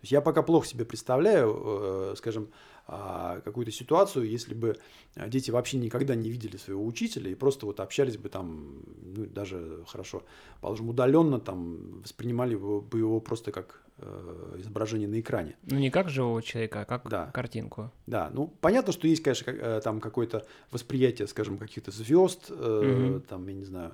Я 0.01 0.21
пока 0.21 0.43
плохо 0.43 0.67
себе 0.67 0.85
представляю, 0.85 2.15
скажем, 2.15 2.49
а, 2.49 2.51
какую-то 2.87 3.71
ситуацию, 3.71 4.29
если 4.29 4.53
бы 4.53 4.77
а, 5.15 5.27
дети 5.27 5.51
вообще 5.51 5.77
никогда 5.77 6.15
не 6.15 6.29
видели 6.29 6.55
своего 6.55 6.85
учителя 6.85 7.29
и 7.29 7.35
просто 7.35 7.65
вот 7.65 7.81
общались 7.81 8.17
бы 8.17 8.29
там, 8.29 8.81
ну, 9.03 9.25
даже 9.25 9.83
хорошо, 9.87 10.23
положим, 10.61 10.89
удаленно 10.89 11.39
там 11.39 12.01
воспринимали 12.01 12.55
бы 12.55 12.97
его 12.97 13.19
просто 13.19 13.51
как 13.51 13.81
э, 13.97 14.55
изображение 14.59 15.09
на 15.09 15.19
экране. 15.19 15.57
Ну, 15.63 15.77
не 15.77 15.89
как 15.89 16.09
живого 16.09 16.41
человека, 16.41 16.81
а 16.81 16.85
как 16.85 17.09
да. 17.09 17.29
картинку. 17.33 17.91
Да, 18.05 18.29
ну, 18.33 18.47
понятно, 18.61 18.93
что 18.93 19.07
есть, 19.07 19.21
конечно, 19.21 19.51
э, 19.51 19.81
там 19.83 19.99
какое-то 19.99 20.45
восприятие, 20.71 21.27
скажем, 21.27 21.57
каких-то 21.57 21.91
звезд, 21.91 22.49
угу. 22.49 23.19
там, 23.27 23.45
я 23.47 23.53
не 23.53 23.65
знаю, 23.65 23.93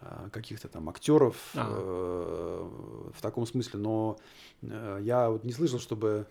а, 0.00 0.28
каких-то 0.30 0.66
там 0.66 0.88
актеров 0.88 1.36
а. 1.54 1.68
э, 1.70 3.10
в 3.16 3.22
таком 3.22 3.46
смысле, 3.46 3.78
но 3.78 4.18
я 4.62 5.30
вот 5.30 5.44
не 5.44 5.52
слышал, 5.52 5.78
чтобы 5.78 6.26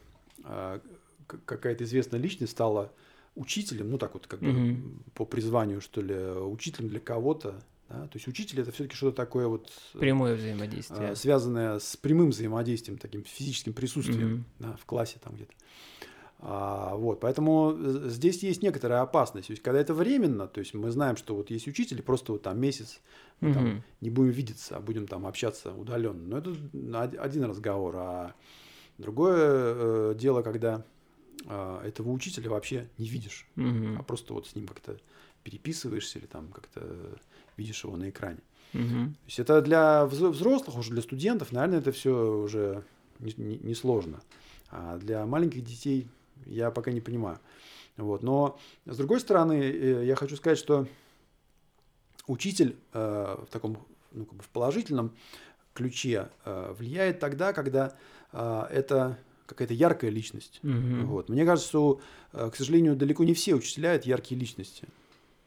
какая-то 1.27 1.83
известная 1.83 2.19
личность 2.19 2.51
стала 2.51 2.91
учителем, 3.35 3.89
ну 3.89 3.97
так 3.97 4.13
вот 4.13 4.27
как 4.27 4.41
угу. 4.41 4.51
бы 4.51 4.77
по 5.13 5.25
призванию, 5.25 5.81
что 5.81 6.01
ли, 6.01 6.15
учителем 6.15 6.89
для 6.89 6.99
кого-то. 6.99 7.61
Да? 7.89 8.07
То 8.07 8.17
есть 8.17 8.27
учитель 8.27 8.61
это 8.61 8.71
все-таки 8.71 8.95
что-то 8.95 9.17
такое 9.17 9.47
вот 9.47 9.71
прямое 9.93 10.35
взаимодействие, 10.35 11.11
э, 11.11 11.15
связанное 11.15 11.79
с 11.79 11.97
прямым 11.97 12.29
взаимодействием, 12.29 12.97
таким 12.97 13.23
физическим 13.23 13.73
присутствием 13.73 14.33
угу. 14.33 14.43
да, 14.59 14.75
в 14.79 14.85
классе 14.85 15.17
там 15.23 15.35
где-то. 15.35 15.53
А, 16.45 16.95
вот, 16.97 17.21
поэтому 17.21 17.73
здесь 18.07 18.43
есть 18.43 18.61
некоторая 18.61 19.01
опасность. 19.01 19.47
То 19.47 19.51
есть, 19.51 19.63
когда 19.63 19.79
это 19.79 19.93
временно, 19.93 20.45
то 20.45 20.59
есть 20.59 20.73
мы 20.73 20.91
знаем, 20.91 21.15
что 21.15 21.35
вот 21.35 21.49
есть 21.49 21.67
учитель, 21.69 22.01
просто 22.01 22.33
вот 22.33 22.41
там 22.41 22.59
месяц 22.59 22.99
мы 23.39 23.51
угу. 23.51 23.59
там 23.59 23.83
не 24.01 24.09
будем 24.09 24.31
видеться, 24.31 24.75
а 24.75 24.81
будем 24.81 25.07
там 25.07 25.25
общаться 25.25 25.73
удаленно. 25.73 26.43
Но 26.73 27.03
это 27.03 27.21
один 27.21 27.45
разговор. 27.45 27.95
А 27.95 28.35
другое 28.97 29.37
э, 29.37 30.15
дело, 30.17 30.41
когда 30.41 30.75
а, 30.75 30.83
этого 31.45 32.11
учителя 32.11 32.49
вообще 32.49 32.87
не 32.97 33.07
видишь, 33.07 33.45
угу. 33.55 33.97
а 33.99 34.03
просто 34.03 34.33
вот 34.33 34.47
с 34.47 34.55
ним 34.55 34.67
как-то 34.67 34.97
переписываешься 35.43 36.19
или 36.19 36.25
там 36.25 36.47
как-то 36.47 37.17
видишь 37.57 37.83
его 37.83 37.97
на 37.97 38.09
экране. 38.09 38.39
Угу. 38.73 38.81
То 38.81 39.25
есть 39.25 39.39
это 39.39 39.61
для 39.61 40.05
взрослых, 40.05 40.77
уже 40.77 40.91
для 40.91 41.01
студентов, 41.01 41.51
наверное, 41.51 41.79
это 41.79 41.91
все 41.91 42.43
уже 42.43 42.83
не, 43.19 43.33
не, 43.37 43.57
не. 43.57 43.75
А 44.69 44.97
для 44.97 45.25
маленьких 45.25 45.63
детей 45.63 46.07
я 46.45 46.71
пока 46.71 46.91
не 46.91 47.01
понимаю. 47.01 47.39
Вот. 47.97 48.23
Но 48.23 48.59
с 48.85 48.97
другой 48.97 49.19
стороны, 49.19 49.61
э, 49.61 50.05
я 50.05 50.15
хочу 50.15 50.35
сказать, 50.35 50.57
что 50.57 50.87
учитель 52.25 52.75
э, 52.93 53.37
в 53.45 53.51
таком 53.51 53.77
ну, 54.11 54.25
как 54.25 54.35
бы 54.35 54.43
в 54.43 54.49
положительном 54.49 55.15
ключе 55.73 56.29
э, 56.45 56.73
влияет 56.77 57.19
тогда, 57.19 57.53
когда 57.53 57.95
э, 58.31 58.67
это 58.71 59.19
какая-то 59.45 59.73
яркая 59.73 60.11
личность. 60.11 60.59
Угу. 60.63 61.05
Вот. 61.07 61.29
Мне 61.29 61.45
кажется, 61.45 61.69
что, 61.69 61.99
э, 62.31 62.49
к 62.51 62.55
сожалению, 62.55 62.95
далеко 62.95 63.23
не 63.23 63.33
все 63.33 63.55
учителя 63.55 63.93
это 63.93 64.07
яркие 64.07 64.39
личности. 64.39 64.87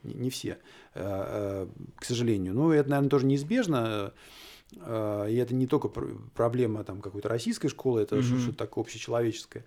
Не, 0.02 0.30
все, 0.30 0.58
э, 0.94 1.00
э, 1.02 1.66
к 1.96 2.04
сожалению. 2.04 2.54
Ну, 2.54 2.70
это, 2.70 2.90
наверное, 2.90 3.10
тоже 3.10 3.26
неизбежно. 3.26 4.12
И 4.72 5.38
это 5.40 5.54
не 5.54 5.68
только 5.68 5.88
проблема 5.88 6.82
там, 6.82 7.00
какой-то 7.00 7.28
российской 7.28 7.68
школы, 7.68 8.00
это 8.00 8.16
угу. 8.16 8.24
что-то 8.24 8.58
такое 8.58 8.82
общечеловеческое. 8.82 9.64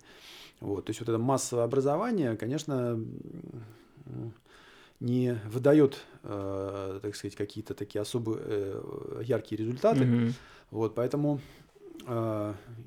Вот. 0.60 0.84
То 0.84 0.90
есть 0.90 1.00
вот 1.00 1.08
это 1.08 1.18
массовое 1.18 1.64
образование, 1.64 2.36
конечно, 2.36 3.02
не 5.00 5.40
выдает, 5.46 6.04
так 6.22 7.16
сказать, 7.16 7.34
какие-то 7.34 7.72
такие 7.72 8.02
особо 8.02 8.38
яркие 9.22 9.58
результаты. 9.58 10.04
Угу. 10.04 10.32
Вот, 10.70 10.94
поэтому 10.94 11.40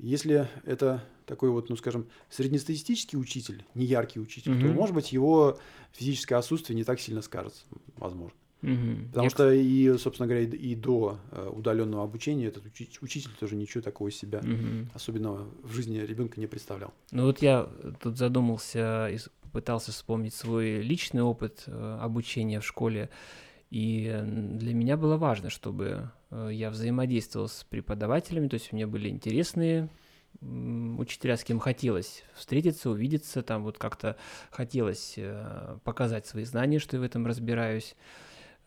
если 0.00 0.48
это 0.64 1.02
такой 1.26 1.50
вот, 1.50 1.70
ну 1.70 1.76
скажем, 1.76 2.06
среднестатистический 2.28 3.16
учитель, 3.16 3.64
не 3.74 3.86
яркий 3.86 4.20
учитель, 4.20 4.52
mm-hmm. 4.52 4.60
то, 4.60 4.74
может 4.74 4.94
быть, 4.94 5.12
его 5.12 5.58
физическое 5.92 6.36
отсутствие 6.36 6.76
не 6.76 6.84
так 6.84 7.00
сильно 7.00 7.22
скажется, 7.22 7.62
возможно. 7.96 8.36
Мгм. 8.64 9.08
Потому 9.08 9.24
Я, 9.24 9.30
что 9.30 9.52
и, 9.52 9.98
собственно 9.98 10.26
говоря, 10.26 10.44
и 10.44 10.74
до 10.74 11.18
э, 11.32 11.50
удаленного 11.54 12.02
обучения 12.02 12.46
этот 12.46 12.64
учи- 12.64 12.88
учитель 13.02 13.30
тоже 13.38 13.56
ничего 13.56 13.82
такого 13.82 14.08
из 14.08 14.16
себя 14.16 14.40
Мгм. 14.42 14.90
особенного 14.94 15.46
в 15.62 15.72
жизни 15.72 15.98
ребенка 15.98 16.40
не 16.40 16.46
представлял. 16.46 16.94
Ну 17.10 17.26
вот 17.26 17.42
я 17.42 17.68
тут 18.02 18.16
задумался 18.16 19.08
и 19.08 19.18
пытался 19.52 19.92
вспомнить 19.92 20.32
свой 20.32 20.80
личный 20.80 21.20
опыт 21.22 21.64
э, 21.66 21.98
обучения 22.00 22.60
в 22.60 22.66
школе. 22.66 23.10
И 23.70 24.22
для 24.24 24.72
меня 24.72 24.96
было 24.96 25.16
важно, 25.16 25.50
чтобы 25.50 26.10
я 26.50 26.70
взаимодействовал 26.70 27.48
с 27.48 27.64
преподавателями, 27.64 28.48
то 28.48 28.54
есть 28.54 28.72
у 28.72 28.76
меня 28.76 28.86
были 28.86 29.08
интересные 29.08 29.88
учителя, 30.40 31.36
с 31.36 31.44
кем 31.44 31.58
хотелось 31.58 32.24
встретиться, 32.34 32.90
увидеться, 32.90 33.42
там 33.42 33.62
вот 33.62 33.78
как-то 33.78 34.16
хотелось 34.50 35.14
э, 35.16 35.78
показать 35.84 36.26
свои 36.26 36.44
знания, 36.44 36.78
что 36.78 36.96
я 36.96 37.00
в 37.00 37.04
этом 37.04 37.26
разбираюсь. 37.26 37.96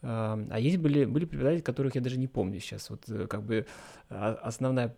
А 0.02 0.40
а 0.50 0.60
есть 0.60 0.78
были, 0.78 1.06
были 1.06 1.26
преподаватели, 1.26 1.62
которых 1.62 1.96
я 1.96 2.02
даже 2.02 2.18
не 2.18 2.28
помню 2.28 2.60
сейчас. 2.60 2.90
Вот 2.90 3.04
э, 3.10 3.28
как 3.28 3.44
бы 3.44 3.66
а, 4.10 4.34
основная 4.42 4.96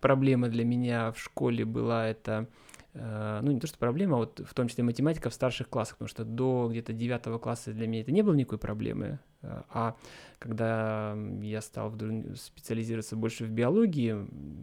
проблема 0.00 0.48
для 0.48 0.64
меня 0.64 1.12
в 1.12 1.18
школе 1.18 1.64
была 1.64 2.08
это, 2.08 2.48
э, 2.94 3.40
ну 3.42 3.52
не 3.52 3.60
то 3.60 3.66
что 3.66 3.78
проблема, 3.78 4.16
а 4.16 4.20
вот 4.20 4.40
в 4.44 4.54
том 4.54 4.68
числе 4.68 4.84
математика 4.84 5.30
в 5.30 5.34
старших 5.34 5.68
классах, 5.68 5.96
потому 5.96 6.08
что 6.08 6.24
до 6.24 6.68
где-то 6.70 6.92
девятого 6.92 7.38
класса 7.38 7.72
для 7.72 7.86
меня 7.86 8.02
это 8.02 8.12
не 8.12 8.22
было 8.22 8.34
никакой 8.34 8.58
проблемы. 8.58 9.20
А 9.42 9.96
когда 10.38 11.16
я 11.40 11.60
стал 11.60 11.92
специализироваться 12.36 13.16
больше 13.16 13.44
в 13.44 13.50
биологии, 13.50 14.16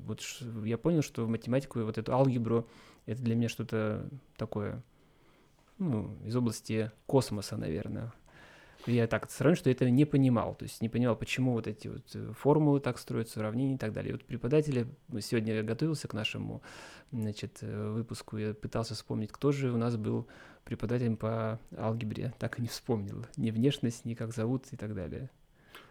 вот 0.06 0.22
я 0.64 0.78
понял, 0.78 1.02
что 1.02 1.26
в 1.26 1.30
математику 1.30 1.80
и 1.80 1.84
вот 1.84 1.98
эту 1.98 2.14
алгебру 2.14 2.68
это 3.06 3.22
для 3.22 3.36
меня 3.36 3.50
что-то 3.50 4.08
такое, 4.38 4.82
ну, 5.78 6.16
из 6.26 6.36
области 6.36 6.92
космоса, 7.06 7.58
наверное. 7.58 8.14
Я 8.88 9.08
так 9.08 9.30
сравню, 9.30 9.56
что 9.58 9.70
я 9.70 9.74
этого 9.76 9.90
не 9.90 10.06
понимал. 10.06 10.56
То 10.56 10.64
есть 10.64 10.82
не 10.82 10.90
понимал, 10.90 11.16
почему 11.16 11.52
вот 11.54 11.68
эти 11.68 11.88
вот 11.90 12.04
э, 12.14 12.32
формулы 12.40 12.80
так 12.80 12.98
строятся, 12.98 13.40
уравнения 13.40 13.76
и 13.76 13.78
так 13.78 13.94
далее. 13.94 14.10
И 14.10 14.14
вот 14.14 14.24
преподаватели, 14.24 14.88
ну, 15.10 15.20
сегодня 15.20 15.56
я 15.56 15.64
готовился 15.64 16.08
к 16.08 16.14
нашему 16.14 16.62
значит, 17.12 17.60
э, 17.62 17.92
выпуску, 17.92 18.38
я 18.38 18.54
пытался 18.54 18.94
вспомнить, 18.96 19.32
кто 19.32 19.52
же 19.52 19.72
у 19.72 19.78
нас 19.78 19.98
был 19.98 20.28
преподавателем 20.64 21.18
по 21.18 21.60
алгебре. 21.78 22.34
Так 22.40 22.60
и 22.60 22.62
не 22.62 22.68
вспомнил. 22.68 23.26
Ни 23.38 23.52
внешность, 23.52 24.06
ни 24.06 24.14
как 24.14 24.34
зовут 24.34 24.66
и 24.72 24.78
так 24.78 24.96
далее. 24.96 25.30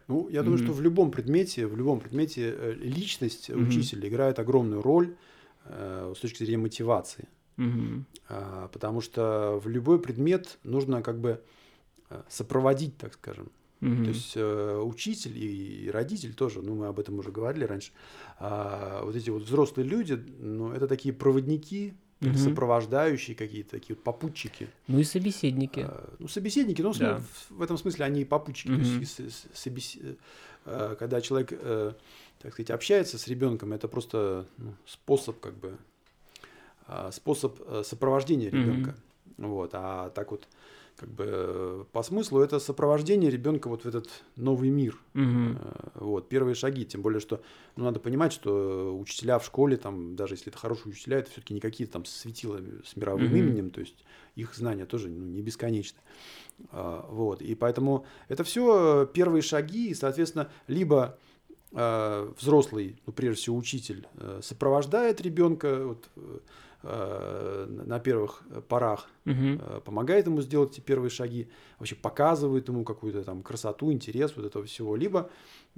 Ну, 0.07 0.29
я 0.31 0.43
думаю, 0.43 0.59
Мгм. 0.59 0.67
что 0.69 0.73
в 0.75 0.81
любом 0.81 1.11
предмете, 1.11 1.67
в 1.67 1.77
любом 1.77 2.01
предмете 2.01 2.55
э, 2.57 2.73
личность 2.73 3.51
Мгм. 3.51 3.69
учителя 3.69 4.09
играет 4.09 4.39
огромную 4.39 4.81
роль 4.83 5.15
э, 5.67 6.15
с 6.17 6.21
точки 6.21 6.39
зрения 6.45 6.63
мотивации. 6.63 7.29
Мгм. 7.59 8.07
А, 8.29 8.69
Потому 8.69 9.03
что 9.03 9.61
в 9.63 9.69
любой 9.69 10.01
предмет 10.01 10.59
нужно 10.63 11.03
как 11.03 11.19
бы 11.21 11.31
э, 11.31 11.39
сопроводить, 12.29 12.97
так 12.97 13.15
скажем. 13.15 13.51
Мгм. 13.81 14.05
То 14.05 14.11
есть 14.11 14.33
э, 14.37 14.79
учитель 14.85 15.37
и 15.39 15.89
родитель 15.93 16.35
тоже, 16.35 16.63
ну 16.63 16.75
мы 16.75 16.87
об 16.89 16.99
этом 16.99 17.19
уже 17.21 17.31
говорили 17.31 17.65
раньше, 17.65 17.93
а, 18.41 19.03
вот 19.05 19.15
эти 19.15 19.31
вот 19.31 19.43
взрослые 19.43 19.87
люди, 19.89 20.15
ну 20.41 20.73
это 20.73 20.89
такие 20.89 21.15
проводники, 21.15 21.95
Мгм. 22.21 22.35
сопровождающие 22.37 23.37
какие-то 23.37 23.71
такие 23.71 23.95
вот 23.95 24.03
попутчики. 24.03 24.69
Ну 24.89 24.99
и 24.99 25.05
собеседники. 25.05 25.85
А, 25.89 26.13
Ну, 26.19 26.27
собеседники, 26.27 26.83
ну, 26.83 26.93
Да. 26.93 27.19
в, 27.21 27.59
в 27.59 27.63
этом 27.63 27.79
смысле 27.79 28.07
они 28.07 28.23
и 28.23 28.25
попутчики. 28.25 28.67
То 28.69 28.75
есть, 28.81 29.01
и 29.01 29.05
с- 29.05 29.33
с- 29.33 29.47
собес- 29.55 30.17
э, 30.65 30.97
когда 30.99 31.21
человек, 31.21 31.51
э, 31.53 31.93
так 32.41 32.53
сказать, 32.55 32.71
общается 32.73 33.19
с 33.19 33.29
ребенком, 33.29 33.73
это 33.73 33.87
просто 33.87 34.47
ну, 34.57 34.75
способ, 34.85 35.39
как 35.39 35.55
бы, 35.57 35.79
а, 36.89 37.13
способ 37.13 37.61
э, 37.67 37.83
сопровождения 37.85 38.51
ребенка. 38.51 38.97
Вот, 39.37 39.71
а 39.75 40.11
так 40.11 40.33
вот, 40.33 40.49
как 40.99 41.09
бы, 41.11 41.25
э, 41.27 41.85
по 41.93 42.03
смыслу, 42.03 42.41
это 42.41 42.59
сопровождение 42.59 43.31
ребенка 43.31 43.69
вот 43.69 43.85
в 43.85 43.87
этот 43.89 44.09
новый 44.37 44.71
мир. 44.71 44.99
Э, 45.15 45.55
Вот, 45.95 46.29
первые 46.29 46.55
шаги. 46.55 46.85
Тем 46.85 47.03
более, 47.03 47.21
что 47.21 47.41
ну, 47.77 47.85
надо 47.85 48.01
понимать, 48.01 48.33
что 48.33 48.97
учителя 48.99 49.39
в 49.39 49.45
школе, 49.45 49.77
там, 49.77 50.17
даже 50.17 50.35
если 50.35 50.49
это 50.49 50.59
хорошие 50.59 50.93
учителя, 50.93 51.19
это 51.19 51.31
все-таки 51.31 51.55
не 51.55 51.61
какие-то 51.61 51.93
там 51.95 52.05
светила 52.05 52.61
с 52.85 52.97
мировым 52.97 53.27
Мгм. 53.27 53.37
именем, 53.37 53.71
то 53.71 53.81
есть 53.81 54.05
их 54.35 54.55
знания 54.55 54.87
тоже 54.87 55.09
ну, 55.09 55.25
не 55.27 55.43
бесконечны. 55.43 55.99
А, 56.71 57.07
Вот, 57.11 57.43
и 57.43 57.55
поэтому 57.55 58.05
это 58.29 58.43
все 58.45 59.07
первые 59.13 59.43
шаги, 59.43 59.89
и, 59.91 59.95
соответственно, 59.95 60.51
либо 60.67 61.19
э, 61.73 62.33
взрослый, 62.41 62.97
ну, 63.07 63.13
прежде 63.13 63.43
всего 63.43 63.57
учитель, 63.57 64.07
э, 64.15 64.41
сопровождает 64.43 65.21
ребенка 65.21 65.87
вот, 65.87 66.09
э, 66.17 66.21
э, 66.21 66.39
на 66.83 67.99
первых 68.01 68.43
порах, 68.69 69.09
э, 69.25 69.81
помогает 69.85 70.27
ему 70.27 70.41
сделать 70.43 70.73
эти 70.73 70.81
первые 70.81 71.11
шаги, 71.11 71.49
вообще 71.79 71.97
показывает 71.97 72.69
ему 72.69 72.85
какую-то 72.85 73.25
там 73.25 73.43
красоту, 73.43 73.93
интерес 73.93 74.37
вот 74.37 74.47
этого 74.47 74.65
всего, 74.65 74.95
либо 74.97 75.29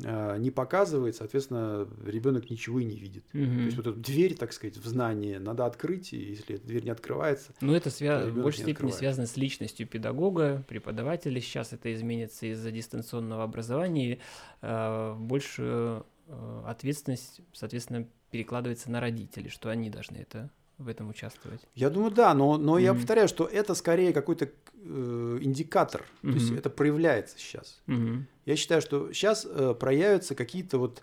э, 0.02 0.36
не 0.38 0.50
показывает, 0.50 1.16
соответственно, 1.16 1.88
ребенок 2.06 2.50
ничего 2.50 2.80
и 2.80 2.84
не 2.84 2.96
видит. 2.96 3.24
То 3.32 3.38
Мгм. 3.38 3.64
есть 3.64 3.76
вот 3.76 3.86
эту 3.86 3.98
дверь, 3.98 4.34
так 4.36 4.52
сказать, 4.52 4.76
в 4.76 4.86
знание 4.86 5.38
надо 5.38 5.66
открыть, 5.66 6.12
и 6.12 6.18
если 6.18 6.56
эта 6.56 6.66
дверь 6.66 6.84
не 6.84 6.90
открывается, 6.90 7.52
Ну, 7.60 7.74
это 7.74 7.88
свя- 7.88 8.28
в 8.30 8.34
большей 8.34 8.58
степени 8.58 8.72
открывает. 8.72 8.98
связано 8.98 9.26
с 9.26 9.36
личностью 9.36 9.86
педагога, 9.86 10.62
преподавателя. 10.68 11.40
Сейчас 11.40 11.72
это 11.72 11.92
изменится 11.94 12.46
из-за 12.46 12.70
дистанционного 12.70 13.42
образования. 13.44 14.18
э, 14.62 15.14
большую 15.18 16.04
э, 16.28 16.62
ответственность, 16.66 17.40
соответственно, 17.52 18.06
перекладывается 18.30 18.90
на 18.90 19.00
родителей, 19.00 19.48
что 19.48 19.70
они 19.70 19.90
должны 19.90 20.18
это 20.18 20.50
в 20.80 20.88
этом 20.88 21.10
участвовать. 21.10 21.60
я 21.74 21.90
думаю, 21.90 22.10
да, 22.10 22.34
но, 22.34 22.56
но 22.56 22.78
я 22.78 22.92
Мгм. 22.92 23.00
повторяю, 23.00 23.28
что 23.28 23.44
это 23.44 23.74
скорее 23.74 24.12
какой-то 24.12 24.46
э, 24.46 25.38
индикатор, 25.40 26.04
то 26.22 26.28
есть 26.28 26.50
это 26.52 26.70
проявляется 26.70 27.38
сейчас. 27.38 27.80
Мгм. 27.86 28.26
Я 28.46 28.56
считаю, 28.56 28.80
что 28.80 29.12
сейчас 29.12 29.46
э, 29.48 29.74
проявятся 29.78 30.34
какие-то 30.34 30.78
вот 30.78 31.02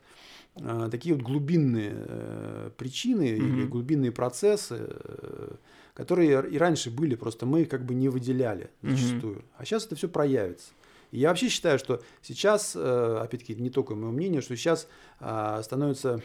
э, 0.55 0.87
такие 0.91 1.13
вот 1.15 1.23
глубинные 1.23 1.93
э, 1.95 2.71
причины 2.75 3.29
или 3.29 3.61
Мгм. 3.61 3.69
глубинные 3.69 4.11
процессы, 4.11 4.77
э, 4.79 5.55
которые 5.93 6.49
и 6.49 6.57
раньше 6.57 6.89
были, 6.89 7.15
просто 7.15 7.45
мы 7.45 7.61
их 7.61 7.69
как 7.69 7.85
бы 7.85 7.93
не 7.93 8.09
выделяли 8.09 8.69
зачастую. 8.81 9.43
А 9.57 9.65
сейчас 9.65 9.85
это 9.85 9.95
все 9.95 10.07
проявится. 10.09 10.71
И 11.11 11.19
я 11.19 11.29
вообще 11.29 11.49
считаю, 11.49 11.77
что 11.79 12.01
сейчас, 12.21 12.73
э, 12.75 13.19
опять-таки, 13.21 13.55
не 13.55 13.69
только 13.69 13.95
мое 13.95 14.11
мнение, 14.11 14.41
что 14.41 14.55
сейчас 14.57 14.87
а, 15.19 15.61
становится 15.63 16.21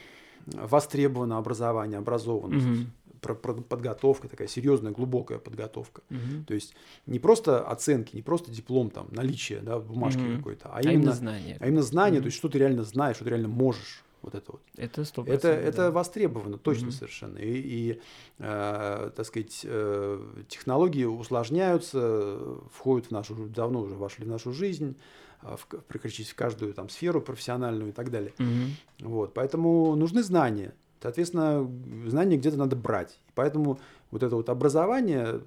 востребовано 0.46 1.38
образование, 1.38 1.98
образованность, 1.98 2.66
Мгм. 2.66 2.92
Подготовка, 3.22 4.28
такая 4.28 4.48
серьезная, 4.48 4.92
глубокая 4.92 5.38
подготовка. 5.38 6.02
Мгм. 6.10 6.44
То 6.44 6.54
есть 6.54 6.74
не 7.06 7.18
просто 7.18 7.66
оценки, 7.66 8.16
не 8.16 8.22
просто 8.22 8.50
диплом, 8.50 8.90
там, 8.90 9.08
наличие 9.12 9.60
да, 9.60 9.78
бумажки 9.78 10.20
Мгм. 10.20 10.38
какой-то, 10.38 10.68
а 10.68 10.78
А 10.78 10.82
именно 10.82 10.94
именно 10.94 11.12
знания. 11.12 11.56
а 11.60 11.66
именно 11.68 11.82
знание, 11.82 12.20
Мгм. 12.20 12.24
то 12.24 12.26
есть 12.26 12.36
что 12.38 12.48
ты 12.48 12.58
реально 12.58 12.82
знаешь, 12.82 13.16
что 13.16 13.24
ты 13.24 13.30
реально 13.30 13.48
можешь. 13.48 14.04
Вот 14.22 14.36
это 14.36 14.52
вот. 14.52 14.62
Это 14.76 15.04
сто 15.04 15.24
Это, 15.24 15.48
это 15.48 15.90
востребовано 15.90 16.56
точно 16.56 16.86
Мгм. 16.88 16.92
совершенно. 16.92 17.38
И, 17.38 17.58
и, 17.58 18.00
э, 18.38 19.10
так 19.16 19.26
сказать, 19.26 19.62
э, 19.64 20.44
технологии 20.48 21.04
усложняются, 21.04 22.38
входят 22.72 23.08
в 23.08 23.10
нашу, 23.10 23.34
давно 23.48 23.80
уже 23.82 23.96
вошли 23.96 24.24
в 24.24 24.28
нашу 24.28 24.52
жизнь, 24.52 24.96
э, 25.42 25.56
в, 25.56 25.66
практически 25.66 26.30
в 26.30 26.36
каждую 26.36 26.72
там 26.72 26.88
сферу 26.88 27.20
профессиональную 27.20 27.88
и 27.88 27.92
так 27.92 28.12
далее. 28.12 28.32
Мгм. 28.38 28.76
Вот, 29.00 29.34
поэтому 29.34 29.96
нужны 29.96 30.22
знания. 30.22 30.72
Соответственно, 31.02 31.68
знания 32.06 32.36
где-то 32.36 32.56
надо 32.56 32.76
брать. 32.76 33.18
И 33.28 33.32
поэтому 33.34 33.80
вот 34.10 34.22
это 34.22 34.36
вот 34.36 34.48
образование 34.48 35.40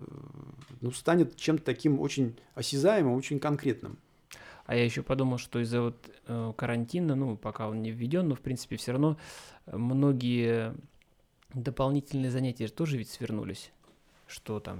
ну, 0.82 0.92
станет 0.92 1.36
чем-то 1.36 1.64
таким 1.64 2.00
очень 2.00 2.36
осязаемым, 2.56 3.14
очень 3.14 3.40
конкретным. 3.40 3.98
А 4.66 4.76
я 4.76 4.84
еще 4.84 5.04
подумал, 5.04 5.38
что 5.38 5.60
из-за 5.60 5.82
вот 5.82 6.10
э, 6.28 6.54
карантина, 6.58 7.16
ну, 7.16 7.38
пока 7.38 7.70
он 7.70 7.82
не 7.82 7.92
введен, 7.92 8.28
но 8.28 8.36
в 8.36 8.42
принципе 8.42 8.78
все 8.78 8.94
равно 8.94 9.18
э, 9.68 9.78
многие 9.78 10.76
дополнительные 11.54 12.32
занятия 12.32 12.68
же 12.68 12.74
тоже 12.74 12.98
ведь 12.98 13.10
свернулись. 13.10 13.72
Что 14.28 14.60
там 14.60 14.80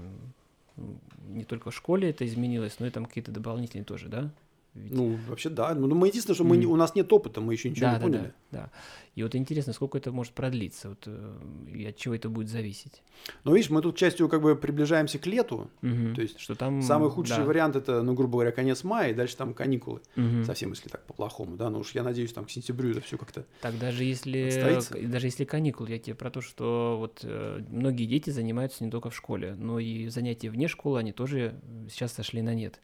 не 1.28 1.44
только 1.44 1.70
в 1.70 1.74
школе 1.74 2.10
это 2.10 2.26
изменилось, 2.26 2.80
но 2.80 2.86
и 2.86 2.90
там 2.90 3.06
какие-то 3.06 3.30
дополнительные 3.30 3.84
тоже, 3.84 4.08
да? 4.08 4.30
Ведь- 4.76 4.92
Ну, 4.92 5.18
вообще, 5.28 5.48
да. 5.48 5.74
Ну, 5.74 5.92
мы 5.94 6.08
единственное, 6.08 6.34
что 6.34 6.44
мы, 6.44 6.58
Мгм. 6.58 6.70
у 6.70 6.76
нас 6.76 6.94
нет 6.94 7.10
опыта, 7.12 7.40
мы 7.40 7.54
еще 7.54 7.70
ничего 7.70 7.86
да, 7.86 7.92
не 7.94 7.98
да, 7.98 8.04
поняли. 8.04 8.32
да, 8.50 8.58
да. 8.58 8.70
И 9.14 9.22
вот 9.22 9.34
интересно, 9.34 9.72
сколько 9.72 9.96
это 9.96 10.12
может 10.12 10.34
продлиться, 10.34 10.90
вот, 10.90 11.04
э, 11.06 11.38
и 11.74 11.86
от 11.86 11.96
чего 11.96 12.14
это 12.14 12.28
будет 12.28 12.48
зависеть. 12.50 13.02
Но 13.44 13.54
видишь, 13.54 13.70
мы 13.70 13.80
тут 13.80 13.96
частью 13.96 14.28
как 14.28 14.42
бы 14.42 14.54
приближаемся 14.56 15.18
к 15.18 15.24
лету. 15.26 15.70
Мгм. 15.80 16.14
То 16.14 16.20
есть 16.20 16.38
что 16.38 16.54
там 16.54 16.82
Самый 16.82 17.08
худший 17.08 17.38
да. 17.38 17.44
вариант 17.44 17.76
это, 17.76 18.02
ну, 18.02 18.12
грубо 18.12 18.32
говоря, 18.32 18.52
конец 18.52 18.84
мая, 18.84 19.12
и 19.12 19.14
дальше 19.14 19.34
там 19.38 19.54
каникулы. 19.54 20.02
Мгм. 20.16 20.44
Совсем, 20.44 20.70
если 20.70 20.90
так 20.90 21.02
по-плохому, 21.06 21.56
да. 21.56 21.70
Ну 21.70 21.78
уж 21.78 21.92
я 21.94 22.02
надеюсь, 22.02 22.34
там 22.34 22.44
к 22.44 22.50
сентябрю 22.50 22.90
это 22.90 23.00
все 23.00 23.16
как-то. 23.16 23.46
Так 23.62 23.78
даже 23.78 24.04
если 24.04 24.48
Отстоится? 24.48 24.94
к- 24.94 25.10
даже 25.10 25.26
если 25.28 25.44
каникулы, 25.46 25.88
я 25.90 25.98
тебе 25.98 26.14
про 26.14 26.30
то, 26.30 26.42
что 26.42 26.96
вот 26.98 27.20
э, 27.22 27.62
многие 27.70 28.04
дети 28.04 28.28
занимаются 28.28 28.84
не 28.84 28.90
только 28.90 29.08
в 29.08 29.16
школе, 29.16 29.54
но 29.58 29.78
и 29.78 30.08
занятия 30.08 30.50
вне 30.50 30.68
школы, 30.68 30.98
они 30.98 31.12
тоже 31.12 31.58
сейчас 31.90 32.12
сошли 32.12 32.42
на 32.42 32.54
нет. 32.54 32.80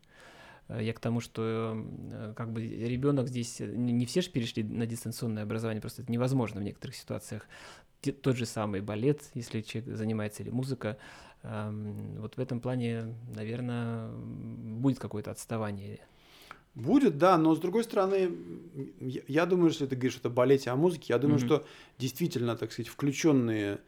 Э, 0.68 0.82
Я 0.82 0.92
к 0.92 1.00
тому, 1.00 1.20
что 1.20 1.76
э, 2.12 2.34
как 2.36 2.52
бы 2.52 2.62
ребенок 2.62 3.28
здесь, 3.28 3.60
э, 3.60 3.66
не 3.66 4.06
все 4.06 4.20
же 4.22 4.30
перешли 4.30 4.62
на 4.62 4.86
дистанционное 4.86 5.42
образование, 5.42 5.80
просто 5.80 6.02
это 6.02 6.12
невозможно 6.12 6.60
в 6.60 6.64
некоторых 6.64 6.96
ситуациях. 6.96 7.46
тот 8.22 8.36
же 8.36 8.46
самый 8.46 8.80
балет, 8.80 9.22
если 9.34 9.60
человек 9.60 9.96
занимается 9.96 10.42
или 10.42 10.50
музыка. 10.50 10.96
Эм, 11.44 12.16
вот 12.20 12.36
в 12.36 12.40
этом 12.40 12.60
плане, 12.60 13.14
наверное, 13.34 14.08
будет 14.10 14.98
какое-то 14.98 15.30
отставание. 15.30 16.00
Будет, 16.74 17.18
да, 17.18 17.36
но 17.36 17.54
с 17.54 17.58
другой 17.58 17.84
стороны, 17.84 18.30
я, 19.00 19.44
думаю, 19.44 19.70
что 19.72 19.86
ты 19.86 19.94
говоришь, 19.94 20.14
что 20.14 20.28
это 20.28 20.30
балете 20.30 20.70
о 20.70 20.76
музыке, 20.76 21.12
я 21.12 21.18
думаю, 21.18 21.38
mm-hmm. 21.38 21.44
что 21.44 21.66
действительно, 21.98 22.56
так 22.56 22.72
сказать, 22.72 22.88
включенные 22.88 23.80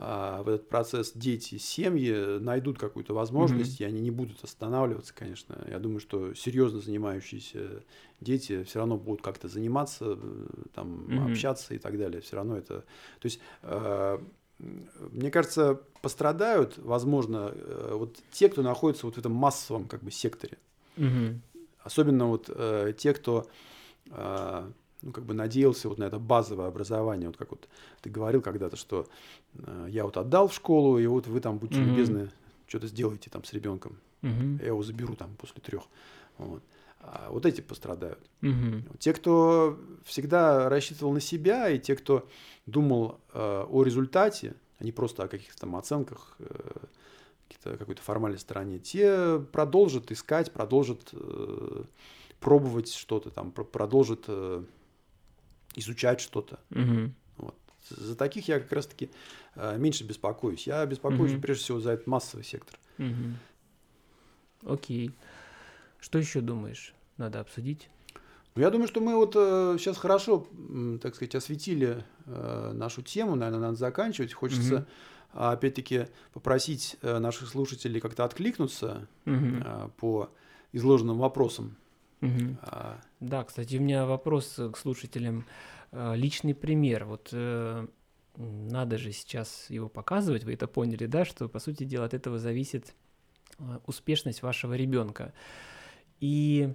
в 0.00 0.48
этот 0.48 0.68
процесс 0.70 1.12
дети, 1.14 1.58
семьи 1.58 2.38
найдут 2.38 2.78
какую-то 2.78 3.12
возможность, 3.12 3.78
mm-hmm. 3.78 3.84
и 3.84 3.88
они 3.88 4.00
не 4.00 4.10
будут 4.10 4.42
останавливаться, 4.42 5.12
конечно. 5.14 5.62
Я 5.68 5.78
думаю, 5.78 6.00
что 6.00 6.32
серьезно 6.32 6.80
занимающиеся 6.80 7.82
дети 8.18 8.62
все 8.64 8.78
равно 8.78 8.96
будут 8.96 9.20
как-то 9.20 9.48
заниматься, 9.48 10.16
э, 10.18 10.46
там, 10.74 11.04
mm-hmm. 11.06 11.30
общаться 11.30 11.74
и 11.74 11.78
так 11.78 11.98
далее. 11.98 12.22
Все 12.22 12.36
равно 12.36 12.56
это... 12.56 12.80
То 13.18 13.26
есть, 13.26 13.40
э, 13.62 14.18
мне 14.58 15.30
кажется, 15.30 15.82
пострадают, 16.00 16.78
возможно, 16.78 17.52
э, 17.52 17.92
вот 17.94 18.16
те, 18.32 18.48
кто 18.48 18.62
находится 18.62 19.04
вот 19.04 19.16
в 19.16 19.18
этом 19.18 19.32
массовом 19.32 19.86
как 19.86 20.02
бы 20.02 20.10
секторе. 20.10 20.56
Mm-hmm. 20.96 21.38
Особенно 21.82 22.26
вот 22.26 22.48
э, 22.48 22.94
те, 22.96 23.12
кто 23.12 23.46
э, 24.10 24.70
ну, 25.02 25.12
как 25.12 25.24
бы 25.24 25.34
надеялся 25.34 25.88
вот 25.88 25.98
на 25.98 26.04
это 26.04 26.18
базовое 26.18 26.68
образование. 26.68 27.28
Вот 27.28 27.36
как 27.36 27.50
вот 27.50 27.68
ты 28.02 28.10
говорил 28.10 28.42
когда-то, 28.42 28.76
что 28.76 29.06
э, 29.54 29.86
я 29.90 30.04
вот 30.04 30.16
отдал 30.16 30.48
в 30.48 30.54
школу, 30.54 30.98
и 30.98 31.06
вот 31.06 31.26
вы 31.26 31.40
там 31.40 31.58
будьте 31.58 31.76
mm-hmm. 31.76 31.84
любезны, 31.84 32.30
что-то 32.66 32.86
сделайте 32.86 33.30
там 33.30 33.44
с 33.44 33.52
ребенком. 33.52 33.98
Mm-hmm. 34.22 34.60
Я 34.60 34.68
его 34.68 34.82
заберу 34.82 35.14
там 35.14 35.34
после 35.36 35.60
трех. 35.60 35.84
Вот. 36.38 36.62
А 37.00 37.28
вот 37.30 37.46
эти 37.46 37.60
пострадают. 37.60 38.20
Mm-hmm. 38.42 38.98
Те, 38.98 39.14
кто 39.14 39.78
всегда 40.04 40.68
рассчитывал 40.68 41.12
на 41.12 41.20
себя, 41.20 41.70
и 41.70 41.78
те, 41.78 41.96
кто 41.96 42.28
думал 42.66 43.20
э, 43.32 43.64
о 43.68 43.82
результате, 43.82 44.54
а 44.78 44.84
не 44.84 44.92
просто 44.92 45.24
о 45.24 45.28
каких-то 45.28 45.60
там 45.60 45.76
оценках, 45.76 46.36
э, 46.38 46.46
какой-то 47.62 48.02
формальной 48.02 48.38
стороне, 48.38 48.78
те 48.78 49.38
продолжат 49.52 50.10
искать, 50.12 50.52
продолжат 50.52 51.10
э, 51.12 51.84
пробовать 52.40 52.92
что-то 52.92 53.30
там, 53.30 53.52
продолжат 53.52 54.24
э, 54.28 54.62
изучать 55.74 56.20
что-то. 56.20 56.60
Угу. 56.70 57.12
Вот. 57.36 57.56
За 57.88 58.16
таких 58.16 58.48
я 58.48 58.60
как 58.60 58.72
раз-таки 58.72 59.10
э, 59.54 59.76
меньше 59.78 60.04
беспокоюсь. 60.04 60.66
Я 60.66 60.84
беспокоюсь 60.86 61.32
угу. 61.32 61.42
прежде 61.42 61.64
всего 61.64 61.80
за 61.80 61.92
этот 61.92 62.06
массовый 62.06 62.44
сектор. 62.44 62.78
Угу. 62.98 64.72
Окей. 64.72 65.12
Что 66.00 66.18
еще 66.18 66.40
думаешь? 66.40 66.94
Надо 67.16 67.40
обсудить? 67.40 67.88
Ну, 68.54 68.62
я 68.62 68.70
думаю, 68.70 68.88
что 68.88 69.00
мы 69.00 69.14
вот 69.14 69.34
э, 69.36 69.76
сейчас 69.78 69.96
хорошо, 69.96 70.46
так 71.00 71.14
сказать, 71.14 71.34
осветили 71.34 72.04
э, 72.26 72.72
нашу 72.74 73.02
тему. 73.02 73.36
Наверное, 73.36 73.60
надо 73.60 73.76
заканчивать. 73.76 74.32
Хочется, 74.32 74.86
угу. 75.32 75.40
опять-таки, 75.40 76.06
попросить 76.32 76.96
э, 77.02 77.18
наших 77.18 77.48
слушателей 77.48 78.00
как-то 78.00 78.24
откликнуться 78.24 79.06
угу. 79.24 79.36
э, 79.36 79.88
по 79.98 80.30
изложенным 80.72 81.18
вопросам. 81.18 81.76
Угу. 82.20 82.56
А... 82.62 83.00
Да, 83.20 83.44
кстати, 83.44 83.76
у 83.76 83.80
меня 83.80 84.06
вопрос 84.06 84.60
к 84.72 84.76
слушателям. 84.76 85.46
Э, 85.92 86.14
личный 86.14 86.54
пример. 86.54 87.04
Вот 87.04 87.30
э, 87.32 87.86
надо 88.36 88.98
же 88.98 89.12
сейчас 89.12 89.68
его 89.68 89.88
показывать, 89.88 90.44
вы 90.44 90.54
это 90.54 90.66
поняли, 90.66 91.06
да, 91.06 91.24
что, 91.24 91.48
по 91.48 91.58
сути 91.58 91.84
дела, 91.84 92.06
от 92.06 92.14
этого 92.14 92.38
зависит 92.38 92.94
э, 93.58 93.78
успешность 93.86 94.42
вашего 94.42 94.74
ребенка. 94.74 95.32
И, 96.20 96.74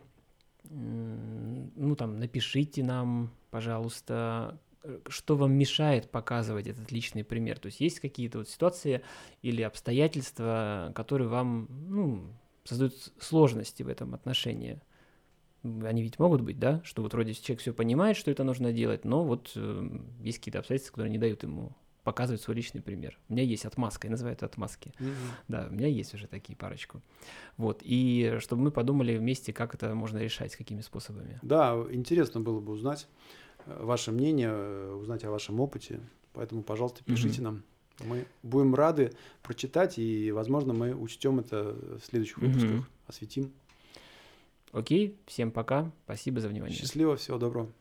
ну, 0.64 1.96
там, 1.96 2.20
напишите 2.20 2.84
нам, 2.84 3.32
пожалуйста, 3.52 4.60
что 5.08 5.36
вам 5.36 5.54
мешает 5.54 6.10
показывать 6.10 6.68
этот 6.68 6.92
личный 6.92 7.24
пример? 7.24 7.60
То 7.60 7.68
есть 7.68 7.80
есть 7.80 8.00
какие-то 8.00 8.40
вот 8.40 8.50
ситуации 8.50 9.04
или 9.44 9.62
обстоятельства, 9.62 10.92
которые 10.96 11.28
вам, 11.28 11.68
ну, 11.88 12.24
создают 12.64 12.96
сложности 13.20 13.84
в 13.84 13.88
этом 13.88 14.16
отношении? 14.16 14.82
Они 15.84 16.04
ведь 16.04 16.20
могут 16.20 16.42
быть, 16.42 16.60
да, 16.60 16.82
что 16.84 17.02
вот 17.02 17.14
вроде 17.14 17.34
человек 17.34 17.62
все 17.62 17.74
понимает, 17.74 18.18
что 18.18 18.32
это 18.32 18.44
нужно 18.44 18.72
делать, 18.72 19.06
но 19.06 19.24
вот 19.24 19.52
э, 19.56 20.00
есть 20.22 20.40
какие-то 20.40 20.60
обстоятельства, 20.60 20.94
которые 20.94 21.12
не 21.12 21.18
дают 21.18 21.44
ему 21.44 21.76
показывать 22.04 22.42
свой 22.42 22.56
личный 22.56 22.82
пример. 22.82 23.18
У 23.30 23.34
меня 23.34 23.44
есть 23.44 23.66
отмазка, 23.66 24.08
я 24.08 24.12
называю 24.12 24.36
это 24.36 24.46
отмазки. 24.46 24.94
Mm-hmm. 25.00 25.16
Да, 25.48 25.68
у 25.70 25.74
меня 25.74 25.88
есть 25.88 26.14
уже 26.14 26.28
такие 26.28 26.56
парочку. 26.56 27.02
Вот, 27.58 27.82
и 27.84 28.38
чтобы 28.40 28.62
мы 28.62 28.72
подумали 28.72 29.18
вместе, 29.18 29.52
как 29.52 29.74
это 29.74 29.94
можно 29.96 30.20
решать, 30.20 30.56
какими 30.56 30.82
способами. 30.82 31.40
Да, 31.42 31.76
интересно 31.90 32.42
было 32.42 32.60
бы 32.60 32.74
узнать 32.74 33.08
э, 33.66 33.84
ваше 33.84 34.12
мнение, 34.12 34.52
э, 34.52 34.94
узнать 34.94 35.24
о 35.24 35.32
вашем 35.32 35.60
опыте, 35.60 36.00
поэтому, 36.34 36.62
пожалуйста, 36.62 37.04
пишите 37.04 37.42
mm-hmm. 37.42 37.44
нам. 37.44 37.64
Мы 38.04 38.26
будем 38.44 38.76
рады 38.76 39.14
прочитать, 39.42 39.98
и, 39.98 40.32
возможно, 40.32 40.74
мы 40.74 40.94
учтем 40.94 41.40
это 41.40 41.76
в 42.00 42.06
следующих 42.06 42.38
выпусках, 42.38 42.70
mm-hmm. 42.70 42.84
осветим. 43.08 43.52
Окей, 44.76 45.18
всем 45.26 45.52
пока, 45.52 45.90
спасибо 46.04 46.42
за 46.42 46.50
внимание. 46.50 46.78
Счастливо, 46.78 47.16
всего 47.16 47.38
доброго. 47.38 47.72